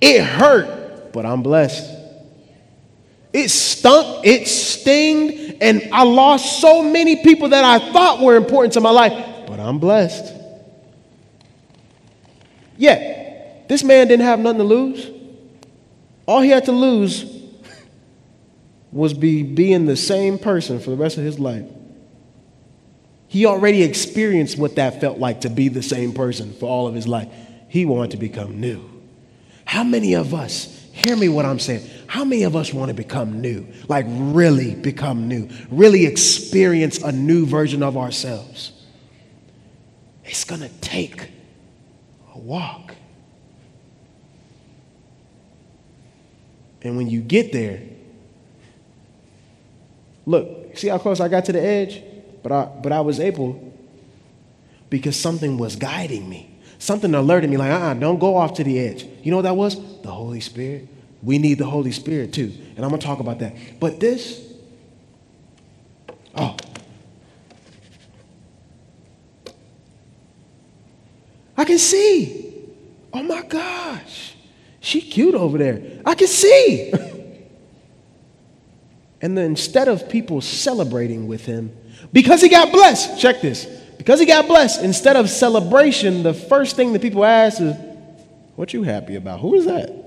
It 0.00 0.24
hurt, 0.24 1.12
but 1.12 1.26
I'm 1.26 1.42
blessed. 1.42 2.01
It 3.32 3.48
stunk, 3.50 4.26
it 4.26 4.46
stinged, 4.46 5.56
and 5.62 5.88
I 5.92 6.04
lost 6.04 6.60
so 6.60 6.82
many 6.82 7.22
people 7.22 7.48
that 7.50 7.64
I 7.64 7.92
thought 7.92 8.20
were 8.20 8.36
important 8.36 8.74
to 8.74 8.80
my 8.80 8.90
life, 8.90 9.46
but 9.46 9.58
I'm 9.58 9.78
blessed. 9.78 10.34
Yet, 12.76 13.68
this 13.68 13.82
man 13.82 14.08
didn't 14.08 14.26
have 14.26 14.38
nothing 14.38 14.58
to 14.58 14.64
lose. 14.64 15.10
All 16.26 16.40
he 16.40 16.50
had 16.50 16.66
to 16.66 16.72
lose 16.72 17.24
was 18.92 19.14
be 19.14 19.42
being 19.42 19.86
the 19.86 19.96
same 19.96 20.38
person 20.38 20.78
for 20.78 20.90
the 20.90 20.96
rest 20.96 21.16
of 21.16 21.24
his 21.24 21.38
life. 21.38 21.64
He 23.28 23.46
already 23.46 23.82
experienced 23.82 24.58
what 24.58 24.76
that 24.76 25.00
felt 25.00 25.18
like 25.18 25.40
to 25.40 25.48
be 25.48 25.68
the 25.68 25.82
same 25.82 26.12
person 26.12 26.52
for 26.52 26.68
all 26.68 26.86
of 26.86 26.94
his 26.94 27.08
life. 27.08 27.28
He 27.68 27.86
wanted 27.86 28.10
to 28.10 28.16
become 28.18 28.60
new. 28.60 28.86
How 29.64 29.84
many 29.84 30.12
of 30.14 30.34
us, 30.34 30.66
hear 30.92 31.16
me 31.16 31.30
what 31.30 31.46
I'm 31.46 31.58
saying, 31.58 31.88
how 32.12 32.26
many 32.26 32.42
of 32.42 32.54
us 32.54 32.74
want 32.74 32.90
to 32.90 32.94
become 32.94 33.40
new? 33.40 33.66
Like, 33.88 34.04
really 34.06 34.74
become 34.74 35.28
new, 35.28 35.48
really 35.70 36.04
experience 36.04 36.98
a 36.98 37.10
new 37.10 37.46
version 37.46 37.82
of 37.82 37.96
ourselves? 37.96 38.70
It's 40.22 40.44
going 40.44 40.60
to 40.60 40.68
take 40.82 41.30
a 42.34 42.38
walk. 42.38 42.94
And 46.82 46.98
when 46.98 47.08
you 47.08 47.22
get 47.22 47.50
there, 47.50 47.80
look, 50.26 50.76
see 50.76 50.88
how 50.88 50.98
close 50.98 51.18
I 51.18 51.28
got 51.28 51.46
to 51.46 51.52
the 51.52 51.62
edge? 51.62 52.02
But 52.42 52.52
I, 52.52 52.64
but 52.82 52.92
I 52.92 53.00
was 53.00 53.20
able 53.20 53.72
because 54.90 55.18
something 55.18 55.56
was 55.56 55.76
guiding 55.76 56.28
me. 56.28 56.60
Something 56.78 57.14
alerted 57.14 57.48
me, 57.48 57.56
like, 57.56 57.72
uh 57.72 57.76
uh-uh, 57.76 57.94
don't 57.94 58.18
go 58.18 58.36
off 58.36 58.52
to 58.56 58.64
the 58.64 58.78
edge. 58.78 59.06
You 59.22 59.30
know 59.30 59.38
what 59.38 59.44
that 59.44 59.56
was? 59.56 60.02
The 60.02 60.10
Holy 60.10 60.40
Spirit. 60.40 60.88
We 61.22 61.38
need 61.38 61.58
the 61.58 61.66
Holy 61.66 61.92
Spirit 61.92 62.32
too. 62.32 62.52
And 62.76 62.84
I'm 62.84 62.90
going 62.90 63.00
to 63.00 63.06
talk 63.06 63.20
about 63.20 63.38
that. 63.38 63.54
But 63.78 64.00
this, 64.00 64.40
oh. 66.34 66.56
I 71.56 71.64
can 71.64 71.78
see. 71.78 72.54
Oh 73.12 73.22
my 73.22 73.42
gosh. 73.42 74.34
She 74.80 75.00
cute 75.00 75.36
over 75.36 75.58
there. 75.58 76.00
I 76.04 76.14
can 76.14 76.26
see. 76.26 76.92
and 79.22 79.38
then 79.38 79.44
instead 79.44 79.86
of 79.86 80.08
people 80.08 80.40
celebrating 80.40 81.28
with 81.28 81.46
him, 81.46 81.76
because 82.12 82.42
he 82.42 82.48
got 82.48 82.72
blessed, 82.72 83.20
check 83.20 83.40
this. 83.40 83.66
Because 83.96 84.18
he 84.18 84.26
got 84.26 84.48
blessed, 84.48 84.82
instead 84.82 85.14
of 85.14 85.30
celebration, 85.30 86.24
the 86.24 86.34
first 86.34 86.74
thing 86.74 86.92
that 86.94 87.02
people 87.02 87.24
ask 87.24 87.60
is, 87.60 87.76
What 88.56 88.72
you 88.72 88.82
happy 88.82 89.14
about? 89.14 89.38
Who 89.38 89.54
is 89.54 89.66
that? 89.66 90.02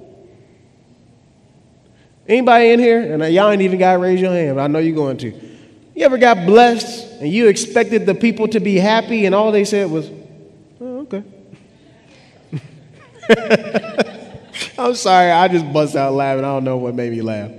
Anybody 2.27 2.71
in 2.71 2.79
here? 2.79 3.13
And 3.13 3.33
y'all 3.33 3.49
ain't 3.49 3.61
even 3.61 3.77
got 3.77 3.93
to 3.93 3.99
raise 3.99 4.19
your 4.19 4.31
hand, 4.31 4.55
but 4.55 4.63
I 4.63 4.67
know 4.67 4.79
you're 4.79 4.95
going 4.95 5.17
to. 5.17 5.27
You 5.95 6.05
ever 6.05 6.17
got 6.17 6.45
blessed 6.45 7.21
and 7.21 7.31
you 7.31 7.47
expected 7.47 8.05
the 8.05 8.15
people 8.15 8.47
to 8.49 8.59
be 8.59 8.75
happy 8.77 9.25
and 9.25 9.33
all 9.33 9.51
they 9.51 9.63
said 9.63 9.89
was, 9.89 10.09
oh, 10.81 11.07
okay. 11.07 11.23
I'm 14.77 14.95
sorry, 14.95 15.31
I 15.31 15.47
just 15.47 15.71
bust 15.71 15.95
out 15.95 16.13
laughing. 16.13 16.43
I 16.43 16.49
don't 16.49 16.63
know 16.63 16.77
what 16.77 16.95
made 16.95 17.11
me 17.11 17.21
laugh. 17.21 17.51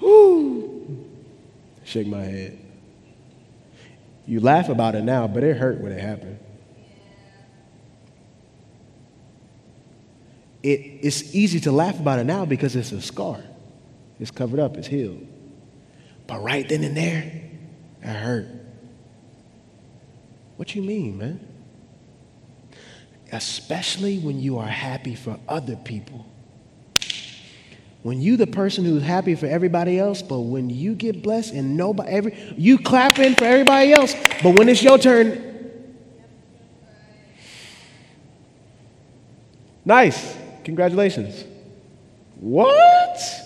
Whoo. 0.00 1.06
Shake 1.84 2.06
my 2.06 2.22
head. 2.22 2.58
You 4.26 4.40
laugh 4.40 4.68
about 4.70 4.94
it 4.94 5.02
now, 5.02 5.26
but 5.26 5.44
it 5.44 5.56
hurt 5.56 5.80
when 5.80 5.92
it 5.92 6.00
happened. 6.00 6.38
It, 10.62 10.80
it's 11.02 11.34
easy 11.34 11.60
to 11.60 11.72
laugh 11.72 12.00
about 12.00 12.20
it 12.20 12.24
now 12.24 12.46
because 12.46 12.74
it's 12.74 12.92
a 12.92 13.02
scar. 13.02 13.42
It's 14.20 14.30
covered 14.30 14.60
up, 14.60 14.76
it's 14.76 14.86
healed. 14.86 15.26
But 16.26 16.42
right 16.42 16.68
then 16.68 16.84
and 16.84 16.96
there, 16.96 17.42
it 18.02 18.06
hurt. 18.06 18.46
What 20.56 20.74
you 20.74 20.82
mean, 20.82 21.18
man? 21.18 21.48
Especially 23.32 24.18
when 24.18 24.38
you 24.38 24.58
are 24.58 24.66
happy 24.66 25.14
for 25.14 25.38
other 25.48 25.76
people. 25.76 26.26
When 28.02 28.20
you 28.20 28.36
the 28.36 28.46
person 28.46 28.84
who's 28.84 29.02
happy 29.02 29.34
for 29.34 29.46
everybody 29.46 29.98
else, 29.98 30.22
but 30.22 30.40
when 30.40 30.68
you 30.68 30.94
get 30.94 31.22
blessed 31.22 31.54
and 31.54 31.76
nobody 31.76 32.10
every 32.10 32.54
you 32.56 32.78
clapping 32.78 33.34
for 33.34 33.44
everybody 33.44 33.92
else, 33.92 34.14
but 34.42 34.58
when 34.58 34.68
it's 34.68 34.82
your 34.82 34.98
turn, 34.98 35.72
nice, 39.84 40.36
congratulations. 40.64 41.44
What? 42.36 43.43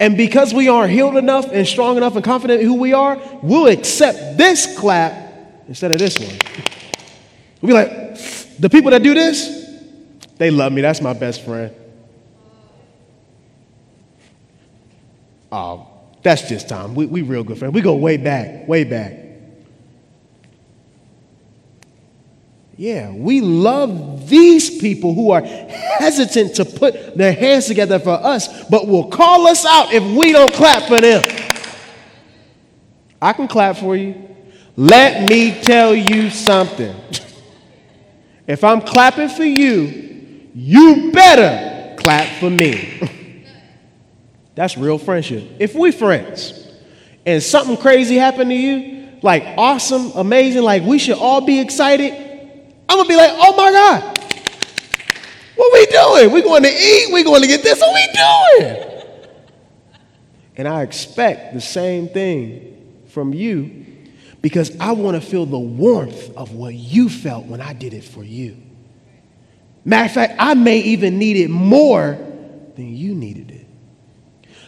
And 0.00 0.16
because 0.16 0.54
we 0.54 0.68
aren't 0.68 0.92
healed 0.92 1.16
enough 1.16 1.46
and 1.52 1.66
strong 1.66 1.96
enough 1.96 2.16
and 2.16 2.24
confident 2.24 2.60
in 2.60 2.66
who 2.66 2.74
we 2.74 2.92
are, 2.92 3.20
we'll 3.42 3.68
accept 3.68 4.38
this 4.38 4.78
clap 4.78 5.12
instead 5.68 5.92
of 5.92 5.98
this 5.98 6.18
one. 6.18 6.36
We'll 7.60 7.68
be 7.68 7.72
like, 7.74 8.58
the 8.58 8.70
people 8.70 8.90
that 8.92 9.02
do 9.02 9.14
this, 9.14 9.70
they 10.36 10.50
love 10.50 10.72
me. 10.72 10.80
That's 10.80 11.00
my 11.00 11.12
best 11.12 11.44
friend. 11.44 11.74
Oh, 15.52 15.86
that's 16.22 16.48
just 16.48 16.68
Tom. 16.68 16.94
We, 16.94 17.06
we 17.06 17.22
real 17.22 17.44
good 17.44 17.58
friends. 17.58 17.74
We 17.74 17.80
go 17.80 17.94
way 17.94 18.16
back, 18.16 18.66
way 18.66 18.84
back. 18.84 19.23
Yeah, 22.76 23.12
we 23.12 23.40
love 23.40 24.28
these 24.28 24.80
people 24.80 25.14
who 25.14 25.30
are 25.30 25.42
hesitant 25.42 26.56
to 26.56 26.64
put 26.64 27.16
their 27.16 27.32
hands 27.32 27.66
together 27.66 27.98
for 27.98 28.10
us, 28.10 28.64
but 28.64 28.88
will 28.88 29.08
call 29.08 29.46
us 29.46 29.64
out 29.64 29.92
if 29.92 30.02
we 30.16 30.32
don't 30.32 30.52
clap 30.52 30.82
for 30.84 31.00
them. 31.00 31.22
I 33.22 33.32
can 33.32 33.46
clap 33.46 33.76
for 33.76 33.94
you. 33.94 34.28
Let 34.76 35.28
me 35.30 35.60
tell 35.62 35.94
you 35.94 36.30
something. 36.30 36.94
If 38.46 38.64
I'm 38.64 38.80
clapping 38.80 39.28
for 39.28 39.44
you, 39.44 40.50
you 40.54 41.12
better 41.12 41.96
clap 41.96 42.40
for 42.40 42.50
me. 42.50 43.08
That's 44.54 44.76
real 44.76 44.98
friendship. 44.98 45.44
If 45.58 45.74
we 45.74 45.92
friends 45.92 46.68
and 47.24 47.42
something 47.42 47.76
crazy 47.76 48.16
happened 48.16 48.50
to 48.50 48.56
you, 48.56 49.18
like 49.22 49.42
awesome, 49.56 50.12
amazing, 50.16 50.62
like 50.62 50.82
we 50.82 50.98
should 50.98 51.16
all 51.18 51.40
be 51.40 51.60
excited, 51.60 52.23
I'm 52.88 52.98
gonna 52.98 53.08
be 53.08 53.16
like, 53.16 53.32
oh 53.32 53.56
my 53.56 53.70
God, 53.70 54.18
what 55.56 55.72
we 55.72 55.86
doing? 55.86 56.32
We 56.32 56.42
going 56.42 56.62
to 56.64 56.68
eat, 56.68 57.12
we 57.12 57.22
going 57.22 57.42
to 57.42 57.48
get 57.48 57.62
this, 57.62 57.80
what 57.80 57.94
we 57.94 58.60
doing? 58.60 59.02
And 60.56 60.68
I 60.68 60.82
expect 60.82 61.54
the 61.54 61.60
same 61.60 62.08
thing 62.08 63.02
from 63.08 63.32
you 63.32 63.86
because 64.40 64.78
I 64.78 64.92
want 64.92 65.20
to 65.20 65.26
feel 65.26 65.46
the 65.46 65.58
warmth 65.58 66.36
of 66.36 66.52
what 66.52 66.74
you 66.74 67.08
felt 67.08 67.46
when 67.46 67.60
I 67.60 67.72
did 67.72 67.94
it 67.94 68.04
for 68.04 68.22
you. 68.22 68.56
Matter 69.84 70.06
of 70.06 70.12
fact, 70.12 70.34
I 70.38 70.54
may 70.54 70.78
even 70.80 71.18
need 71.18 71.36
it 71.36 71.48
more 71.48 72.18
than 72.76 72.96
you 72.96 73.14
needed 73.14 73.50
it. 73.50 73.66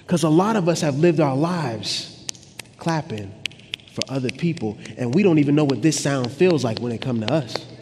Because 0.00 0.22
a 0.22 0.28
lot 0.28 0.56
of 0.56 0.68
us 0.68 0.80
have 0.82 0.98
lived 0.98 1.20
our 1.20 1.36
lives 1.36 2.26
clapping 2.78 3.32
for 3.92 4.02
other 4.08 4.30
people, 4.30 4.78
and 4.96 5.14
we 5.14 5.22
don't 5.22 5.38
even 5.38 5.54
know 5.54 5.64
what 5.64 5.82
this 5.82 6.00
sound 6.00 6.30
feels 6.30 6.62
like 6.62 6.78
when 6.78 6.92
it 6.92 7.00
comes 7.00 7.26
to 7.26 7.32
us. 7.32 7.75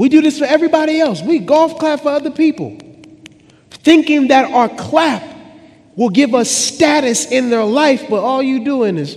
We 0.00 0.08
do 0.08 0.22
this 0.22 0.38
for 0.38 0.46
everybody 0.46 0.98
else. 0.98 1.20
We 1.20 1.40
golf 1.40 1.78
clap 1.78 2.00
for 2.00 2.08
other 2.08 2.30
people, 2.30 2.78
thinking 3.68 4.28
that 4.28 4.50
our 4.50 4.70
clap 4.70 5.22
will 5.94 6.08
give 6.08 6.34
us 6.34 6.50
status 6.50 7.30
in 7.30 7.50
their 7.50 7.64
life, 7.64 8.06
but 8.08 8.22
all 8.22 8.42
you 8.42 8.64
doing 8.64 8.96
is 8.96 9.14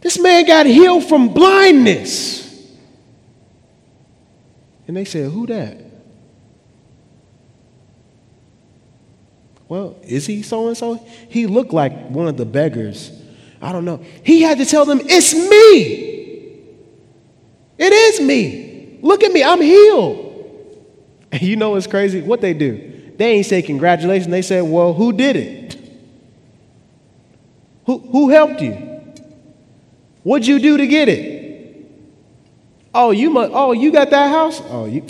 This 0.00 0.18
man 0.18 0.44
got 0.44 0.66
healed 0.66 1.04
from 1.04 1.28
blindness. 1.32 2.42
And 4.88 4.96
they 4.96 5.04
said, 5.04 5.30
Who 5.30 5.46
that? 5.46 5.78
Well, 9.68 9.96
is 10.02 10.26
he 10.26 10.42
so 10.42 10.66
and 10.66 10.76
so? 10.76 10.96
He 11.28 11.46
looked 11.46 11.72
like 11.72 12.10
one 12.10 12.26
of 12.26 12.36
the 12.36 12.44
beggars. 12.44 13.12
I 13.62 13.70
don't 13.70 13.84
know. 13.84 14.04
He 14.24 14.42
had 14.42 14.58
to 14.58 14.66
tell 14.66 14.84
them, 14.84 15.00
It's 15.04 15.32
me. 15.32 16.14
It 17.78 17.92
is 17.92 18.20
me. 18.20 18.98
Look 19.02 19.22
at 19.22 19.32
me. 19.32 19.42
I'm 19.42 19.60
healed. 19.60 20.22
And 21.32 21.42
you 21.42 21.56
know 21.56 21.70
what's 21.70 21.86
crazy? 21.86 22.20
What 22.20 22.40
they 22.40 22.54
do? 22.54 23.12
They 23.16 23.32
ain't 23.32 23.46
say 23.46 23.62
congratulations. 23.62 24.30
They 24.30 24.42
say, 24.42 24.62
Well, 24.62 24.94
who 24.94 25.12
did 25.12 25.36
it? 25.36 25.64
Who, 27.86 27.98
who 27.98 28.30
helped 28.30 28.60
you? 28.60 28.72
What'd 30.22 30.46
you 30.46 30.58
do 30.58 30.78
to 30.78 30.86
get 30.86 31.08
it? 31.08 31.34
Oh, 32.94 33.10
you 33.10 33.30
must, 33.30 33.50
oh, 33.52 33.72
you 33.72 33.92
got 33.92 34.10
that 34.10 34.30
house? 34.30 34.62
Oh, 34.68 34.86
you, 34.86 35.04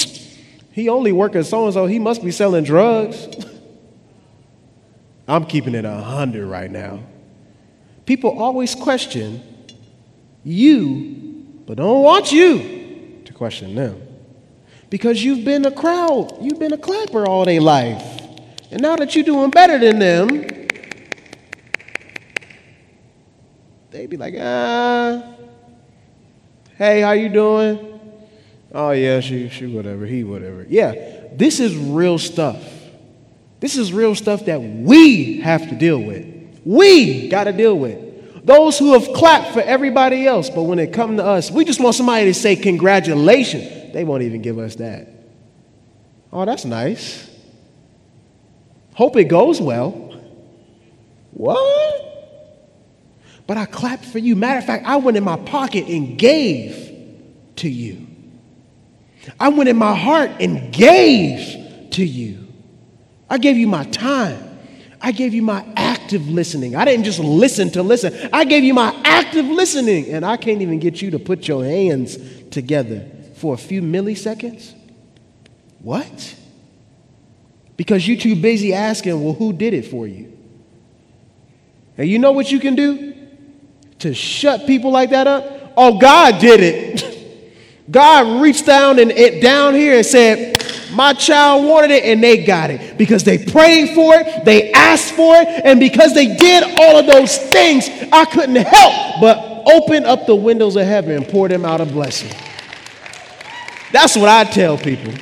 he 0.72 0.88
only 0.88 1.12
working 1.12 1.42
so 1.44 1.66
and 1.66 1.74
so. 1.74 1.86
He 1.86 1.98
must 1.98 2.24
be 2.24 2.30
selling 2.30 2.64
drugs. 2.64 3.28
I'm 5.28 5.44
keeping 5.44 5.74
it 5.74 5.84
a 5.84 5.94
hundred 5.94 6.46
right 6.46 6.70
now. 6.70 7.00
People 8.06 8.38
always 8.38 8.74
question 8.74 9.42
you, 10.42 11.23
but 11.66 11.76
don't 11.76 12.02
want 12.02 12.32
you 12.32 13.22
to 13.24 13.32
question 13.32 13.74
them. 13.74 14.00
Because 14.90 15.24
you've 15.24 15.44
been 15.44 15.64
a 15.64 15.72
crowd, 15.72 16.36
you've 16.40 16.58
been 16.58 16.72
a 16.72 16.78
clapper 16.78 17.26
all 17.26 17.44
day 17.44 17.58
life. 17.58 18.02
And 18.70 18.80
now 18.82 18.96
that 18.96 19.14
you're 19.14 19.24
doing 19.24 19.50
better 19.50 19.78
than 19.78 19.98
them, 19.98 20.28
they'd 23.90 24.10
be 24.10 24.16
like, 24.16 24.34
ah, 24.38 25.34
hey, 26.76 27.00
how 27.00 27.12
you 27.12 27.28
doing? 27.28 28.00
Oh 28.72 28.90
yeah, 28.90 29.20
she, 29.20 29.48
she, 29.48 29.66
whatever, 29.66 30.04
he, 30.04 30.24
whatever. 30.24 30.66
Yeah, 30.68 30.92
this 31.32 31.60
is 31.60 31.76
real 31.76 32.18
stuff. 32.18 32.62
This 33.60 33.76
is 33.76 33.92
real 33.92 34.14
stuff 34.14 34.44
that 34.46 34.60
we 34.60 35.40
have 35.40 35.68
to 35.68 35.74
deal 35.74 36.02
with. 36.02 36.26
We 36.64 37.28
got 37.28 37.44
to 37.44 37.52
deal 37.52 37.78
with. 37.78 38.03
Those 38.44 38.78
who 38.78 38.92
have 38.92 39.12
clapped 39.14 39.52
for 39.52 39.60
everybody 39.60 40.26
else, 40.26 40.50
but 40.50 40.64
when 40.64 40.78
it 40.78 40.92
comes 40.92 41.18
to 41.18 41.24
us, 41.24 41.50
we 41.50 41.64
just 41.64 41.80
want 41.80 41.96
somebody 41.96 42.26
to 42.26 42.34
say 42.34 42.56
congratulations. 42.56 43.92
They 43.92 44.04
won't 44.04 44.22
even 44.22 44.42
give 44.42 44.58
us 44.58 44.76
that. 44.76 45.08
Oh, 46.32 46.44
that's 46.44 46.64
nice. 46.64 47.30
Hope 48.94 49.16
it 49.16 49.24
goes 49.24 49.60
well. 49.60 49.92
What? 51.32 52.14
but 53.46 53.56
I 53.56 53.66
clapped 53.66 54.04
for 54.04 54.18
you. 54.18 54.36
Matter 54.36 54.58
of 54.58 54.64
fact, 54.64 54.86
I 54.86 54.96
went 54.96 55.16
in 55.16 55.24
my 55.24 55.36
pocket 55.36 55.86
and 55.86 56.18
gave 56.18 56.92
to 57.56 57.68
you. 57.68 58.06
I 59.38 59.48
went 59.48 59.68
in 59.68 59.76
my 59.76 59.94
heart 59.94 60.30
and 60.40 60.72
gave 60.72 61.90
to 61.92 62.04
you. 62.04 62.46
I 63.28 63.38
gave 63.38 63.56
you 63.56 63.66
my 63.66 63.84
time. 63.84 64.58
I 65.00 65.12
gave 65.12 65.34
you 65.34 65.42
my 65.42 65.64
active 66.04 66.28
listening. 66.28 66.76
I 66.76 66.84
didn't 66.84 67.04
just 67.04 67.18
listen 67.18 67.70
to 67.70 67.82
listen. 67.82 68.28
I 68.32 68.44
gave 68.44 68.62
you 68.62 68.74
my 68.74 68.94
active 69.04 69.46
listening. 69.46 70.10
And 70.10 70.24
I 70.24 70.36
can't 70.36 70.60
even 70.62 70.78
get 70.78 71.00
you 71.00 71.10
to 71.12 71.18
put 71.18 71.48
your 71.48 71.64
hands 71.64 72.18
together 72.50 73.08
for 73.36 73.54
a 73.54 73.58
few 73.58 73.82
milliseconds? 73.82 74.74
What? 75.80 76.36
Because 77.76 78.06
you're 78.06 78.18
too 78.18 78.36
busy 78.36 78.72
asking, 78.72 79.22
well, 79.22 79.34
who 79.34 79.52
did 79.52 79.74
it 79.74 79.86
for 79.86 80.06
you? 80.06 80.32
And 81.98 82.08
you 82.08 82.18
know 82.18 82.32
what 82.32 82.50
you 82.50 82.60
can 82.60 82.74
do? 82.74 83.14
to 84.04 84.12
shut 84.12 84.66
people 84.66 84.90
like 84.90 85.10
that 85.10 85.26
up? 85.26 85.72
Oh, 85.78 85.98
God 85.98 86.38
did 86.38 86.60
it. 86.60 87.50
God 87.90 88.42
reached 88.42 88.66
down 88.66 88.98
and 88.98 89.10
it 89.10 89.42
down 89.42 89.72
here 89.72 89.96
and 89.96 90.04
said, 90.04 90.62
my 90.94 91.12
child 91.12 91.64
wanted 91.64 91.90
it 91.90 92.04
and 92.04 92.22
they 92.22 92.44
got 92.44 92.70
it 92.70 92.96
because 92.96 93.24
they 93.24 93.38
prayed 93.38 93.94
for 93.94 94.14
it, 94.14 94.44
they 94.44 94.72
asked 94.72 95.12
for 95.14 95.34
it, 95.36 95.48
and 95.64 95.80
because 95.80 96.14
they 96.14 96.36
did 96.36 96.62
all 96.78 96.98
of 96.98 97.06
those 97.06 97.36
things, 97.36 97.88
I 98.12 98.24
couldn't 98.24 98.56
help 98.56 99.20
but 99.20 99.62
open 99.66 100.04
up 100.04 100.26
the 100.26 100.34
windows 100.34 100.76
of 100.76 100.86
heaven 100.86 101.12
and 101.12 101.28
pour 101.28 101.48
them 101.48 101.64
out 101.64 101.80
a 101.80 101.86
blessing. 101.86 102.30
That's 103.92 104.16
what 104.16 104.28
I 104.28 104.44
tell 104.44 104.76
people. 104.76 105.12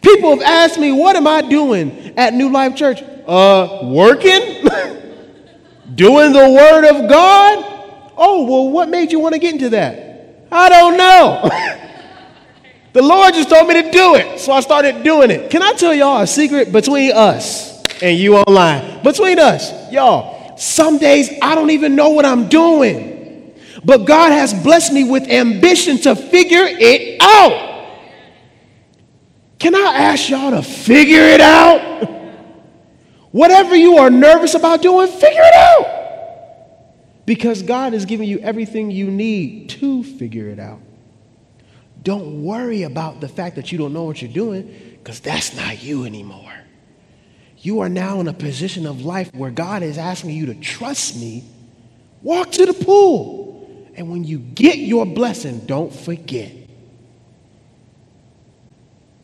People 0.00 0.30
have 0.30 0.42
asked 0.42 0.78
me, 0.78 0.92
What 0.92 1.16
am 1.16 1.26
I 1.26 1.42
doing 1.42 2.14
at 2.16 2.34
New 2.34 2.50
Life 2.50 2.76
Church? 2.76 3.02
Uh, 3.26 3.80
working? 3.84 4.68
Doing 5.94 6.32
the 6.32 6.50
Word 6.50 6.88
of 6.88 7.08
God? 7.08 7.64
Oh, 8.16 8.46
well, 8.48 8.70
what 8.70 8.88
made 8.88 9.12
you 9.12 9.20
want 9.20 9.34
to 9.34 9.38
get 9.38 9.54
into 9.54 9.70
that? 9.70 10.46
I 10.50 10.68
don't 10.68 10.96
know. 10.96 11.50
the 12.94 13.02
Lord 13.02 13.34
just 13.34 13.50
told 13.50 13.66
me 13.66 13.82
to 13.82 13.90
do 13.90 14.14
it, 14.14 14.38
so 14.38 14.52
I 14.52 14.60
started 14.60 15.02
doing 15.02 15.32
it. 15.32 15.50
Can 15.50 15.62
I 15.62 15.72
tell 15.72 15.92
y'all 15.92 16.22
a 16.22 16.26
secret 16.28 16.70
between 16.70 17.10
us 17.12 17.82
and 18.00 18.16
you 18.16 18.36
online? 18.36 19.02
Between 19.02 19.40
us, 19.40 19.90
y'all, 19.90 20.56
some 20.56 20.98
days 20.98 21.28
I 21.42 21.56
don't 21.56 21.70
even 21.70 21.96
know 21.96 22.10
what 22.10 22.24
I'm 22.24 22.48
doing, 22.48 23.52
but 23.84 24.04
God 24.04 24.30
has 24.30 24.54
blessed 24.54 24.92
me 24.92 25.02
with 25.02 25.28
ambition 25.28 25.98
to 26.02 26.14
figure 26.14 26.66
it 26.66 27.20
out. 27.20 27.72
Can 29.58 29.74
I 29.74 29.94
ask 29.96 30.30
y'all 30.30 30.52
to 30.52 30.62
figure 30.62 31.22
it 31.22 31.40
out? 31.40 32.08
Whatever 33.32 33.74
you 33.74 33.98
are 33.98 34.10
nervous 34.10 34.54
about 34.54 34.82
doing, 34.82 35.08
figure 35.08 35.42
it 35.42 35.54
out. 35.54 37.26
Because 37.26 37.62
God 37.62 37.92
is 37.92 38.04
giving 38.04 38.28
you 38.28 38.38
everything 38.38 38.92
you 38.92 39.10
need 39.10 39.70
to 39.70 40.04
figure 40.04 40.48
it 40.48 40.60
out. 40.60 40.78
Don't 42.04 42.44
worry 42.44 42.82
about 42.82 43.20
the 43.20 43.28
fact 43.28 43.56
that 43.56 43.72
you 43.72 43.78
don't 43.78 43.92
know 43.92 44.04
what 44.04 44.22
you're 44.22 44.30
doing, 44.30 44.98
because 44.98 45.20
that's 45.20 45.56
not 45.56 45.82
you 45.82 46.04
anymore. 46.04 46.52
You 47.58 47.80
are 47.80 47.88
now 47.88 48.20
in 48.20 48.28
a 48.28 48.34
position 48.34 48.86
of 48.86 49.06
life 49.06 49.34
where 49.34 49.50
God 49.50 49.82
is 49.82 49.96
asking 49.96 50.30
you 50.30 50.46
to 50.46 50.54
trust 50.54 51.16
me. 51.16 51.44
Walk 52.22 52.52
to 52.52 52.66
the 52.66 52.74
pool. 52.74 53.88
And 53.96 54.10
when 54.10 54.22
you 54.22 54.38
get 54.38 54.76
your 54.76 55.06
blessing, 55.06 55.60
don't 55.60 55.92
forget. 55.92 56.52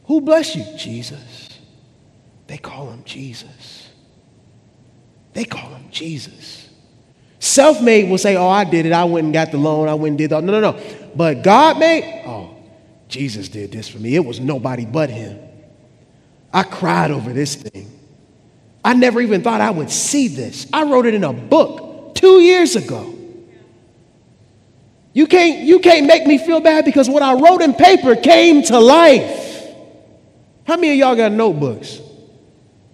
Who 0.05 0.23
bless 0.23 0.57
you? 0.57 0.65
Jesus. 0.79 1.49
They 2.47 2.57
call 2.57 2.91
him 2.91 3.05
Jesus. 3.05 3.91
They 5.35 5.45
call 5.45 5.69
him 5.69 5.85
Jesus. 5.91 6.69
Self 7.39 7.83
made 7.83 8.09
will 8.09 8.19
say, 8.19 8.37
Oh, 8.37 8.49
I 8.49 8.65
did 8.65 8.87
it. 8.87 8.93
I 8.93 9.05
went 9.05 9.25
and 9.25 9.35
got 9.35 9.51
the 9.51 9.59
loan. 9.59 9.89
I 9.89 9.95
went 9.95 10.13
and 10.13 10.19
did 10.19 10.31
that. 10.31 10.43
No, 10.43 10.59
no, 10.59 10.73
no. 10.73 10.81
But 11.15 11.43
God 11.43 11.79
made, 11.79 12.23
oh, 12.27 12.40
Jesus 13.11 13.49
did 13.49 13.73
this 13.73 13.89
for 13.89 13.99
me. 13.99 14.15
It 14.15 14.25
was 14.25 14.41
nobody 14.41 14.87
but 14.87 15.11
him. 15.11 15.39
I 16.53 16.63
cried 16.63 17.11
over 17.11 17.33
this 17.33 17.55
thing. 17.55 17.91
I 18.85 18.95
never 18.95 19.21
even 19.21 19.43
thought 19.43 19.61
I 19.61 19.71
would 19.71 19.91
see 19.91 20.29
this. 20.29 20.67
I 20.73 20.85
wrote 20.85 21.07
it 21.07 21.15
in 21.15 21.25
a 21.25 21.33
book 21.33 22.15
two 22.15 22.41
years 22.41 22.77
ago. 22.77 23.15
You 25.13 25.27
can't, 25.27 25.65
you 25.65 25.81
can't 25.81 26.07
make 26.07 26.27
me 26.27 26.39
feel 26.39 26.61
bad 26.61 26.85
because 26.85 27.09
what 27.09 27.23
I 27.23 27.35
wrote 27.35 27.63
in 27.63 27.75
paper 27.75 28.15
came 28.17 28.63
to 28.65 28.79
life. 28.79 29.67
How 30.65 30.77
many 30.77 30.93
of 30.93 30.97
y'all 30.99 31.17
got 31.17 31.33
notebooks? 31.33 32.01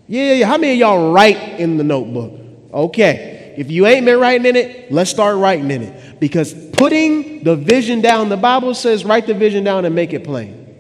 Yeah, 0.09 0.35
yeah. 0.35 0.47
How 0.47 0.57
many 0.57 0.73
of 0.73 0.79
y'all 0.79 1.13
write 1.13 1.61
in 1.61 1.77
the 1.77 1.85
notebook? 1.85 2.41
Okay. 2.73 3.55
If 3.57 3.71
you 3.71 3.87
ain't 3.87 4.05
been 4.05 4.19
writing 4.19 4.47
in 4.47 4.57
it, 4.57 4.93
let's 4.93 5.11
start 5.11 5.37
writing 5.37 5.71
in 5.71 5.83
it. 5.83 6.06
Because 6.19 6.55
putting 6.71 7.45
the 7.45 7.57
vision 7.57 8.01
down, 8.01 8.29
the 8.29 8.37
Bible 8.37 8.75
says, 8.75 9.05
write 9.05 9.27
the 9.27 9.35
vision 9.35 9.65
down 9.65 9.85
and 9.85 9.95
make 9.95 10.13
it 10.13 10.25
plain. 10.25 10.75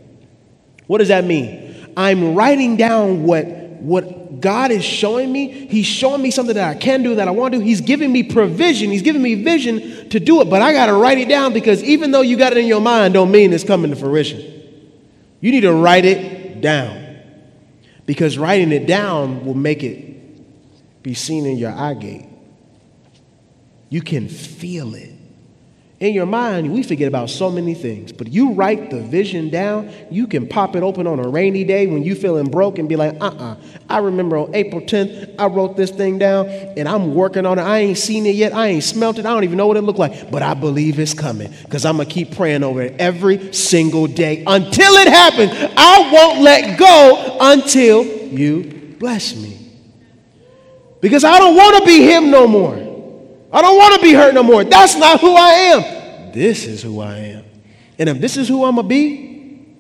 What 0.87 0.99
does 0.99 1.09
that 1.09 1.25
mean? 1.25 1.93
I'm 1.97 2.35
writing 2.35 2.77
down 2.77 3.25
what, 3.25 3.47
what 3.47 4.41
God 4.41 4.71
is 4.71 4.85
showing 4.85 5.33
me. 5.33 5.67
He's 5.67 5.87
showing 5.87 6.23
me 6.23 6.31
something 6.31 6.55
that 6.55 6.77
I 6.77 6.79
can 6.79 7.03
do, 7.03 7.17
that 7.17 7.29
I 7.29 7.31
want 7.31 7.53
to 7.53 7.59
do. 7.59 7.65
He's 7.65 7.81
giving 7.81 8.13
me 8.13 8.23
provision. 8.23 8.91
He's 8.91 9.03
giving 9.03 9.23
me 9.23 9.43
vision 9.43 10.09
to 10.11 10.21
do 10.21 10.41
it. 10.41 10.51
But 10.51 10.63
I 10.63 10.73
got 10.73 10.87
to 10.87 10.95
write 10.95 11.19
it 11.19 11.29
down 11.29 11.53
because 11.53 11.83
even 11.83 12.11
though 12.11 12.21
you 12.21 12.37
got 12.37 12.53
it 12.53 12.59
in 12.59 12.67
your 12.67 12.81
mind, 12.81 13.15
don't 13.15 13.31
mean 13.31 13.53
it's 13.53 13.65
coming 13.65 13.91
to 13.91 13.97
fruition. 13.97 14.41
You 15.41 15.51
need 15.51 15.63
to 15.63 15.73
write 15.73 16.05
it 16.05 16.61
down. 16.61 17.05
Because 18.05 18.39
writing 18.39 18.73
it 18.73 18.87
down 18.87 19.45
will 19.45 19.55
make 19.55 19.83
it 19.83 21.03
be 21.03 21.15
seen 21.15 21.45
in 21.47 21.57
your 21.57 21.73
eye 21.73 21.95
gate. 21.95 22.29
You 23.89 24.01
can 24.01 24.29
feel 24.29 24.95
it. 24.95 25.16
In 25.99 26.13
your 26.13 26.27
mind, 26.27 26.75
we 26.75 26.83
forget 26.83 27.09
about 27.09 27.31
so 27.31 27.51
many 27.51 27.73
things, 27.73 28.13
but 28.13 28.29
you 28.29 28.53
write 28.53 28.91
the 28.91 29.01
vision 29.01 29.49
down, 29.49 29.91
you 30.11 30.27
can 30.27 30.47
pop 30.47 30.77
it 30.77 30.83
open 30.83 31.07
on 31.07 31.19
a 31.19 31.27
rainy 31.27 31.65
day 31.65 31.87
when 31.87 32.03
you 32.03 32.15
feeling 32.15 32.51
broke 32.51 32.79
and 32.79 32.87
be 32.87 32.97
like, 32.97 33.17
uh-uh. 33.19 33.57
I 33.89 33.99
remember 33.99 34.37
on 34.37 34.55
April 34.55 34.83
10th, 34.83 35.37
I 35.39 35.47
wrote 35.47 35.75
this 35.79 35.91
thing 35.91 36.19
down 36.19 36.49
and 36.49 36.87
I'm 36.87 37.15
working 37.15 37.47
on 37.47 37.59
it. 37.59 37.63
I 37.63 37.79
ain't 37.79 37.97
seen 37.97 38.27
it 38.27 38.35
yet. 38.35 38.53
I 38.53 38.67
ain't 38.67 38.85
smelt 38.85 39.19
it. 39.19 39.25
I 39.25 39.31
don't 39.33 39.45
even 39.45 39.57
know 39.57 39.67
what 39.67 39.79
it 39.79 39.83
looked 39.83 39.99
like, 39.99 40.31
but 40.31 40.43
I 40.43 40.53
believe 40.53 40.99
it's 40.99 41.15
coming 41.15 41.51
because 41.63 41.87
I'm 41.87 41.97
going 41.97 42.09
to 42.09 42.15
keep 42.15 42.37
praying 42.37 42.63
over 42.63 42.83
it 42.83 43.01
every 43.01 43.55
single 43.55 44.07
day 44.07 44.45
until 44.47 44.93
it 44.97 45.09
happens. 45.09 45.53
I 45.79 46.11
won't 46.13 46.43
let 46.43 46.79
go 46.79 47.39
until 47.41 48.05
you 48.05 48.97
bless 48.99 49.35
me. 49.35 49.67
Because 51.01 51.25
I 51.25 51.39
don't 51.39 51.57
want 51.57 51.79
to 51.79 51.87
be 51.87 52.03
him 52.03 52.31
no 52.31 52.47
more. 52.47 52.86
I 53.53 53.63
don't 53.63 53.77
want 53.77 53.95
to 53.95 54.01
be 54.01 54.13
hurt 54.13 54.35
no 54.35 54.43
more. 54.43 54.65
That's 54.65 54.97
not 54.97 55.21
who 55.21 55.35
I 55.35 55.51
am. 55.51 56.33
This 56.33 56.67
is 56.67 56.83
who 56.83 57.01
I 57.01 57.17
am. 57.17 57.45
And 57.99 58.09
if 58.09 58.21
this 58.21 58.37
is 58.37 58.49
who 58.49 58.65
I'm 58.65 58.75
going 58.75 58.85
to 58.85 58.89
be, 58.89 59.77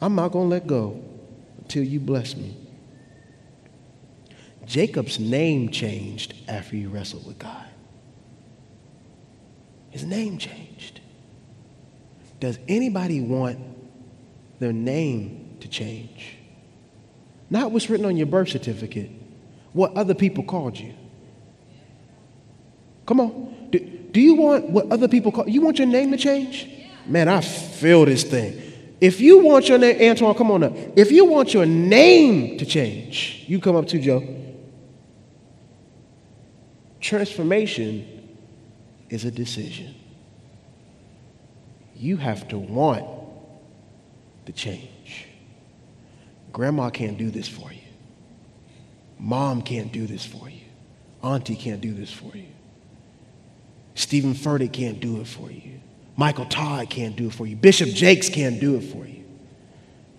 I'm 0.00 0.14
not 0.14 0.32
going 0.32 0.46
to 0.46 0.50
let 0.50 0.66
go 0.66 1.02
until 1.58 1.82
you 1.84 2.00
bless 2.00 2.36
me. 2.36 2.56
Jacob's 4.66 5.18
name 5.18 5.70
changed 5.70 6.34
after 6.48 6.76
he 6.76 6.86
wrestled 6.86 7.26
with 7.26 7.38
God. 7.38 7.66
His 9.90 10.04
name 10.04 10.38
changed. 10.38 11.00
Does 12.40 12.58
anybody 12.66 13.20
want 13.20 13.58
their 14.58 14.72
name 14.72 15.56
to 15.60 15.68
change? 15.68 16.36
Not 17.50 17.70
what's 17.70 17.90
written 17.90 18.06
on 18.06 18.16
your 18.16 18.26
birth 18.26 18.48
certificate, 18.48 19.10
what 19.72 19.94
other 19.94 20.14
people 20.14 20.42
called 20.42 20.78
you. 20.78 20.94
Come 23.06 23.20
on. 23.20 23.68
Do, 23.70 23.78
do 23.78 24.20
you 24.20 24.34
want 24.34 24.70
what 24.70 24.90
other 24.90 25.08
people 25.08 25.32
call 25.32 25.48
you 25.48 25.60
want 25.60 25.78
your 25.78 25.88
name 25.88 26.10
to 26.12 26.16
change? 26.16 26.68
Man, 27.06 27.28
I 27.28 27.40
feel 27.40 28.04
this 28.04 28.24
thing. 28.24 28.60
If 29.00 29.20
you 29.20 29.40
want 29.40 29.68
your 29.68 29.78
name, 29.78 30.00
Antoine, 30.00 30.34
come 30.34 30.50
on 30.52 30.62
up. 30.62 30.72
If 30.96 31.10
you 31.10 31.24
want 31.24 31.52
your 31.52 31.66
name 31.66 32.56
to 32.58 32.64
change, 32.64 33.44
you 33.48 33.58
come 33.58 33.74
up 33.74 33.88
to 33.88 33.98
Joe. 33.98 34.22
Transformation 37.00 38.06
is 39.10 39.24
a 39.24 39.30
decision. 39.32 39.92
You 41.96 42.16
have 42.16 42.46
to 42.48 42.58
want 42.58 43.04
the 44.44 44.52
change. 44.52 45.26
Grandma 46.52 46.90
can't 46.90 47.18
do 47.18 47.30
this 47.30 47.48
for 47.48 47.72
you. 47.72 47.80
Mom 49.18 49.62
can't 49.62 49.90
do 49.90 50.06
this 50.06 50.24
for 50.24 50.48
you. 50.48 50.60
Auntie 51.22 51.56
can't 51.56 51.80
do 51.80 51.92
this 51.92 52.12
for 52.12 52.36
you. 52.36 52.51
Steven 53.94 54.34
Furtick 54.34 54.72
can't 54.72 55.00
do 55.00 55.20
it 55.20 55.26
for 55.26 55.50
you. 55.50 55.80
Michael 56.16 56.46
Todd 56.46 56.90
can't 56.90 57.16
do 57.16 57.28
it 57.28 57.34
for 57.34 57.46
you. 57.46 57.56
Bishop 57.56 57.88
Jakes 57.88 58.28
can't 58.28 58.60
do 58.60 58.76
it 58.76 58.82
for 58.82 59.06
you. 59.06 59.24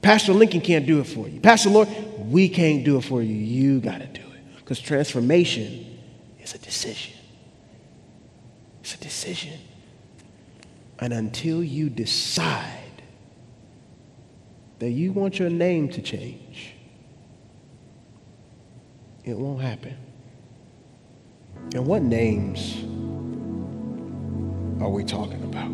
Pastor 0.02 0.34
Lincoln 0.34 0.62
can't 0.62 0.86
do 0.86 1.00
it 1.00 1.06
for 1.06 1.28
you. 1.28 1.40
Pastor 1.40 1.70
Lord, 1.70 1.88
we 2.30 2.50
can't 2.50 2.84
do 2.84 2.98
it 2.98 3.04
for 3.04 3.22
you. 3.22 3.34
You 3.34 3.80
got 3.80 4.00
to 4.00 4.08
do 4.08 4.22
it. 4.22 4.56
Because 4.58 4.80
transformation 4.80 6.00
is 6.42 6.54
a 6.54 6.58
decision. 6.58 7.14
It's 8.82 8.96
a 8.96 8.98
decision. 8.98 9.60
And 11.00 11.14
until 11.14 11.64
you 11.64 11.90
decide 11.90 13.02
that 14.80 14.90
you 14.90 15.14
want 15.14 15.40
your 15.40 15.50
name 15.50 15.90
to 15.90 16.02
change, 16.02 16.74
it 19.24 19.38
won't 19.38 19.62
happen. 19.62 19.96
And 21.74 21.86
what 21.88 22.02
names 22.02 22.84
are 24.84 24.90
we 24.90 25.04
talking 25.06 25.42
about? 25.44 25.72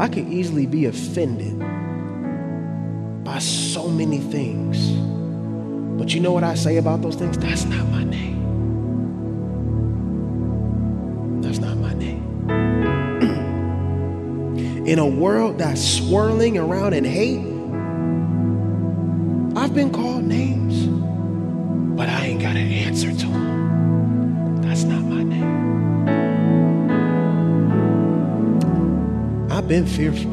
I 0.00 0.08
could 0.08 0.26
easily 0.28 0.66
be 0.66 0.86
offended 0.86 1.56
by 3.22 3.38
so 3.38 3.88
many 3.88 4.18
things. 4.18 4.90
But 6.00 6.12
you 6.14 6.20
know 6.20 6.32
what 6.32 6.42
I 6.42 6.54
say 6.54 6.78
about 6.78 7.02
those 7.02 7.14
things? 7.14 7.38
That's 7.38 7.64
not 7.64 7.86
my 7.90 8.02
name. 8.02 8.40
That's 11.42 11.58
not 11.58 11.76
my 11.76 11.94
name. 11.94 12.48
in 14.86 14.98
a 14.98 15.06
world 15.06 15.58
that's 15.58 15.80
swirling 15.80 16.58
around 16.58 16.94
in 16.94 17.04
hate, 17.04 17.46
I've 19.56 19.74
been 19.74 19.92
called 19.92 20.24
names, 20.24 20.86
but 21.96 22.08
I 22.08 22.26
ain't 22.26 22.40
got 22.40 22.56
an 22.56 22.72
answer 22.72 23.12
to 23.12 23.26
them. 23.26 23.59
Been 29.70 29.86
fearful. 29.86 30.32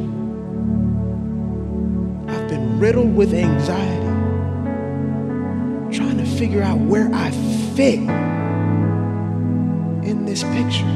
I've 2.28 2.50
been 2.50 2.80
riddled 2.80 3.16
with 3.16 3.36
anxiety, 3.36 4.08
trying 5.96 6.18
to 6.18 6.26
figure 6.26 6.64
out 6.64 6.80
where 6.80 7.08
I 7.14 7.30
fit 7.76 8.00
in 10.10 10.26
this 10.26 10.42
picture. 10.42 10.88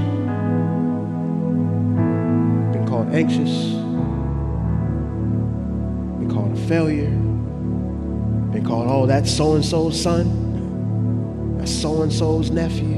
Been 2.71 2.87
called 2.87 3.13
anxious, 3.13 3.75
been 6.17 6.31
called 6.33 6.57
a 6.57 6.61
failure, 6.67 7.11
been 8.51 8.65
called, 8.65 8.87
oh, 8.89 9.05
that's 9.05 9.29
so 9.31 9.53
and 9.53 9.63
so's 9.63 10.01
son, 10.01 11.59
that's 11.59 11.71
so 11.71 12.01
and 12.01 12.11
so's 12.11 12.49
nephew, 12.49 12.97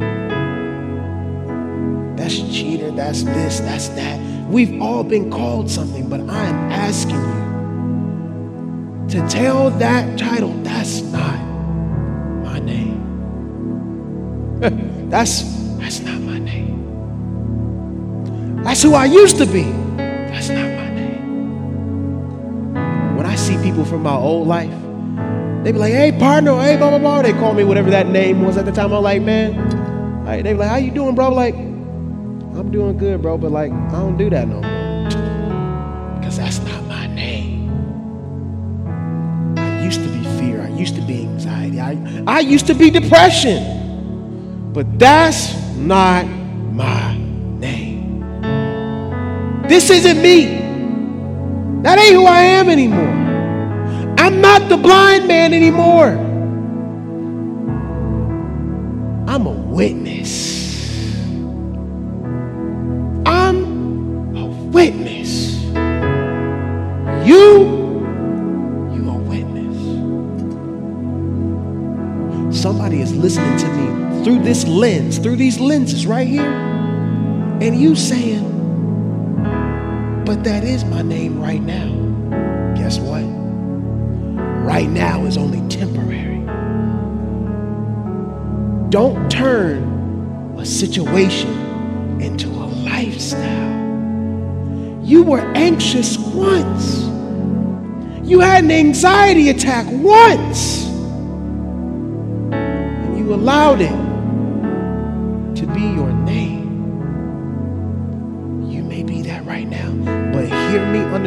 that's 2.15 2.37
cheater, 2.37 2.91
that's 2.91 3.23
this, 3.23 3.59
that's 3.59 3.89
that. 3.89 4.22
We've 4.49 4.81
all 4.81 5.03
been 5.03 5.31
called 5.31 5.69
something, 5.69 6.09
but 6.09 6.19
I'm 6.21 6.71
asking 6.71 7.15
you 7.15 7.43
to 9.09 9.27
tell 9.27 9.69
that 9.71 10.17
title, 10.17 10.53
that's 10.63 11.01
not 11.01 11.39
my 12.43 12.59
name. 12.59 12.99
that's 15.09 15.43
that's 15.77 15.99
not 16.01 16.19
my 16.21 16.39
name. 16.39 16.73
That's 18.63 18.81
who 18.81 18.93
I 18.93 19.05
used 19.05 19.37
to 19.37 19.45
be. 19.45 19.63
That's 19.97 20.49
not 20.49 20.65
my 20.65 20.89
name. 20.95 22.73
When 23.17 23.25
I 23.25 23.35
see 23.35 23.57
people 23.61 23.85
from 23.85 24.03
my 24.03 24.15
old 24.15 24.47
life, 24.47 24.73
they 25.63 25.71
be 25.71 25.77
like, 25.77 25.93
hey 25.93 26.11
partner, 26.11 26.59
hey 26.61 26.77
blah 26.77 26.89
blah 26.89 26.99
blah. 26.99 27.21
They 27.21 27.33
call 27.33 27.53
me 27.53 27.63
whatever 27.63 27.89
that 27.91 28.07
name 28.07 28.41
was 28.43 28.57
at 28.57 28.65
the 28.65 28.71
time. 28.71 28.91
I'm 28.93 29.03
like, 29.03 29.21
man, 29.21 30.25
they 30.25 30.41
be 30.41 30.53
like, 30.53 30.69
how 30.69 30.77
you 30.77 30.91
doing, 30.91 31.15
bro? 31.15 31.29
Like, 31.29 31.55
I'm 32.55 32.71
doing 32.71 32.97
good, 32.97 33.21
bro, 33.21 33.37
but 33.37 33.51
like, 33.51 33.71
I 33.71 33.91
don't 33.91 34.17
do 34.17 34.29
that 34.29 34.47
no 34.47 34.61
more. 34.61 36.19
Because 36.19 36.37
that's 36.37 36.59
not 36.59 36.83
my 36.85 37.07
name. 37.07 37.69
I 39.57 39.83
used 39.83 40.01
to 40.01 40.07
be 40.07 40.23
fear. 40.39 40.61
I 40.61 40.69
used 40.69 40.95
to 40.95 41.01
be 41.01 41.21
anxiety. 41.21 41.79
I, 41.79 42.23
I 42.27 42.39
used 42.41 42.67
to 42.67 42.75
be 42.75 42.89
depression. 42.91 44.71
But 44.71 44.99
that's 44.99 45.55
not 45.75 46.25
my 46.25 47.17
name. 47.17 48.21
This 49.67 49.89
isn't 49.89 50.21
me. 50.21 50.61
That 51.81 51.97
ain't 51.99 52.13
who 52.13 52.25
I 52.25 52.39
am 52.41 52.69
anymore. 52.69 53.23
I'm 54.17 54.41
not 54.41 54.69
the 54.69 54.77
blind 54.77 55.27
man 55.27 55.53
anymore. 55.53 56.32
Lens, 74.73 75.17
through 75.17 75.35
these 75.35 75.59
lenses 75.59 76.05
right 76.05 76.27
here, 76.27 76.51
and 77.61 77.79
you 77.79 77.95
saying, 77.95 78.49
but 80.25 80.43
that 80.43 80.63
is 80.63 80.83
my 80.85 81.01
name 81.01 81.39
right 81.39 81.61
now. 81.61 81.91
Guess 82.75 82.99
what? 82.99 83.43
right 84.63 84.89
now 84.89 85.25
is 85.25 85.37
only 85.37 85.61
temporary. 85.67 86.39
Don't 88.89 89.29
turn 89.29 90.55
a 90.57 90.65
situation 90.65 92.21
into 92.21 92.47
a 92.47 92.65
lifestyle. 92.65 93.73
You 95.03 95.23
were 95.23 95.41
anxious 95.53 96.17
once. 96.17 97.03
You 98.25 98.39
had 98.39 98.63
an 98.63 98.71
anxiety 98.71 99.49
attack 99.49 99.85
once. 99.89 100.85
And 102.53 103.19
you 103.19 103.33
allowed 103.33 103.81
it 103.81 104.02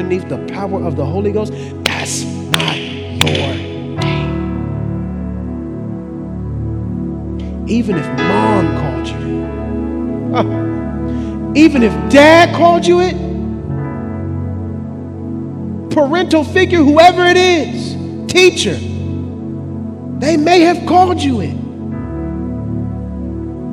underneath 0.06 0.28
the 0.28 0.38
power 0.54 0.84
of 0.84 0.94
the 0.94 1.04
Holy 1.04 1.32
Ghost. 1.32 1.52
That's 1.84 2.22
not 2.22 2.76
your 2.76 3.54
name. 3.56 3.98
Even 7.68 7.96
if 7.96 8.06
mom 8.16 8.66
called 8.76 9.08
you, 9.08 9.26
even 11.60 11.82
if 11.82 11.92
dad 12.08 12.54
called 12.54 12.86
you 12.86 13.00
it, 13.00 13.16
parental 15.90 16.44
figure, 16.44 16.78
whoever 16.78 17.24
it 17.24 17.36
is, 17.36 17.96
teacher, 18.32 18.76
they 20.20 20.36
may 20.36 20.60
have 20.60 20.86
called 20.86 21.20
you 21.20 21.40
it. 21.40 21.56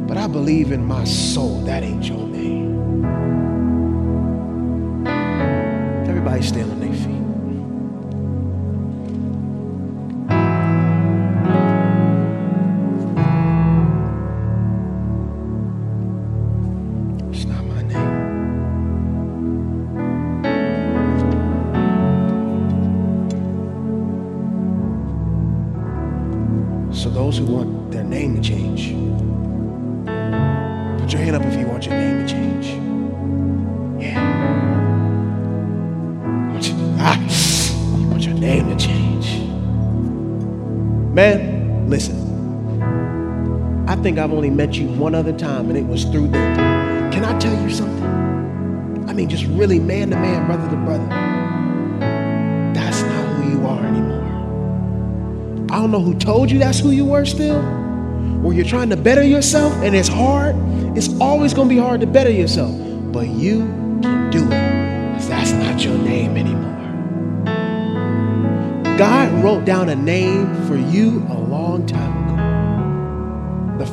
But 0.08 0.18
I 0.18 0.26
believe 0.26 0.72
in 0.72 0.84
my 0.84 1.04
soul 1.04 1.62
that 1.66 1.84
ain't 1.84 2.08
your 2.08 2.28
name. 2.28 2.63
Everybody 6.34 6.48
stand 6.48 6.83
only 44.44 44.54
met 44.58 44.76
you 44.76 44.90
one 44.90 45.16
other 45.16 45.32
time, 45.32 45.70
and 45.70 45.78
it 45.78 45.88
was 45.88 46.04
through 46.04 46.28
them. 46.28 47.12
Can 47.14 47.24
I 47.24 47.40
tell 47.40 47.54
you 47.64 47.70
something? 47.70 49.06
I 49.08 49.14
mean, 49.14 49.30
just 49.30 49.46
really 49.46 49.80
man 49.80 50.10
to 50.10 50.18
man, 50.18 50.46
brother 50.48 50.70
to 50.70 50.76
brother. 50.84 51.08
That's 52.74 53.02
not 53.04 53.26
who 53.36 53.52
you 53.52 53.66
are 53.66 53.86
anymore. 53.86 55.66
I 55.72 55.80
don't 55.80 55.92
know 55.92 56.02
who 56.02 56.14
told 56.14 56.52
you 56.52 56.60
that's 56.60 56.80
who 56.80 56.90
you 56.90 57.06
were 57.06 57.24
still, 57.24 57.64
or 58.46 58.54
you're 58.54 58.66
trying 58.66 58.90
to 58.90 58.98
better 58.98 59.24
yourself 59.24 59.72
and 59.76 59.96
it's 59.96 60.10
hard. 60.10 60.58
It's 60.98 61.18
always 61.22 61.54
going 61.54 61.70
to 61.70 61.74
be 61.76 61.80
hard 61.80 62.02
to 62.02 62.08
better 62.08 62.30
yourself, 62.30 62.76
but 63.14 63.30
you 63.30 63.60
can 64.02 64.30
do 64.30 64.44
it 64.44 65.14
'cause 65.14 65.30
that's 65.30 65.54
not 65.54 65.86
your 65.86 65.98
name 66.00 66.36
anymore. 66.36 66.60
God 68.98 69.42
wrote 69.42 69.64
down 69.64 69.88
a 69.88 69.96
name 69.96 70.54
for 70.68 70.76
you 70.76 71.26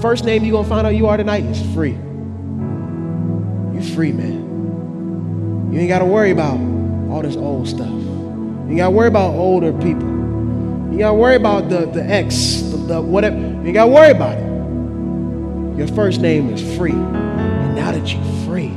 first 0.00 0.24
name 0.24 0.44
you're 0.44 0.52
going 0.52 0.64
to 0.64 0.68
find 0.70 0.86
out 0.86 0.94
you 0.94 1.06
are 1.08 1.16
tonight 1.16 1.44
is 1.44 1.60
free. 1.74 1.92
You 3.74 3.94
free, 3.94 4.12
man. 4.12 5.70
You 5.72 5.78
ain't 5.78 5.88
got 5.88 5.98
to 5.98 6.06
worry 6.06 6.30
about 6.30 6.58
all 7.10 7.22
this 7.22 7.36
old 7.36 7.68
stuff. 7.68 7.88
You 7.88 8.76
got 8.76 8.86
to 8.86 8.90
worry 8.90 9.08
about 9.08 9.34
older 9.34 9.72
people. 9.72 10.08
You 10.90 10.98
got 10.98 11.10
to 11.10 11.14
worry 11.14 11.36
about 11.36 11.68
the, 11.68 11.86
the 11.86 12.04
ex, 12.04 12.62
the, 12.62 12.76
the 12.76 13.02
whatever. 13.02 13.36
You 13.36 13.72
got 13.72 13.84
to 13.84 13.90
worry 13.90 14.10
about 14.10 14.38
it. 14.38 15.78
Your 15.78 15.88
first 15.88 16.20
name 16.20 16.50
is 16.50 16.76
free. 16.76 16.92
And 16.92 17.74
now 17.74 17.92
that 17.92 18.12
you're 18.12 18.44
free, 18.46 18.72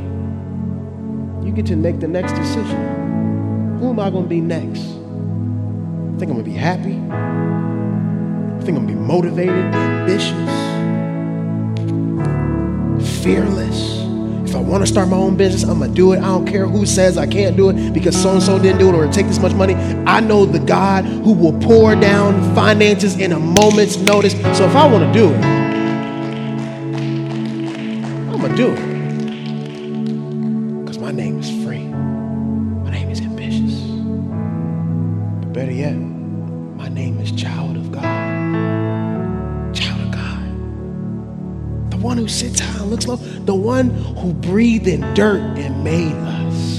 you 1.46 1.54
get 1.54 1.66
to 1.68 1.76
make 1.76 2.00
the 2.00 2.08
next 2.08 2.34
decision. 2.34 3.78
Who 3.80 3.90
am 3.90 4.00
I 4.00 4.10
going 4.10 4.24
to 4.24 4.30
be 4.30 4.42
next? 4.42 4.82
I 4.82 6.18
think 6.18 6.32
I'm 6.32 6.34
going 6.34 6.44
to 6.46 6.50
be 6.50 6.56
happy. 6.56 6.94
I 6.94 8.66
think 8.66 8.78
I'm 8.78 8.86
going 8.86 8.88
to 8.88 8.94
be 8.94 9.00
motivated, 9.00 9.56
ambitious, 9.56 10.73
fearless. 13.24 14.02
If 14.48 14.56
I 14.56 14.60
want 14.60 14.84
to 14.84 14.88
start 14.88 15.08
my 15.08 15.18
own 15.18 15.38
business, 15.38 15.64
I'm 15.64 15.80
going 15.80 15.90
to 15.92 15.96
do 15.96 16.14
it. 16.14 16.18
I 16.18 16.26
don't 16.26 16.46
care 16.46 16.68
who 16.68 16.86
says 16.86 17.18
I 17.18 17.26
can't 17.26 17.58
do 17.58 17.70
it 17.70 17.94
because 17.94 18.22
so 18.22 18.34
and 18.34 18.44
so 18.44 18.60
didn't 18.60 18.80
do 18.80 18.90
it 18.90 18.96
or 18.96 19.12
take 19.12 19.28
this 19.28 19.40
much 19.40 19.54
money. 19.54 19.74
I 20.06 20.20
know 20.20 20.46
the 20.46 20.60
God 20.60 21.06
who 21.06 21.32
will 21.34 21.58
pour 21.60 21.96
down 21.96 22.54
finances 22.54 23.18
in 23.20 23.32
a 23.32 23.40
moment's 23.40 23.98
notice. 23.98 24.34
So 24.34 24.66
if 24.66 24.76
I 24.76 24.86
want 24.86 25.12
to 25.12 25.20
do 25.20 25.34
it, 25.34 25.44
I'm 28.30 28.40
going 28.40 28.52
to 28.52 28.58
do 28.58 28.72
it. 28.74 28.93
One 43.64 43.90
who 43.90 44.34
breathed 44.34 44.88
in 44.88 45.02
dirt 45.14 45.58
and 45.58 45.84
made 45.84 46.12
us. 46.12 46.78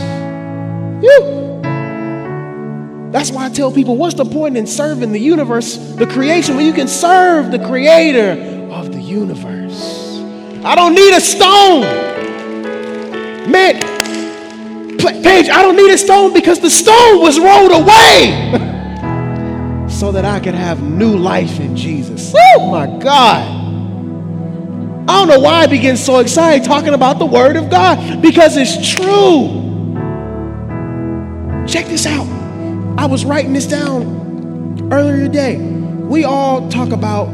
That's 3.11 3.30
why 3.30 3.47
I 3.47 3.49
tell 3.49 3.72
people 3.72 3.97
what's 3.97 4.14
the 4.14 4.24
point 4.24 4.57
in 4.57 4.66
serving 4.66 5.12
the 5.12 5.20
universe, 5.20 5.76
the 5.76 6.07
creation, 6.07 6.57
when 6.57 6.66
you 6.66 6.72
can 6.72 6.89
serve 6.89 7.51
the 7.51 7.59
creator 7.59 8.32
of 8.70 8.93
the 8.93 9.01
universe? 9.01 10.18
I 10.64 10.74
don't 10.74 10.95
need 10.95 11.14
a 11.14 11.20
stone. 11.20 11.82
Man, 13.51 13.80
Paige, 14.99 15.49
I 15.49 15.62
don't 15.62 15.76
need 15.76 15.93
a 15.93 15.99
stone 15.99 16.32
because 16.35 16.61
the 16.61 16.70
stone 16.70 17.20
was 17.20 17.39
rolled 17.39 17.72
away 17.72 18.51
so 19.89 20.12
that 20.12 20.24
I 20.24 20.41
could 20.41 20.55
have 20.55 20.82
new 20.82 21.16
life 21.16 21.61
in 21.61 21.76
Jesus. 21.76 22.35
Oh 22.37 22.70
my 22.70 22.87
God. 22.99 23.53
I 25.07 25.18
don't 25.18 25.28
know 25.28 25.40
why 25.40 25.62
I 25.62 25.66
begin 25.66 25.98
so 25.98 26.20
excited 26.20 26.64
talking 26.64 26.94
about 26.94 27.18
the 27.18 27.26
Word 27.26 27.57
of 27.57 27.68
God 27.68 28.22
because 28.22 28.57
it's 28.57 28.94
true. 28.94 29.62
Check 31.66 31.86
this 31.86 32.07
out. 32.07 32.26
I 32.96 33.05
was 33.05 33.26
writing 33.26 33.52
this 33.52 33.66
down 33.66 34.88
earlier 34.90 35.26
today. 35.26 35.59
We 35.59 36.24
all 36.24 36.70
talk 36.70 36.90
about 36.90 37.26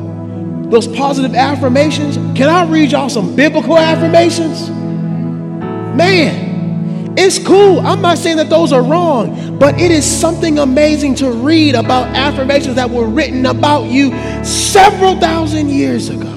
those 0.70 0.88
positive 0.88 1.36
affirmations. 1.36 2.16
Can 2.36 2.48
I 2.48 2.64
read 2.64 2.90
y'all 2.90 3.08
some 3.08 3.36
biblical 3.36 3.78
affirmations? 3.78 4.68
Man, 4.68 7.14
it's 7.16 7.38
cool. 7.38 7.80
I'm 7.80 8.02
not 8.02 8.18
saying 8.18 8.38
that 8.38 8.48
those 8.48 8.72
are 8.72 8.82
wrong, 8.82 9.58
but 9.58 9.80
it 9.80 9.90
is 9.90 10.04
something 10.04 10.58
amazing 10.58 11.14
to 11.16 11.30
read 11.30 11.74
about 11.74 12.06
affirmations 12.16 12.76
that 12.76 12.90
were 12.90 13.06
written 13.06 13.46
about 13.46 13.84
you 13.84 14.10
several 14.44 15.18
thousand 15.20 15.68
years 15.68 16.08
ago. 16.08 16.29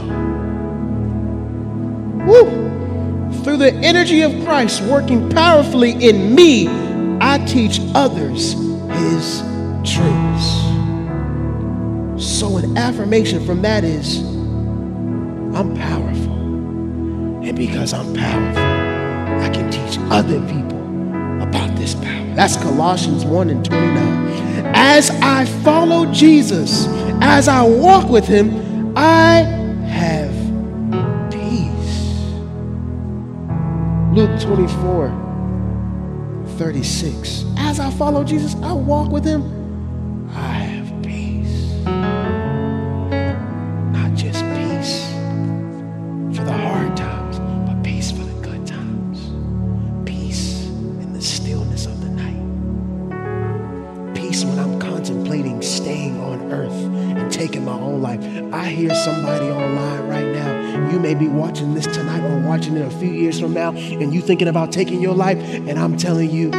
Woo! 2.26 2.64
Through 3.44 3.58
the 3.58 3.74
energy 3.84 4.22
of 4.22 4.32
Christ 4.46 4.82
working 4.84 5.30
powerfully 5.30 5.92
in 5.92 6.34
me, 6.34 6.68
I 7.20 7.44
teach 7.46 7.82
others 7.94 8.54
his 8.54 9.42
truths. 9.84 10.64
So, 12.18 12.58
an 12.58 12.78
affirmation 12.78 13.46
from 13.46 13.62
that 13.64 13.84
is 13.84 14.20
I'm 15.56 15.76
powerful. 15.76 16.34
And 17.44 17.56
because 17.56 17.94
I'm 17.94 18.14
powerful, 18.14 18.64
I 19.44 19.50
can 19.54 19.70
teach 19.70 20.00
other 20.10 20.40
people 20.48 20.80
about 21.44 21.76
this 21.76 21.96
power. 21.96 22.36
That's 22.36 22.56
Colossians 22.58 23.26
1 23.26 23.50
and 23.50 23.66
29. 23.66 24.72
As 24.74 25.12
I 25.22 25.46
follow 25.64 26.06
Jesus, 26.14 26.88
as 27.22 27.48
I 27.48 27.62
walk 27.64 28.10
with 28.10 28.26
him, 28.26 28.94
I 28.96 29.63
Luke 34.14 34.40
24 34.42 35.10
36. 36.58 37.46
As 37.58 37.80
I 37.80 37.90
follow 37.90 38.24
Jesus, 38.24 38.54
I 38.62 38.72
walk 38.72 39.10
with 39.10 39.26
him, 39.26 39.42
and 64.02 64.14
you 64.14 64.22
thinking 64.22 64.48
about 64.48 64.72
taking 64.72 65.02
your 65.02 65.16
life, 65.16 65.38
and 65.38 65.78
I'm 65.78 65.98
telling 65.98 66.32
you, 66.32 66.50
it 66.50 66.54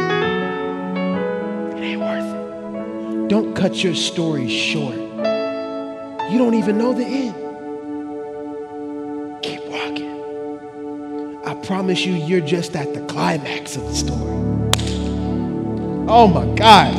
ain't 1.81 1.99
worth 1.99 2.23
it. 2.23 3.27
Don't 3.29 3.55
cut 3.55 3.83
your 3.83 3.95
story 3.95 4.47
short. 4.47 4.95
You 4.95 6.37
don't 6.37 6.53
even 6.55 6.77
know 6.77 6.93
the 6.93 7.05
end. 7.05 7.33
Keep 9.43 9.65
walking. 9.67 11.39
I 11.45 11.53
promise 11.65 12.05
you, 12.05 12.13
you're 12.13 12.41
just 12.41 12.75
at 12.75 12.93
the 12.93 13.01
climax 13.05 13.75
of 13.75 13.83
the 13.83 13.93
story. 13.95 14.31
Oh 16.07 16.27
my 16.27 16.45
God. 16.55 16.93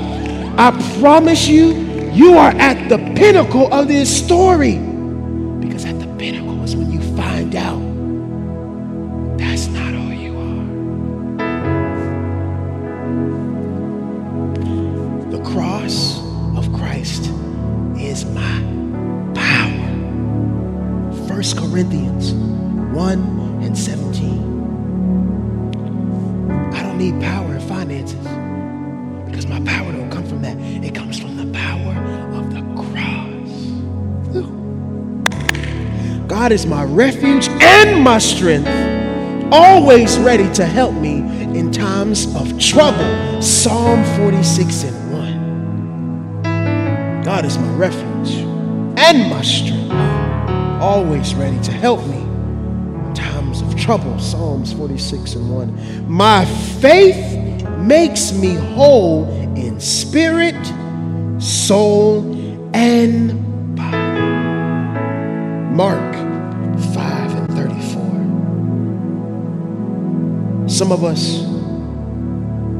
I 0.58 0.70
promise 1.00 1.46
you, 1.46 1.72
you 2.12 2.38
are 2.38 2.50
at 2.50 2.88
the 2.88 2.98
pinnacle 3.14 3.72
of 3.72 3.88
this 3.88 4.24
story. 4.24 4.80
God 36.46 36.52
is 36.52 36.64
my 36.64 36.84
refuge 36.84 37.48
and 37.60 38.00
my 38.04 38.18
strength, 38.18 38.68
always 39.52 40.16
ready 40.16 40.48
to 40.54 40.64
help 40.64 40.94
me 40.94 41.16
in 41.58 41.72
times 41.72 42.32
of 42.36 42.56
trouble. 42.60 43.42
Psalm 43.42 44.04
46 44.16 44.84
and 44.84 45.12
1. 46.44 47.22
God 47.24 47.44
is 47.44 47.58
my 47.58 47.68
refuge 47.70 48.30
and 48.96 49.28
my 49.28 49.42
strength, 49.42 49.90
always 50.80 51.34
ready 51.34 51.58
to 51.62 51.72
help 51.72 52.06
me 52.06 52.18
in 52.18 53.12
times 53.12 53.60
of 53.60 53.74
trouble. 53.74 54.16
Psalms 54.20 54.72
46 54.72 55.34
and 55.34 55.52
1. 55.52 56.08
My 56.08 56.44
faith 56.44 57.66
makes 57.78 58.32
me 58.32 58.54
whole 58.54 59.28
in 59.56 59.80
spirit, 59.80 60.64
soul, 61.42 62.22
and 62.72 63.74
body. 63.74 63.96
Mark 65.74 66.25
Some 70.76 70.92
of 70.92 71.04
us 71.04 71.40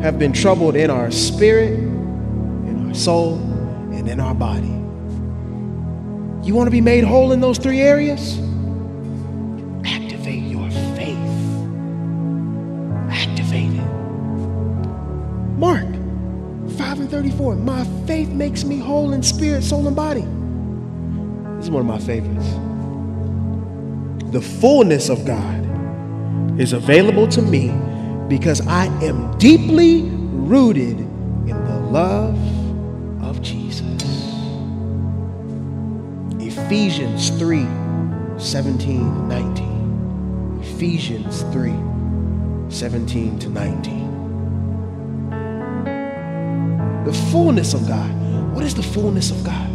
have 0.03 0.19
been 0.19 0.35
troubled 0.35 0.77
in 0.77 0.91
our 0.91 1.11
spirit, 1.11 1.79
in 1.79 2.87
our 2.87 2.95
soul, 2.95 3.39
and 3.91 4.07
in 4.07 4.21
our 4.21 4.35
body. 4.35 4.67
You 6.47 6.55
want 6.55 6.67
to 6.67 6.71
be 6.71 6.83
made 6.83 7.05
whole 7.05 7.33
in 7.33 7.41
those 7.41 7.57
three 7.57 7.81
areas? 7.81 8.37
Activate 9.87 10.43
your 10.43 10.71
faith. 10.95 11.17
Activate 13.09 13.73
it. 13.73 13.89
Mark 15.57 15.87
5 16.77 17.01
and 17.01 17.11
34. 17.11 17.57
My 17.57 17.83
faith 18.07 18.29
makes 18.29 18.63
me 18.63 18.79
whole 18.79 19.15
in 19.15 19.23
spirit, 19.23 19.65
soul, 19.65 19.87
and 19.87 19.97
body. 19.97 20.27
This 21.57 21.65
is 21.65 21.71
one 21.71 21.81
of 21.81 21.87
my 21.87 21.99
favorites. 21.99 22.47
The 24.33 24.43
fullness 24.43 25.09
of 25.09 25.25
God 25.25 25.66
is 26.59 26.73
available 26.73 27.27
to 27.29 27.43
me 27.43 27.69
because 28.29 28.67
I 28.67 28.87
am 29.05 29.37
deeply 29.39 30.03
rooted 30.03 31.01
in 31.01 31.65
the 31.65 31.79
love 31.91 32.39
of 33.23 33.43
Jesus. 33.43 33.85
Ephesians 36.41 37.31
3 37.31 37.67
17 38.39 39.29
19. 39.29 40.61
Ephesians 40.63 41.43
3 41.53 41.75
17 42.71 43.39
to 43.39 43.49
19 43.49 44.07
the 47.07 47.13
fullness 47.31 47.73
of 47.73 47.87
God. 47.87 48.11
What 48.53 48.65
is 48.65 48.75
the 48.75 48.83
fullness 48.83 49.31
of 49.31 49.45
God? 49.45 49.66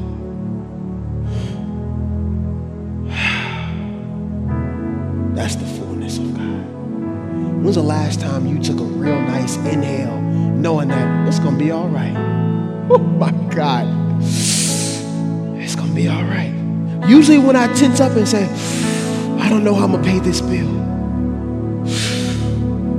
When's 7.72 7.82
the 7.82 7.88
last 7.88 8.20
time 8.20 8.46
you 8.48 8.62
took 8.62 8.82
a 8.82 8.84
real 8.84 9.22
nice 9.22 9.56
inhale 9.56 10.20
knowing 10.20 10.90
that 10.90 11.26
it's 11.26 11.40
going 11.40 11.58
to 11.58 11.64
be 11.64 11.72
all 11.72 11.88
right? 11.88 12.12
Oh 12.92 12.98
my 12.98 13.32
God. 13.56 13.88
It's 14.22 15.76
going 15.76 15.88
to 15.88 15.96
be 15.96 16.10
all 16.10 16.26
right. 16.26 16.54
Usually, 17.08 17.38
when 17.38 17.56
I 17.56 17.74
tense 17.74 18.02
up 18.02 18.12
and 18.18 18.28
say, 18.28 18.44
I 19.40 19.48
don't 19.48 19.64
know 19.64 19.74
how 19.74 19.86
I'm 19.86 19.94
going 19.94 20.04
to 20.04 20.10
pay 20.10 20.20
this 20.20 20.42
bill, 20.42 20.68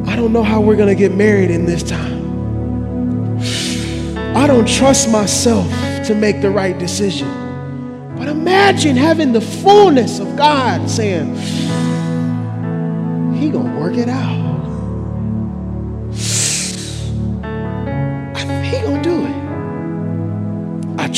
I 0.09 0.17
don't 0.17 0.33
know 0.33 0.43
how 0.43 0.63
we're 0.63 0.77
going 0.77 0.89
to 0.89 0.95
get 0.95 1.15
married 1.15 1.51
in 1.51 1.67
this 1.67 1.83
time. 1.83 2.23
I 4.35 4.47
don't 4.47 4.67
trust 4.67 5.13
myself 5.13 5.69
to 6.07 6.15
make 6.15 6.41
the 6.41 6.51
right 6.51 6.79
decision. 6.79 7.29
But 8.17 8.29
imagine 8.29 8.97
having 8.97 9.35
the 9.35 9.43
fullness 9.43 10.19
of 10.19 10.35
God 10.35 10.89
saying, 10.89 11.37
He 13.35 13.51
gonna 13.51 13.79
work 13.79 13.99
it 13.99 14.09
out. 14.09 14.42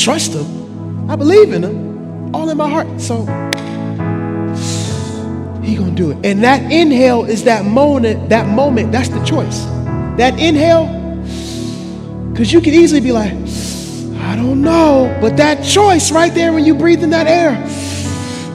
Trust 0.05 0.33
him. 0.33 1.09
I 1.09 1.15
believe 1.15 1.51
in 1.51 1.63
him. 1.63 2.35
All 2.35 2.47
in 2.51 2.57
my 2.57 2.69
heart. 2.69 2.87
So 3.01 3.21
he 5.63 5.75
gonna 5.75 5.95
do 5.95 6.11
it. 6.11 6.23
And 6.23 6.43
that 6.43 6.71
inhale 6.71 7.25
is 7.25 7.45
that 7.45 7.65
moment, 7.65 8.29
that 8.29 8.47
moment, 8.47 8.91
that's 8.91 9.09
the 9.09 9.23
choice. 9.25 9.65
That 10.17 10.39
inhale 10.39 10.85
because 12.31 12.53
you 12.53 12.61
can 12.61 12.75
easily 12.75 13.01
be 13.01 13.11
like, 13.11 13.31
I 13.31 14.35
don't 14.35 14.61
know. 14.61 15.17
But 15.21 15.37
that 15.37 15.63
choice 15.63 16.11
right 16.11 16.31
there 16.31 16.53
when 16.53 16.65
you 16.65 16.75
breathe 16.75 17.01
in 17.01 17.09
that 17.09 17.25
air, 17.25 17.57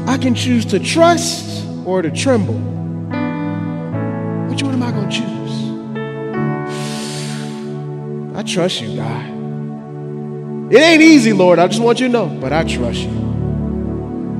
I 0.07 0.19
can 0.19 0.37
choose 0.37 0.65
to 0.67 0.79
trust 0.79 1.67
or 1.85 2.01
to 2.01 2.13
tremble. 2.13 2.55
Which 4.49 4.63
one 4.63 4.75
am 4.75 4.83
I 4.85 4.93
to 4.93 5.09
choose? 5.11 5.55
I 8.37 8.43
trust 8.45 8.83
you, 8.83 8.95
God. 8.95 9.40
It 10.71 10.79
ain't 10.79 11.03
easy, 11.03 11.33
Lord. 11.33 11.59
I 11.59 11.67
just 11.67 11.83
want 11.83 11.99
you 11.99 12.07
to 12.07 12.13
know, 12.13 12.27
but 12.27 12.53
I 12.53 12.63
trust 12.63 13.01
you. 13.01 13.11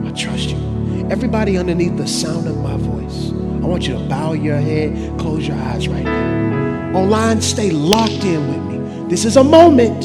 I 0.07 0.13
trust 0.13 0.51
you. 0.51 1.09
Everybody 1.11 1.59
underneath 1.59 1.97
the 1.97 2.07
sound 2.07 2.47
of 2.47 2.57
my 2.59 2.77
voice, 2.77 3.33
I 3.33 3.67
want 3.67 3.89
you 3.89 3.95
to 3.95 4.01
bow 4.09 4.35
your 4.35 4.57
head, 4.57 5.19
close 5.19 5.49
your 5.49 5.57
eyes 5.57 5.89
right 5.89 6.05
now. 6.05 6.93
Online, 6.95 7.41
stay 7.41 7.71
locked 7.71 8.23
in 8.23 8.47
with 8.47 8.63
me. 8.81 9.09
This 9.09 9.25
is 9.25 9.37
a 9.37 9.43
moment. 9.43 10.03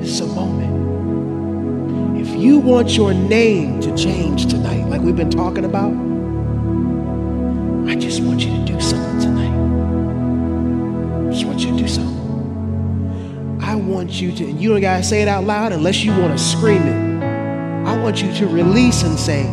This 0.00 0.10
is 0.10 0.20
a 0.20 0.26
moment. 0.26 0.72
If 2.20 2.34
you 2.34 2.58
want 2.58 2.96
your 2.96 3.14
name 3.14 3.80
to 3.82 3.96
change 3.96 4.46
tonight, 4.46 4.88
like 4.88 5.02
we've 5.02 5.14
been 5.14 5.30
talking 5.30 5.64
about, 5.64 5.92
I 7.88 7.94
just 7.94 8.22
want 8.22 8.40
you 8.40 8.50
to 8.56 8.61
want 14.02 14.20
you 14.20 14.32
to, 14.32 14.44
and 14.44 14.60
you 14.60 14.68
don't 14.68 14.80
gotta 14.80 15.02
say 15.04 15.22
it 15.22 15.28
out 15.28 15.44
loud 15.44 15.70
unless 15.70 16.02
you 16.02 16.10
want 16.10 16.36
to 16.36 16.44
scream 16.44 16.82
it. 16.82 17.22
I 17.86 17.96
want 18.02 18.20
you 18.20 18.32
to 18.34 18.48
release 18.48 19.04
and 19.04 19.16
say, 19.16 19.44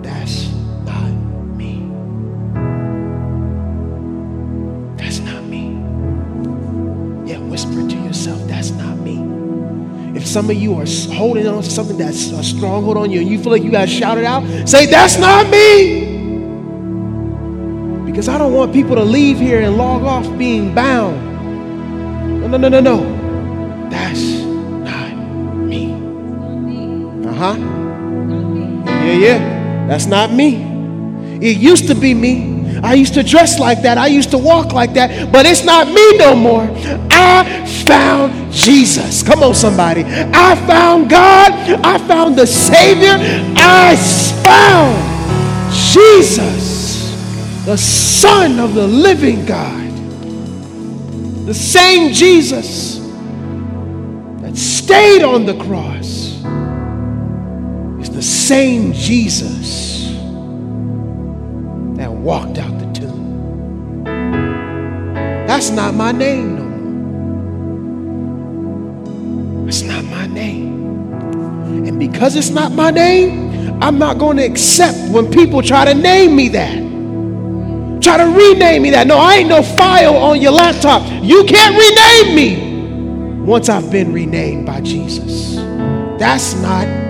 That's 0.00 0.48
not 0.86 1.10
me. 1.54 1.80
That's 4.96 5.18
not 5.18 5.44
me. 5.44 5.72
Yeah, 7.30 7.40
whisper 7.40 7.86
to 7.86 7.96
yourself, 7.96 8.40
That's 8.48 8.70
not 8.70 8.96
me. 9.00 9.18
If 10.16 10.26
some 10.26 10.48
of 10.48 10.56
you 10.56 10.74
are 10.76 10.86
holding 11.14 11.46
on 11.46 11.62
to 11.62 11.70
something 11.70 11.98
that's 11.98 12.30
a 12.30 12.42
stronghold 12.42 12.96
on 12.96 13.10
you 13.10 13.20
and 13.20 13.28
you 13.28 13.38
feel 13.38 13.52
like 13.52 13.62
you 13.62 13.70
got 13.70 13.82
to 13.82 13.86
shout 13.86 14.16
it 14.16 14.24
out, 14.24 14.44
say, 14.66 14.86
That's 14.86 15.18
not 15.18 15.46
me. 15.50 16.06
Because 18.06 18.30
I 18.30 18.38
don't 18.38 18.54
want 18.54 18.72
people 18.72 18.96
to 18.96 19.04
leave 19.04 19.38
here 19.38 19.60
and 19.60 19.76
log 19.76 20.04
off 20.04 20.26
being 20.38 20.74
bound. 20.74 22.40
No, 22.40 22.46
no, 22.46 22.56
no, 22.56 22.68
no, 22.68 22.80
no. 22.80 23.15
Huh. 27.54 28.86
Yeah, 29.04 29.12
yeah. 29.12 29.86
That's 29.88 30.06
not 30.06 30.32
me. 30.32 30.64
It 31.40 31.58
used 31.58 31.86
to 31.88 31.94
be 31.94 32.14
me. 32.14 32.80
I 32.82 32.94
used 32.94 33.14
to 33.14 33.22
dress 33.22 33.58
like 33.58 33.82
that. 33.82 33.98
I 33.98 34.06
used 34.06 34.30
to 34.30 34.38
walk 34.38 34.72
like 34.72 34.94
that. 34.94 35.32
But 35.32 35.46
it's 35.46 35.64
not 35.64 35.88
me 35.88 36.18
no 36.18 36.34
more. 36.34 36.68
I 37.10 37.66
found 37.84 38.52
Jesus. 38.52 39.22
Come 39.22 39.42
on, 39.42 39.54
somebody. 39.54 40.04
I 40.04 40.54
found 40.66 41.10
God. 41.10 41.52
I 41.84 41.98
found 42.06 42.36
the 42.36 42.46
Savior. 42.46 43.16
I 43.56 43.96
found 44.44 45.16
Jesus, 45.72 47.14
the 47.64 47.76
Son 47.76 48.58
of 48.60 48.74
the 48.74 48.86
living 48.86 49.44
God. 49.46 49.84
The 51.46 51.54
same 51.54 52.12
Jesus 52.12 52.98
that 54.40 54.56
stayed 54.56 55.22
on 55.22 55.46
the 55.46 55.56
cross 55.64 56.05
same 58.46 58.92
Jesus 58.92 60.06
that 61.96 62.12
walked 62.12 62.58
out 62.58 62.78
the 62.78 62.86
tomb. 62.92 64.04
That's 65.48 65.70
not 65.70 65.94
my 65.94 66.12
name 66.12 66.54
no 66.54 66.62
more. 69.50 69.64
That's 69.64 69.82
not 69.82 70.04
my 70.04 70.28
name. 70.28 71.12
And 71.88 71.98
because 71.98 72.36
it's 72.36 72.50
not 72.50 72.70
my 72.70 72.92
name, 72.92 73.82
I'm 73.82 73.98
not 73.98 74.18
going 74.18 74.36
to 74.36 74.44
accept 74.44 74.96
when 75.10 75.28
people 75.32 75.60
try 75.60 75.84
to 75.84 75.94
name 75.94 76.36
me 76.36 76.46
that. 76.50 76.76
Try 78.00 78.18
to 78.18 78.26
rename 78.26 78.82
me 78.82 78.90
that. 78.90 79.08
No, 79.08 79.18
I 79.18 79.38
ain't 79.38 79.48
no 79.48 79.64
file 79.64 80.16
on 80.18 80.40
your 80.40 80.52
laptop. 80.52 81.02
You 81.20 81.44
can't 81.46 81.74
rename 81.76 82.36
me 82.36 83.42
once 83.44 83.68
I've 83.68 83.90
been 83.90 84.12
renamed 84.12 84.66
by 84.66 84.82
Jesus. 84.82 85.56
That's 86.20 86.54
not 86.54 87.05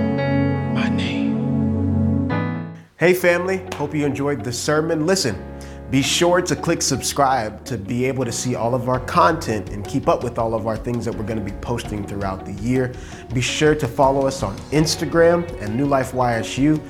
Hey, 2.99 3.13
family. 3.13 3.63
Hope 3.75 3.95
you 3.95 4.07
enjoyed 4.07 4.43
the 4.43 4.51
sermon. 4.51 5.05
Listen, 5.05 5.37
be 5.91 6.01
sure 6.01 6.41
to 6.41 6.57
click 6.57 6.81
subscribe 6.81 7.63
to 7.67 7.77
be 7.77 8.07
able 8.07 8.25
to 8.25 8.33
see 8.33 8.55
all 8.55 8.75
of 8.75 8.89
our 8.89 9.01
content 9.01 9.69
and 9.69 9.87
keep 9.87 10.09
up 10.09 10.25
with 10.25 10.39
all 10.39 10.55
of 10.55 10.67
our 10.67 10.79
things 10.79 11.05
that 11.05 11.15
we're 11.15 11.27
going 11.27 11.39
to 11.39 11.45
be 11.45 11.59
posting 11.61 12.07
throughout 12.07 12.47
the 12.47 12.55
year. 12.55 12.95
Be 13.35 13.43
sure 13.43 13.75
to 13.75 13.87
follow 13.87 14.27
us 14.27 14.43
on 14.43 14.57
Instagram 14.71 15.45
at 15.61 15.73
New 15.73 15.85
Life 15.85 16.13
YSU 16.13 16.81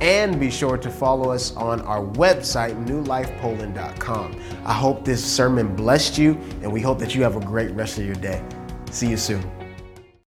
and 0.00 0.40
be 0.40 0.50
sure 0.50 0.76
to 0.76 0.90
follow 0.90 1.30
us 1.30 1.54
on 1.54 1.80
our 1.82 2.04
website, 2.04 2.74
newlifepoland.com. 2.84 4.40
I 4.64 4.72
hope 4.72 5.04
this 5.04 5.24
sermon 5.24 5.76
blessed 5.76 6.18
you, 6.18 6.32
and 6.62 6.72
we 6.72 6.80
hope 6.80 6.98
that 6.98 7.14
you 7.14 7.22
have 7.22 7.36
a 7.36 7.40
great 7.40 7.70
rest 7.70 7.98
of 7.98 8.04
your 8.04 8.16
day. 8.16 8.42
See 8.90 9.08
you 9.08 9.16
soon. 9.16 9.61